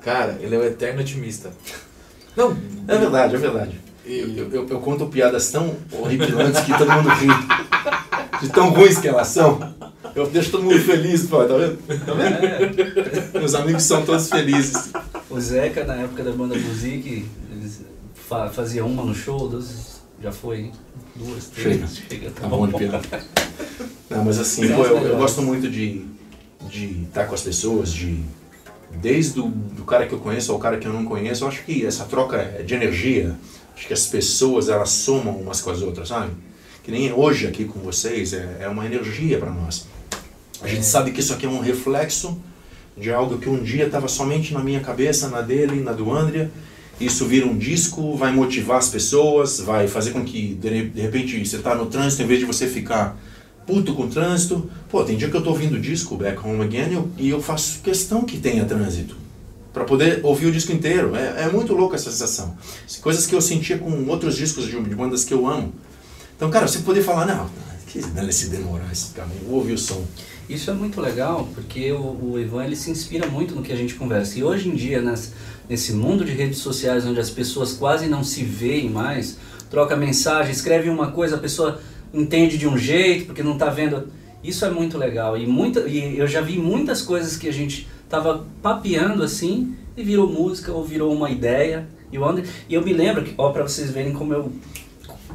cara, 0.00 0.38
ele 0.40 0.54
é 0.54 0.58
um 0.58 0.64
eterno 0.64 1.02
otimista. 1.02 1.52
Não, 2.34 2.56
É 2.88 2.96
verdade, 2.96 3.34
é 3.34 3.38
verdade. 3.38 3.80
Eu, 4.06 4.28
eu, 4.36 4.50
eu- 4.52 4.68
eu 4.68 4.80
conto 4.80 5.06
piadas 5.06 5.50
tão 5.50 5.74
horripilantes 5.92 6.60
que 6.62 6.76
todo 6.78 6.90
mundo 6.92 7.08
ri. 7.10 7.26
De 8.40 8.48
tão 8.50 8.70
ruins 8.70 8.98
que 8.98 9.08
elas 9.08 9.28
são. 9.28 9.74
Eu 10.14 10.26
deixo 10.28 10.50
todo 10.52 10.62
mundo 10.62 10.78
feliz, 10.80 11.24
pô, 11.26 11.44
tá 11.44 11.54
vendo? 11.56 11.76
Tá 12.04 12.12
vendo? 12.14 12.44
É, 13.34 13.38
Meus 13.38 13.54
amigos 13.54 13.82
são 13.82 14.04
todos 14.04 14.28
felizes. 14.30 14.90
o 15.28 15.40
Zeca, 15.40 15.84
na 15.84 15.94
época 15.94 16.22
da 16.22 16.32
banda 16.32 16.54
Music, 16.56 17.26
eles 17.50 17.82
fa 18.14 18.48
fazia 18.48 18.84
uma 18.84 19.04
no 19.04 19.14
show, 19.14 19.48
duas, 19.48 20.00
já 20.22 20.30
foi, 20.32 20.58
hein? 20.60 20.72
duas, 21.16 21.46
três. 21.46 21.76
Chega. 21.76 21.86
Chega, 22.08 22.30
Tá 22.30 22.46
bom 22.48 22.66
de 22.66 22.74
piada. 22.76 23.00
Não, 24.08 24.24
mas 24.24 24.38
assim, 24.38 24.68
pô, 24.68 24.82
os 24.82 24.88
eu, 24.88 24.96
eu 24.98 25.16
gosto 25.16 25.42
muito 25.42 25.68
de 25.68 26.04
de 26.70 27.02
estar 27.04 27.26
com 27.26 27.34
as 27.34 27.42
pessoas, 27.42 27.92
de 27.92 28.20
desde 29.00 29.38
o 29.40 29.48
do 29.48 29.84
cara 29.84 30.06
que 30.06 30.12
eu 30.14 30.18
conheço 30.18 30.50
ao 30.52 30.58
cara 30.58 30.78
que 30.78 30.86
eu 30.86 30.92
não 30.92 31.04
conheço. 31.04 31.44
Eu 31.44 31.48
acho 31.48 31.62
que 31.64 31.84
essa 31.84 32.04
troca 32.04 32.36
é 32.36 32.62
de 32.62 32.74
energia. 32.74 33.34
Acho 33.76 33.86
que 33.86 33.92
as 33.92 34.06
pessoas 34.06 34.70
elas 34.70 34.88
somam 34.88 35.36
umas 35.36 35.60
com 35.60 35.70
as 35.70 35.82
outras, 35.82 36.08
sabe? 36.08 36.32
Que 36.82 36.90
nem 36.90 37.12
hoje 37.12 37.46
aqui 37.46 37.66
com 37.66 37.78
vocês 37.80 38.32
é, 38.32 38.58
é 38.60 38.68
uma 38.68 38.86
energia 38.86 39.38
para 39.38 39.50
nós. 39.50 39.86
A 40.62 40.66
gente 40.66 40.86
sabe 40.86 41.12
que 41.12 41.20
isso 41.20 41.34
aqui 41.34 41.44
é 41.44 41.48
um 41.48 41.60
reflexo 41.60 42.40
de 42.96 43.12
algo 43.12 43.38
que 43.38 43.48
um 43.48 43.62
dia 43.62 43.84
estava 43.84 44.08
somente 44.08 44.54
na 44.54 44.60
minha 44.60 44.80
cabeça, 44.80 45.28
na 45.28 45.42
dele, 45.42 45.82
na 45.82 45.92
do 45.92 46.10
Andrea. 46.10 46.50
Isso 46.98 47.26
vira 47.26 47.46
um 47.46 47.58
disco, 47.58 48.16
vai 48.16 48.32
motivar 48.32 48.78
as 48.78 48.88
pessoas, 48.88 49.60
vai 49.60 49.86
fazer 49.86 50.12
com 50.12 50.24
que 50.24 50.54
de 50.54 51.02
repente 51.02 51.44
você 51.44 51.56
está 51.56 51.74
no 51.74 51.86
trânsito, 51.86 52.22
em 52.22 52.26
vez 52.26 52.40
de 52.40 52.46
você 52.46 52.66
ficar 52.66 53.18
puto 53.66 53.94
com 53.94 54.04
o 54.04 54.08
trânsito. 54.08 54.70
Pô, 54.88 55.04
tem 55.04 55.18
dia 55.18 55.28
que 55.28 55.36
eu 55.36 55.42
tô 55.42 55.50
ouvindo 55.50 55.78
disco 55.78 56.16
Back 56.16 56.38
Home 56.42 56.62
Again 56.62 56.90
e 56.90 56.94
eu, 56.94 57.10
e 57.18 57.28
eu 57.28 57.42
faço 57.42 57.80
questão 57.82 58.24
que 58.24 58.38
tenha 58.38 58.64
trânsito. 58.64 59.25
Para 59.76 59.84
poder 59.84 60.20
ouvir 60.22 60.46
o 60.46 60.50
disco 60.50 60.72
inteiro. 60.72 61.14
É, 61.14 61.42
é 61.42 61.48
muito 61.50 61.74
louco 61.74 61.94
essa 61.94 62.10
sensação. 62.10 62.56
Coisas 63.02 63.26
que 63.26 63.34
eu 63.34 63.42
sentia 63.42 63.76
com 63.76 64.06
outros 64.06 64.34
discos 64.34 64.64
de, 64.64 64.70
de 64.70 64.94
bandas 64.94 65.22
que 65.22 65.34
eu 65.34 65.46
amo. 65.46 65.70
Então, 66.34 66.50
cara, 66.50 66.66
você 66.66 66.78
poder 66.78 67.02
falar, 67.02 67.26
não, 67.26 67.50
que 67.86 68.00
dane 68.00 68.32
se 68.32 68.48
demorar 68.48 68.90
esse 68.90 69.12
caminho, 69.12 69.50
ouvir 69.50 69.74
o 69.74 69.78
som. 69.78 70.02
Isso 70.48 70.70
é 70.70 70.72
muito 70.72 70.98
legal, 70.98 71.46
porque 71.54 71.92
o, 71.92 71.98
o 71.98 72.40
Ivan 72.40 72.64
ele 72.64 72.74
se 72.74 72.90
inspira 72.90 73.26
muito 73.26 73.54
no 73.54 73.60
que 73.60 73.70
a 73.70 73.76
gente 73.76 73.96
conversa. 73.96 74.38
E 74.38 74.42
hoje 74.42 74.70
em 74.70 74.74
dia, 74.74 75.02
nas, 75.02 75.34
nesse 75.68 75.92
mundo 75.92 76.24
de 76.24 76.32
redes 76.32 76.56
sociais, 76.56 77.04
onde 77.04 77.20
as 77.20 77.28
pessoas 77.28 77.74
quase 77.74 78.06
não 78.06 78.24
se 78.24 78.42
veem 78.44 78.88
mais, 78.88 79.36
troca 79.68 79.94
mensagem, 79.94 80.52
escreve 80.52 80.88
uma 80.88 81.10
coisa, 81.10 81.36
a 81.36 81.38
pessoa 81.38 81.82
entende 82.14 82.56
de 82.56 82.66
um 82.66 82.78
jeito, 82.78 83.26
porque 83.26 83.42
não 83.42 83.52
está 83.52 83.68
vendo. 83.68 84.08
Isso 84.42 84.64
é 84.64 84.70
muito 84.70 84.96
legal. 84.96 85.36
E, 85.36 85.46
muita, 85.46 85.80
e 85.80 86.18
eu 86.18 86.26
já 86.26 86.40
vi 86.40 86.56
muitas 86.56 87.02
coisas 87.02 87.36
que 87.36 87.46
a 87.46 87.52
gente 87.52 87.86
tava 88.08 88.46
papeando 88.62 89.22
assim 89.22 89.74
e 89.96 90.02
virou 90.02 90.28
música 90.28 90.72
ou 90.72 90.84
virou 90.84 91.12
uma 91.12 91.30
ideia. 91.30 91.86
E, 92.12 92.18
o 92.18 92.24
André, 92.24 92.44
e 92.68 92.74
eu 92.74 92.82
me 92.82 92.92
lembro, 92.92 93.24
que, 93.24 93.34
ó, 93.36 93.50
para 93.50 93.62
vocês 93.62 93.90
verem 93.90 94.12
como 94.12 94.32
eu 94.32 94.52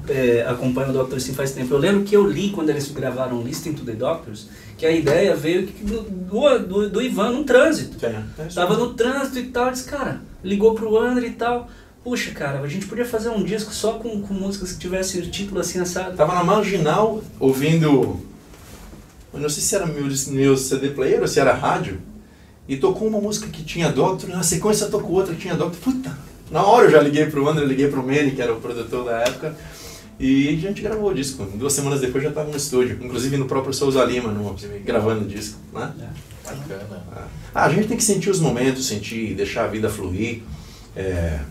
é, 0.08 0.46
acompanho 0.48 0.90
o 0.90 1.06
Dr. 1.06 1.20
Sim 1.20 1.34
faz 1.34 1.52
tempo. 1.52 1.74
Eu 1.74 1.78
lembro 1.78 2.04
que 2.04 2.16
eu 2.16 2.26
li 2.26 2.50
quando 2.50 2.70
eles 2.70 2.90
gravaram 2.92 3.42
Listening 3.42 3.76
to 3.76 3.84
the 3.84 3.94
Doctors, 3.94 4.48
que 4.78 4.86
a 4.86 4.92
ideia 4.92 5.36
veio 5.36 5.68
do, 5.68 6.60
do, 6.60 6.90
do, 6.90 7.02
Ivan 7.02 7.32
num 7.32 7.44
trânsito. 7.44 8.04
É, 8.06 8.24
é 8.40 8.46
Tava 8.46 8.76
no 8.76 8.94
trânsito 8.94 9.40
e 9.40 9.44
tal, 9.50 9.72
disse, 9.72 9.86
cara, 9.86 10.22
ligou 10.44 10.74
pro 10.74 10.98
André 10.98 11.28
e 11.28 11.32
tal. 11.32 11.70
Puxa, 12.04 12.32
cara, 12.32 12.60
a 12.60 12.68
gente 12.68 12.88
podia 12.88 13.06
fazer 13.06 13.30
um 13.30 13.44
disco 13.44 13.72
só 13.72 13.94
com, 13.94 14.22
com 14.22 14.34
músicas 14.34 14.72
que 14.74 14.80
tivessem 14.80 15.22
o 15.22 15.30
título 15.30 15.60
assim 15.60 15.80
assado. 15.80 16.18
Tava 16.18 16.34
na 16.34 16.44
marginal 16.44 17.22
ouvindo. 17.40 18.20
Eu 19.34 19.40
não 19.40 19.50
sei 19.50 19.62
se 19.62 19.76
era 19.76 19.86
meu, 19.86 20.06
meu 20.30 20.58
CD 20.58 20.90
player 20.90 21.22
ou 21.22 21.28
se 21.28 21.40
era 21.40 21.54
rádio. 21.54 22.02
E 22.72 22.78
tocou 22.78 23.10
uma 23.10 23.20
música 23.20 23.50
que 23.50 23.66
tinha 23.66 23.92
Doctor, 23.92 24.30
na 24.30 24.44
sequência 24.44 24.88
tocou 24.88 25.18
outra 25.18 25.36
que 25.36 25.42
tinha 25.42 25.56
Doctor. 25.56 25.78
Puta! 25.82 26.18
Na 26.50 26.64
hora 26.64 26.86
eu 26.86 26.92
já 26.92 27.02
liguei 27.02 27.26
pro 27.26 27.46
André, 27.46 27.66
liguei 27.66 27.90
pro 27.90 28.02
Manny, 28.02 28.32
que 28.32 28.42
era 28.42 28.54
o 28.54 28.62
produtor 28.62 29.04
da 29.04 29.24
época. 29.24 29.54
E 30.18 30.48
a 30.48 30.58
gente 30.58 30.82
gravou 30.82 31.12
o 31.12 31.14
disco. 31.14 31.44
Duas 31.54 31.74
semanas 31.74 32.00
depois 32.00 32.24
já 32.24 32.30
estava 32.30 32.50
no 32.50 32.56
estúdio. 32.56 32.98
Inclusive 33.02 33.36
no 33.36 33.44
próprio 33.44 33.74
Souza 33.74 34.02
Lima, 34.06 34.32
no, 34.32 34.56
gravando 34.86 35.26
o 35.26 35.28
disco. 35.28 35.60
Né? 35.74 35.92
Bacana. 36.46 37.04
Ah, 37.54 37.66
a 37.66 37.70
gente 37.70 37.90
tem 37.90 37.98
que 37.98 38.06
sentir 38.06 38.30
os 38.30 38.40
momentos, 38.40 38.88
sentir, 38.88 39.34
deixar 39.34 39.66
a 39.66 39.68
vida 39.68 39.90
fluir, 39.90 40.42
é, 40.96 41.42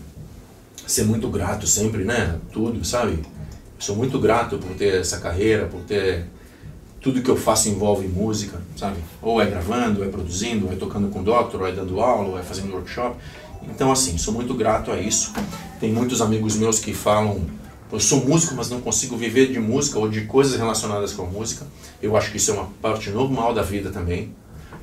ser 0.87 1.03
muito 1.03 1.29
grato 1.29 1.67
sempre, 1.67 2.03
né? 2.03 2.39
Tudo, 2.51 2.83
sabe? 2.83 3.19
Sou 3.77 3.95
muito 3.95 4.17
grato 4.17 4.57
por 4.57 4.75
ter 4.75 4.95
essa 4.95 5.19
carreira, 5.19 5.67
por 5.67 5.81
ter 5.81 6.25
tudo 7.01 7.21
que 7.21 7.29
eu 7.29 7.35
faço 7.35 7.67
envolve 7.67 8.07
música, 8.07 8.61
sabe? 8.77 8.97
Ou 9.21 9.41
é 9.41 9.45
gravando, 9.47 10.01
ou 10.01 10.05
é 10.05 10.09
produzindo, 10.09 10.67
ou 10.67 10.73
é 10.73 10.75
tocando 10.75 11.09
com 11.09 11.21
o 11.21 11.23
doctor, 11.23 11.61
ou 11.61 11.67
é 11.67 11.71
dando 11.71 11.99
aula, 11.99 12.29
ou 12.29 12.39
é 12.39 12.43
fazendo 12.43 12.73
workshop. 12.73 13.17
Então, 13.63 13.91
assim, 13.91 14.17
sou 14.17 14.33
muito 14.33 14.53
grato 14.53 14.91
a 14.91 14.99
isso. 14.99 15.33
Tem 15.79 15.91
muitos 15.91 16.21
amigos 16.21 16.55
meus 16.55 16.77
que 16.79 16.93
falam, 16.93 17.41
eu 17.91 17.99
sou 17.99 18.23
músico, 18.23 18.53
mas 18.55 18.69
não 18.69 18.79
consigo 18.81 19.17
viver 19.17 19.51
de 19.51 19.59
música 19.59 19.97
ou 19.97 20.07
de 20.07 20.21
coisas 20.25 20.55
relacionadas 20.55 21.11
com 21.11 21.23
a 21.23 21.25
música. 21.25 21.65
Eu 22.01 22.15
acho 22.15 22.31
que 22.31 22.37
isso 22.37 22.51
é 22.51 22.53
uma 22.53 22.69
parte 22.81 23.09
normal 23.09 23.53
da 23.53 23.63
vida 23.63 23.89
também. 23.89 24.33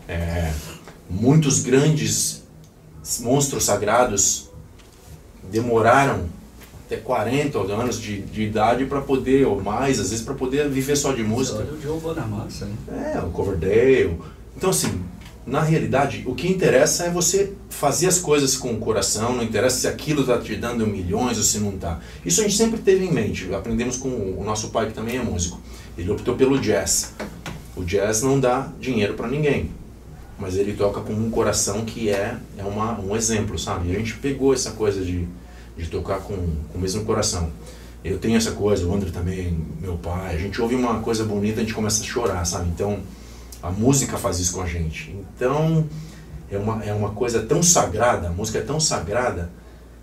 É, 0.09 0.53
muitos 1.09 1.61
grandes 1.61 2.43
monstros 3.21 3.64
sagrados 3.64 4.49
demoraram 5.51 6.27
até 6.89 6.97
40 6.97 7.59
anos 7.59 8.01
de, 8.01 8.22
de 8.22 8.43
idade 8.45 8.86
para 8.86 9.03
poder, 9.03 9.47
ou 9.47 9.61
mais, 9.61 10.01
às 10.01 10.09
vezes, 10.09 10.24
para 10.24 10.32
poder 10.32 10.70
viver 10.70 10.97
só 10.97 11.12
de 11.12 11.22
música. 11.22 11.59
Olha 11.59 11.72
o 11.74 11.82
Joe 11.82 12.01
Bonamassa, 12.01 12.64
né? 12.64 13.12
É, 13.14 13.18
o 13.18 13.28
Coverdale. 13.28 14.18
Então, 14.57 14.70
assim, 14.70 15.03
na 15.47 15.61
realidade, 15.61 16.24
o 16.26 16.34
que 16.34 16.49
interessa 16.49 17.05
é 17.05 17.11
você 17.11 17.53
fazer 17.68 18.07
as 18.07 18.18
coisas 18.18 18.57
com 18.57 18.72
o 18.72 18.78
coração, 18.78 19.36
não 19.36 19.43
interessa 19.43 19.80
se 19.80 19.86
aquilo 19.86 20.22
está 20.22 20.39
te 20.39 20.57
dando 20.57 20.86
milhões 20.86 21.36
ou 21.36 21.45
se 21.45 21.59
não 21.59 21.74
está. 21.74 22.01
Isso 22.24 22.41
a 22.41 22.45
gente 22.45 22.57
sempre 22.57 22.78
teve 22.78 23.05
em 23.05 23.12
mente. 23.12 23.53
Aprendemos 23.55 23.99
com 23.99 24.09
o 24.09 24.43
nosso 24.43 24.70
pai, 24.70 24.86
que 24.86 24.95
também 24.95 25.18
é 25.18 25.22
músico. 25.22 25.61
Ele 25.97 26.11
optou 26.11 26.36
pelo 26.36 26.59
jazz. 26.59 27.12
O 27.76 27.84
jazz 27.84 28.22
não 28.22 28.41
dá 28.41 28.72
dinheiro 28.80 29.12
para 29.12 29.28
ninguém, 29.28 29.70
mas 30.39 30.57
ele 30.57 30.72
toca 30.72 31.03
com 31.03 31.12
um 31.12 31.30
coração 31.30 31.84
que 31.84 32.09
é, 32.09 32.36
é 32.57 32.64
uma, 32.64 32.99
um 32.99 33.14
exemplo, 33.14 33.59
sabe? 33.59 33.91
E 33.91 33.95
a 33.95 33.99
gente 33.99 34.14
pegou 34.14 34.55
essa 34.55 34.70
coisa 34.70 35.05
de, 35.05 35.28
de 35.79 35.87
tocar 35.89 36.18
com, 36.20 36.35
com 36.37 36.79
o 36.79 36.81
mesmo 36.81 37.05
coração. 37.05 37.51
Eu 38.05 38.18
tenho 38.18 38.37
essa 38.37 38.53
coisa, 38.53 38.87
o 38.87 38.95
André 38.95 39.11
também, 39.11 39.59
meu 39.81 39.97
pai. 39.97 40.35
A 40.35 40.39
gente 40.39 40.61
ouve 40.61 40.74
uma 40.74 41.01
coisa 41.01 41.24
bonita, 41.24 41.61
a 41.61 41.62
gente 41.62 41.74
começa 41.74 42.03
a 42.03 42.07
chorar, 42.07 42.45
sabe? 42.45 42.68
Então, 42.68 42.99
a 43.62 43.70
música 43.70 44.16
faz 44.18 44.39
isso 44.39 44.53
com 44.55 44.62
a 44.62 44.66
gente. 44.66 45.14
Então, 45.37 45.85
é 46.51 46.57
uma, 46.59 46.85
é 46.85 46.93
uma 46.93 47.11
coisa 47.11 47.41
tão 47.43 47.62
sagrada, 47.62 48.29
a 48.29 48.31
música 48.31 48.59
é 48.59 48.62
tão 48.62 48.79
sagrada, 48.79 49.51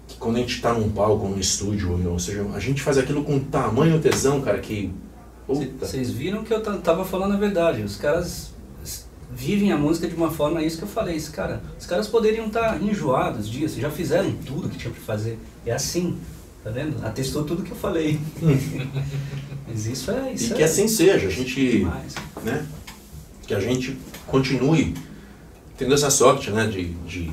que 0.07 0.17
quando 0.17 0.35
a 0.35 0.39
gente 0.39 0.55
está 0.55 0.73
num 0.73 0.89
palco, 0.89 1.27
num 1.27 1.39
estúdio, 1.39 1.99
ou 2.11 2.19
seja, 2.19 2.45
a 2.53 2.59
gente 2.59 2.81
faz 2.81 2.97
aquilo 2.97 3.23
com 3.23 3.39
tamanho 3.39 3.99
tesão, 3.99 4.41
cara, 4.41 4.59
que. 4.59 4.91
Vocês 5.79 6.09
viram 6.11 6.43
que 6.43 6.53
eu 6.53 6.61
ta- 6.61 6.77
tava 6.77 7.05
falando 7.05 7.33
a 7.33 7.37
verdade. 7.37 7.81
Os 7.81 7.95
caras 7.97 8.51
vivem 9.31 9.71
a 9.71 9.77
música 9.77 10.07
de 10.07 10.15
uma 10.15 10.29
forma, 10.31 10.59
é 10.61 10.65
isso 10.65 10.77
que 10.77 10.83
eu 10.83 10.87
falei. 10.87 11.15
Esse 11.15 11.31
cara, 11.31 11.61
os 11.79 11.85
caras 11.85 12.07
poderiam 12.07 12.47
estar 12.47 12.81
enjoados 12.81 13.49
disso, 13.49 13.79
já 13.79 13.89
fizeram 13.89 14.31
tudo 14.45 14.69
que 14.69 14.77
tinha 14.77 14.91
pra 14.93 15.01
fazer. 15.01 15.39
É 15.65 15.71
assim, 15.71 16.17
tá 16.63 16.69
vendo? 16.69 17.03
Atestou 17.05 17.43
tudo 17.43 17.63
que 17.63 17.71
eu 17.71 17.75
falei. 17.77 18.19
Mas 19.67 19.85
isso 19.87 20.11
é 20.11 20.33
isso 20.33 20.51
E 20.51 20.53
é 20.53 20.55
que 20.57 20.63
assim 20.63 20.87
seja, 20.87 21.27
a 21.27 21.29
gente. 21.31 21.79
demais. 21.79 22.15
né? 22.43 22.65
Que 23.47 23.53
a 23.53 23.59
gente 23.59 23.97
continue 24.27 24.93
tendo 25.77 25.93
essa 25.93 26.09
sorte, 26.09 26.51
né? 26.51 26.67
De, 26.67 26.85
de, 27.07 27.31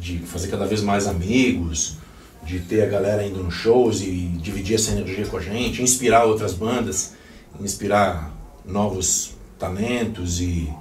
de 0.00 0.18
fazer 0.18 0.48
cada 0.48 0.66
vez 0.66 0.80
mais 0.82 1.06
amigos, 1.06 1.96
de 2.44 2.60
ter 2.60 2.82
a 2.82 2.86
galera 2.86 3.24
indo 3.26 3.42
nos 3.42 3.54
shows 3.54 4.00
e 4.02 4.12
dividir 4.40 4.76
essa 4.76 4.92
energia 4.92 5.26
com 5.26 5.36
a 5.36 5.40
gente, 5.40 5.82
inspirar 5.82 6.24
outras 6.24 6.54
bandas, 6.54 7.14
inspirar 7.60 8.32
novos 8.64 9.32
talentos 9.58 10.40
e. 10.40 10.72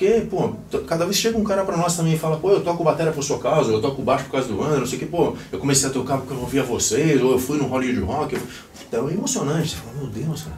Porque, 0.00 0.22
pô, 0.22 0.54
cada 0.86 1.04
vez 1.04 1.18
chega 1.18 1.36
um 1.36 1.44
cara 1.44 1.62
pra 1.62 1.76
nós 1.76 1.94
também 1.94 2.14
e 2.14 2.18
fala, 2.18 2.38
pô, 2.38 2.52
eu 2.52 2.64
toco 2.64 2.82
bateria 2.82 3.12
por 3.12 3.22
sua 3.22 3.38
causa, 3.38 3.70
eu 3.70 3.82
toco 3.82 4.00
baixo 4.00 4.24
por 4.24 4.32
causa 4.32 4.48
do 4.48 4.62
André, 4.62 4.78
não 4.78 4.86
sei 4.86 4.96
o 4.96 4.98
que, 4.98 5.04
pô, 5.04 5.36
eu 5.52 5.58
comecei 5.58 5.90
a 5.90 5.92
tocar 5.92 6.16
porque 6.16 6.32
eu 6.32 6.40
ouvia 6.40 6.62
vocês, 6.62 7.20
ou 7.20 7.32
eu 7.32 7.38
fui 7.38 7.58
no 7.58 7.66
Hollywood 7.66 8.00
Rock. 8.00 8.34
Eu... 8.34 8.40
Então 8.88 9.10
é 9.10 9.12
emocionante, 9.12 9.68
você 9.68 9.76
fala, 9.76 9.98
meu 9.98 10.06
Deus, 10.06 10.44
cara. 10.44 10.56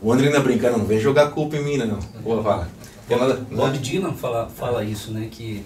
O 0.00 0.10
André 0.10 0.28
ainda 0.28 0.40
brincando, 0.40 0.78
não 0.78 0.86
vem 0.86 0.98
jogar 0.98 1.28
culpa 1.32 1.56
em 1.56 1.62
mim, 1.62 1.76
não. 1.76 1.98
Pô, 2.24 2.42
fala. 2.42 2.70
Bob 3.50 3.72
né? 3.72 3.78
Dylan 3.82 4.14
fala, 4.14 4.48
fala 4.48 4.82
isso, 4.82 5.10
né? 5.12 5.28
Que 5.30 5.62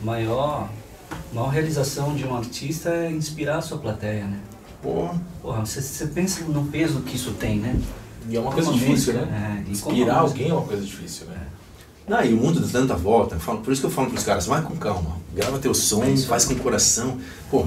a 0.00 0.02
maior, 0.06 0.70
maior 1.34 1.48
realização 1.48 2.14
de 2.14 2.24
um 2.24 2.34
artista 2.34 2.88
é 2.88 3.10
inspirar 3.10 3.58
a 3.58 3.60
sua 3.60 3.76
plateia, 3.76 4.24
né? 4.24 4.40
Pô, 4.82 5.10
Porra, 5.42 5.66
você, 5.66 5.82
você 5.82 6.06
pensa 6.06 6.42
no 6.44 6.64
peso 6.64 7.00
que 7.00 7.16
isso 7.16 7.32
tem, 7.32 7.58
né? 7.58 7.78
E 8.30 8.34
é 8.34 8.40
uma 8.40 8.50
coisa 8.50 8.72
difícil, 8.72 9.12
música, 9.12 9.26
né? 9.26 9.64
é, 9.68 9.70
Inspirar 9.70 10.20
alguém 10.20 10.48
é 10.48 10.54
uma 10.54 10.62
coisa 10.62 10.82
difícil, 10.82 11.26
né? 11.26 11.45
Não, 12.08 12.24
e 12.24 12.32
o 12.32 12.36
mundo 12.36 12.60
dá 12.60 12.68
tanta 12.68 12.94
volta. 12.94 13.38
falo- 13.38 13.60
por 13.60 13.72
isso 13.72 13.80
que 13.82 13.86
eu 13.86 13.90
falo 13.90 14.10
pros 14.10 14.22
caras, 14.24 14.46
vai 14.46 14.62
com 14.62 14.76
calma, 14.76 15.16
grava 15.34 15.58
teu 15.58 15.74
som, 15.74 16.16
faz 16.18 16.44
com 16.44 16.54
o 16.54 16.58
coração. 16.58 17.18
Pô, 17.50 17.66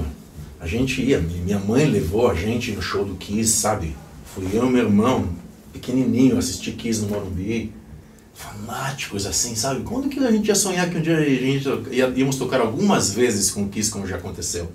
a 0.58 0.66
gente 0.66 1.02
ia, 1.02 1.18
minha 1.20 1.58
mãe 1.58 1.84
levou 1.86 2.30
a 2.30 2.34
gente 2.34 2.72
no 2.72 2.80
show 2.82 3.04
do 3.04 3.14
Kiss, 3.16 3.52
sabe? 3.60 3.94
Fui 4.34 4.46
eu 4.52 4.66
e 4.66 4.70
meu 4.70 4.84
irmão, 4.84 5.28
pequenininho, 5.72 6.38
assistir 6.38 6.72
Kiss 6.72 7.00
no 7.02 7.08
Morumbi. 7.08 7.72
Fanáticos 8.34 9.26
assim, 9.26 9.54
sabe? 9.54 9.82
Quando 9.82 10.08
que 10.08 10.18
a 10.18 10.30
gente 10.32 10.48
ia 10.48 10.54
sonhar 10.54 10.88
que 10.88 10.96
um 10.96 11.02
dia 11.02 11.18
a 11.18 11.22
gente 11.24 11.68
ia, 11.90 12.08
íamos 12.16 12.36
tocar 12.36 12.60
algumas 12.62 13.12
vezes 13.12 13.50
com 13.50 13.64
o 13.64 13.68
Kiss, 13.68 13.90
como 13.90 14.06
já 14.06 14.16
aconteceu? 14.16 14.70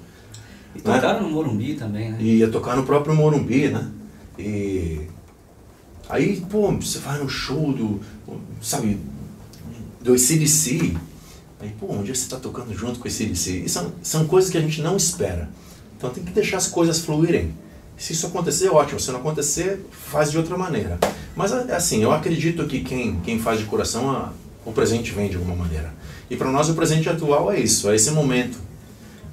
E 0.76 0.80
tocaram 0.82 1.24
no 1.24 1.30
Morumbi 1.32 1.74
também, 1.74 2.12
né? 2.12 2.18
E 2.20 2.36
ia 2.38 2.48
tocar 2.50 2.76
no 2.76 2.84
próprio 2.84 3.16
Morumbi, 3.16 3.70
né? 3.70 3.90
E 4.38 5.08
aí, 6.08 6.46
pô, 6.50 6.72
você 6.74 7.00
vai 7.00 7.18
no 7.18 7.28
show 7.30 7.74
do, 7.74 8.00
sabe, 8.62 9.00
do 10.06 10.18
CDC. 10.18 10.96
Aí, 11.60 11.74
pô, 11.80 11.92
um 11.92 12.04
dia 12.04 12.14
você 12.14 12.30
tá 12.30 12.38
tocando 12.38 12.74
junto 12.74 13.00
com 13.00 13.08
esse 13.08 13.18
CDC. 13.24 13.64
E 13.66 13.70
são, 13.70 13.92
são 14.04 14.26
coisas 14.28 14.50
que 14.52 14.58
a 14.58 14.62
gente 14.62 14.82
não 14.82 14.96
espera. 14.96 15.50
Então 15.98 16.10
tem 16.12 16.24
que 16.24 16.32
deixar 16.32 16.58
as 16.58 16.68
coisas 16.68 17.00
fluírem. 17.00 17.54
Se 17.98 18.14
isso 18.14 18.28
acontecer, 18.28 18.70
ótimo. 18.70 19.00
Se 19.00 19.12
não 19.12 19.20
acontecer, 19.20 19.84
faz 19.92 20.30
de 20.32 20.38
outra 20.38 20.58
maneira. 20.58 21.00
Mas, 21.36 21.52
assim, 21.52 22.04
eu 22.04 22.12
acredito 22.12 22.66
que 22.68 22.82
quem, 22.82 23.20
quem 23.22 23.40
faz 23.40 23.60
de 23.60 23.66
coração, 23.66 24.10
a- 24.12 24.32
o 24.66 24.72
presente 24.72 25.12
vem 25.12 25.30
de 25.30 25.38
alguma 25.38 25.56
maneira. 25.56 25.94
E 26.30 26.36
para 26.36 26.52
nós, 26.52 26.70
o 26.70 26.74
presente 26.74 27.10
atual 27.10 27.52
é 27.52 27.60
isso, 27.60 27.90
é 27.90 27.96
esse 27.96 28.12
momento. 28.12 28.58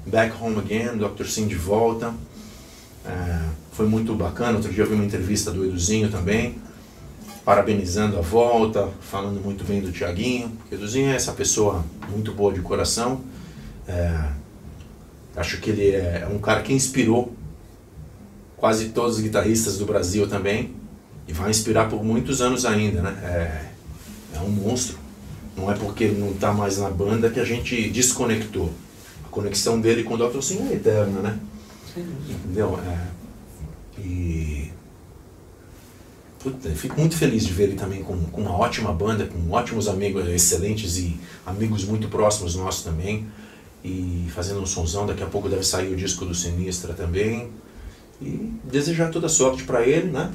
Back 0.06 0.34
Home 0.40 0.58
Again, 0.58 0.96
Dr. 0.98 1.24
Sim 1.26 1.46
de 1.46 1.54
volta. 1.54 2.14
É, 3.04 3.38
foi 3.72 3.86
muito 3.86 4.14
bacana. 4.14 4.56
Outro 4.56 4.72
dia 4.72 4.84
eu 4.84 4.88
vi 4.88 4.94
uma 4.94 5.04
entrevista 5.04 5.50
do 5.50 5.64
Eduzinho 5.64 6.08
também, 6.10 6.56
parabenizando 7.44 8.18
a 8.18 8.20
volta, 8.20 8.88
falando 9.00 9.40
muito 9.40 9.64
bem 9.64 9.80
do 9.80 9.90
Tiaguinho. 9.90 10.50
Porque 10.50 10.74
o 10.74 10.98
é 10.98 11.14
essa 11.14 11.32
pessoa 11.32 11.84
muito 12.10 12.32
boa 12.32 12.52
de 12.52 12.60
coração. 12.60 13.22
É, 13.86 14.28
acho 15.36 15.60
que 15.60 15.70
ele 15.70 15.90
é 15.90 16.28
um 16.30 16.38
cara 16.38 16.62
que 16.62 16.72
inspirou 16.72 17.34
quase 18.56 18.90
todos 18.90 19.16
os 19.16 19.22
guitarristas 19.22 19.78
do 19.78 19.84
Brasil 19.84 20.28
também. 20.28 20.74
E 21.26 21.32
vai 21.32 21.50
inspirar 21.50 21.88
por 21.88 22.02
muitos 22.04 22.40
anos 22.40 22.64
ainda, 22.64 23.02
né? 23.02 23.18
É, 23.22 24.36
é 24.36 24.40
um 24.40 24.48
monstro. 24.48 24.98
Não 25.56 25.70
é 25.70 25.74
porque 25.74 26.04
ele 26.04 26.20
não 26.20 26.30
está 26.30 26.52
mais 26.52 26.78
na 26.78 26.90
banda 26.90 27.30
que 27.30 27.40
a 27.40 27.44
gente 27.44 27.90
desconectou. 27.90 28.70
A 29.24 29.28
conexão 29.28 29.80
dele 29.80 30.02
com 30.02 30.14
o 30.14 30.16
Dr. 30.16 30.40
Sim 30.40 30.68
é 30.70 30.74
eterna, 30.74 31.20
né? 31.20 31.38
Entendeu? 31.96 32.78
É, 32.86 34.00
e. 34.00 34.70
Puta, 36.42 36.68
eu 36.68 36.74
fico 36.76 36.98
muito 36.98 37.16
feliz 37.16 37.46
de 37.46 37.52
ver 37.52 37.64
ele 37.64 37.74
também 37.76 38.02
com, 38.02 38.16
com 38.24 38.40
uma 38.40 38.56
ótima 38.56 38.92
banda, 38.92 39.26
com 39.26 39.50
ótimos 39.52 39.86
amigos 39.88 40.28
excelentes 40.28 40.98
e 40.98 41.16
amigos 41.46 41.84
muito 41.84 42.08
próximos 42.08 42.56
nossos 42.56 42.82
também. 42.82 43.26
E 43.84 44.26
fazendo 44.34 44.60
um 44.60 44.66
sonzão, 44.66 45.06
daqui 45.06 45.22
a 45.22 45.26
pouco 45.26 45.48
deve 45.48 45.62
sair 45.64 45.92
o 45.92 45.96
disco 45.96 46.24
do 46.24 46.34
Sinistra 46.34 46.94
também. 46.94 47.50
E 48.20 48.52
desejar 48.64 49.10
toda 49.10 49.28
sorte 49.28 49.64
para 49.64 49.86
ele, 49.86 50.10
né? 50.10 50.30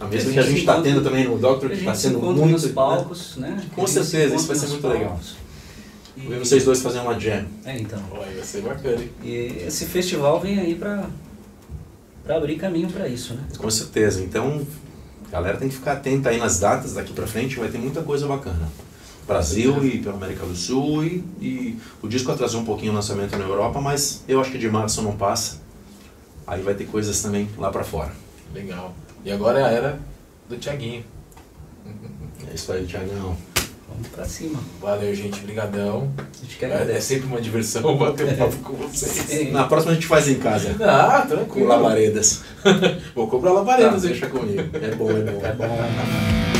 A 0.00 0.06
mesma 0.06 0.32
que 0.32 0.38
a 0.38 0.42
gente 0.42 0.60
está 0.60 0.80
tendo 0.80 1.00
também 1.02 1.28
no 1.28 1.38
Doctor, 1.38 1.70
que 1.70 1.76
está 1.76 1.94
sendo 1.94 2.18
muito. 2.20 2.44
nos 2.46 2.64
né? 2.64 2.72
palcos, 2.72 3.36
né? 3.36 3.64
Com 3.74 3.86
gente 3.86 3.90
se 4.02 4.04
certeza, 4.04 4.34
isso 4.34 4.46
vai 4.46 4.56
ser 4.56 4.66
muito 4.68 4.88
legal. 4.88 5.08
palcos. 5.10 5.36
E- 6.16 6.20
Ver 6.28 6.38
vocês 6.40 6.64
dois 6.64 6.82
fazendo 6.82 7.02
uma 7.02 7.18
jam. 7.18 7.46
É, 7.64 7.78
então. 7.78 8.00
Vai 8.10 8.42
ser 8.42 8.62
bacana. 8.62 9.00
hein? 9.00 9.10
E 9.22 9.64
esse 9.66 9.86
festival 9.86 10.40
vem 10.40 10.58
aí 10.58 10.74
pra, 10.74 11.08
pra 12.24 12.36
abrir 12.36 12.56
caminho 12.56 12.90
pra 12.90 13.08
isso, 13.08 13.34
né? 13.34 13.44
Com 13.56 13.70
certeza. 13.70 14.22
Então, 14.22 14.66
a 15.28 15.30
galera 15.30 15.56
tem 15.56 15.68
que 15.68 15.74
ficar 15.74 15.92
atenta 15.92 16.30
aí 16.30 16.38
nas 16.38 16.60
datas 16.60 16.94
daqui 16.94 17.12
pra 17.12 17.26
frente, 17.26 17.58
vai 17.58 17.68
ter 17.68 17.78
muita 17.78 18.02
coisa 18.02 18.26
bacana. 18.26 18.68
Brasil 19.26 19.84
e 19.84 19.98
pela 19.98 20.16
América 20.16 20.44
do 20.44 20.54
Sul 20.54 21.04
e, 21.04 21.24
e 21.40 21.78
o 22.02 22.08
disco 22.08 22.30
atrasou 22.32 22.60
um 22.60 22.64
pouquinho 22.64 22.92
o 22.92 22.94
lançamento 22.94 23.36
na 23.38 23.44
Europa, 23.44 23.80
mas 23.80 24.24
eu 24.26 24.40
acho 24.40 24.50
que 24.50 24.58
de 24.58 24.68
março 24.68 25.00
não 25.00 25.16
passa. 25.16 25.60
Aí 26.46 26.60
vai 26.60 26.74
ter 26.74 26.86
coisas 26.86 27.22
também 27.22 27.48
lá 27.56 27.70
pra 27.70 27.84
fora. 27.84 28.12
Legal. 28.52 28.94
E 29.24 29.30
agora 29.30 29.60
é 29.60 29.64
a 29.64 29.68
era 29.68 30.00
do 30.48 30.56
Tiaguinho. 30.56 31.04
É 32.50 32.54
isso 32.54 32.72
aí, 32.72 32.84
Thiagão. 32.84 33.36
Vamos 33.92 34.08
pra 34.08 34.24
cima. 34.24 34.58
Valeu, 34.80 35.14
gente. 35.14 35.40
Brigadão. 35.40 36.10
A 36.18 36.44
gente 36.44 36.56
quer 36.56 36.70
É, 36.88 36.96
é 36.96 37.00
sempre 37.00 37.26
uma 37.26 37.40
diversão 37.40 37.96
bater 37.98 38.26
um 38.26 38.36
papo 38.36 38.56
com 38.56 38.72
vocês. 38.74 39.12
Sim. 39.12 39.50
Na 39.50 39.64
próxima 39.64 39.92
a 39.92 39.94
gente 39.94 40.06
faz 40.06 40.28
em 40.28 40.34
casa, 40.36 40.74
Ah, 40.82 41.22
com 41.22 41.28
tranquilo. 41.36 41.68
labaredas. 41.68 42.42
Vou 43.14 43.28
comprar 43.28 43.50
Tá, 43.50 43.56
labaredas, 43.56 44.04
hein? 44.04 44.10
deixa 44.10 44.26
comigo. 44.28 44.62
É 44.74 44.94
bom, 44.94 45.10
é 45.10 45.14
bom. 45.20 45.40
É 45.46 45.52
bom. 45.52 46.51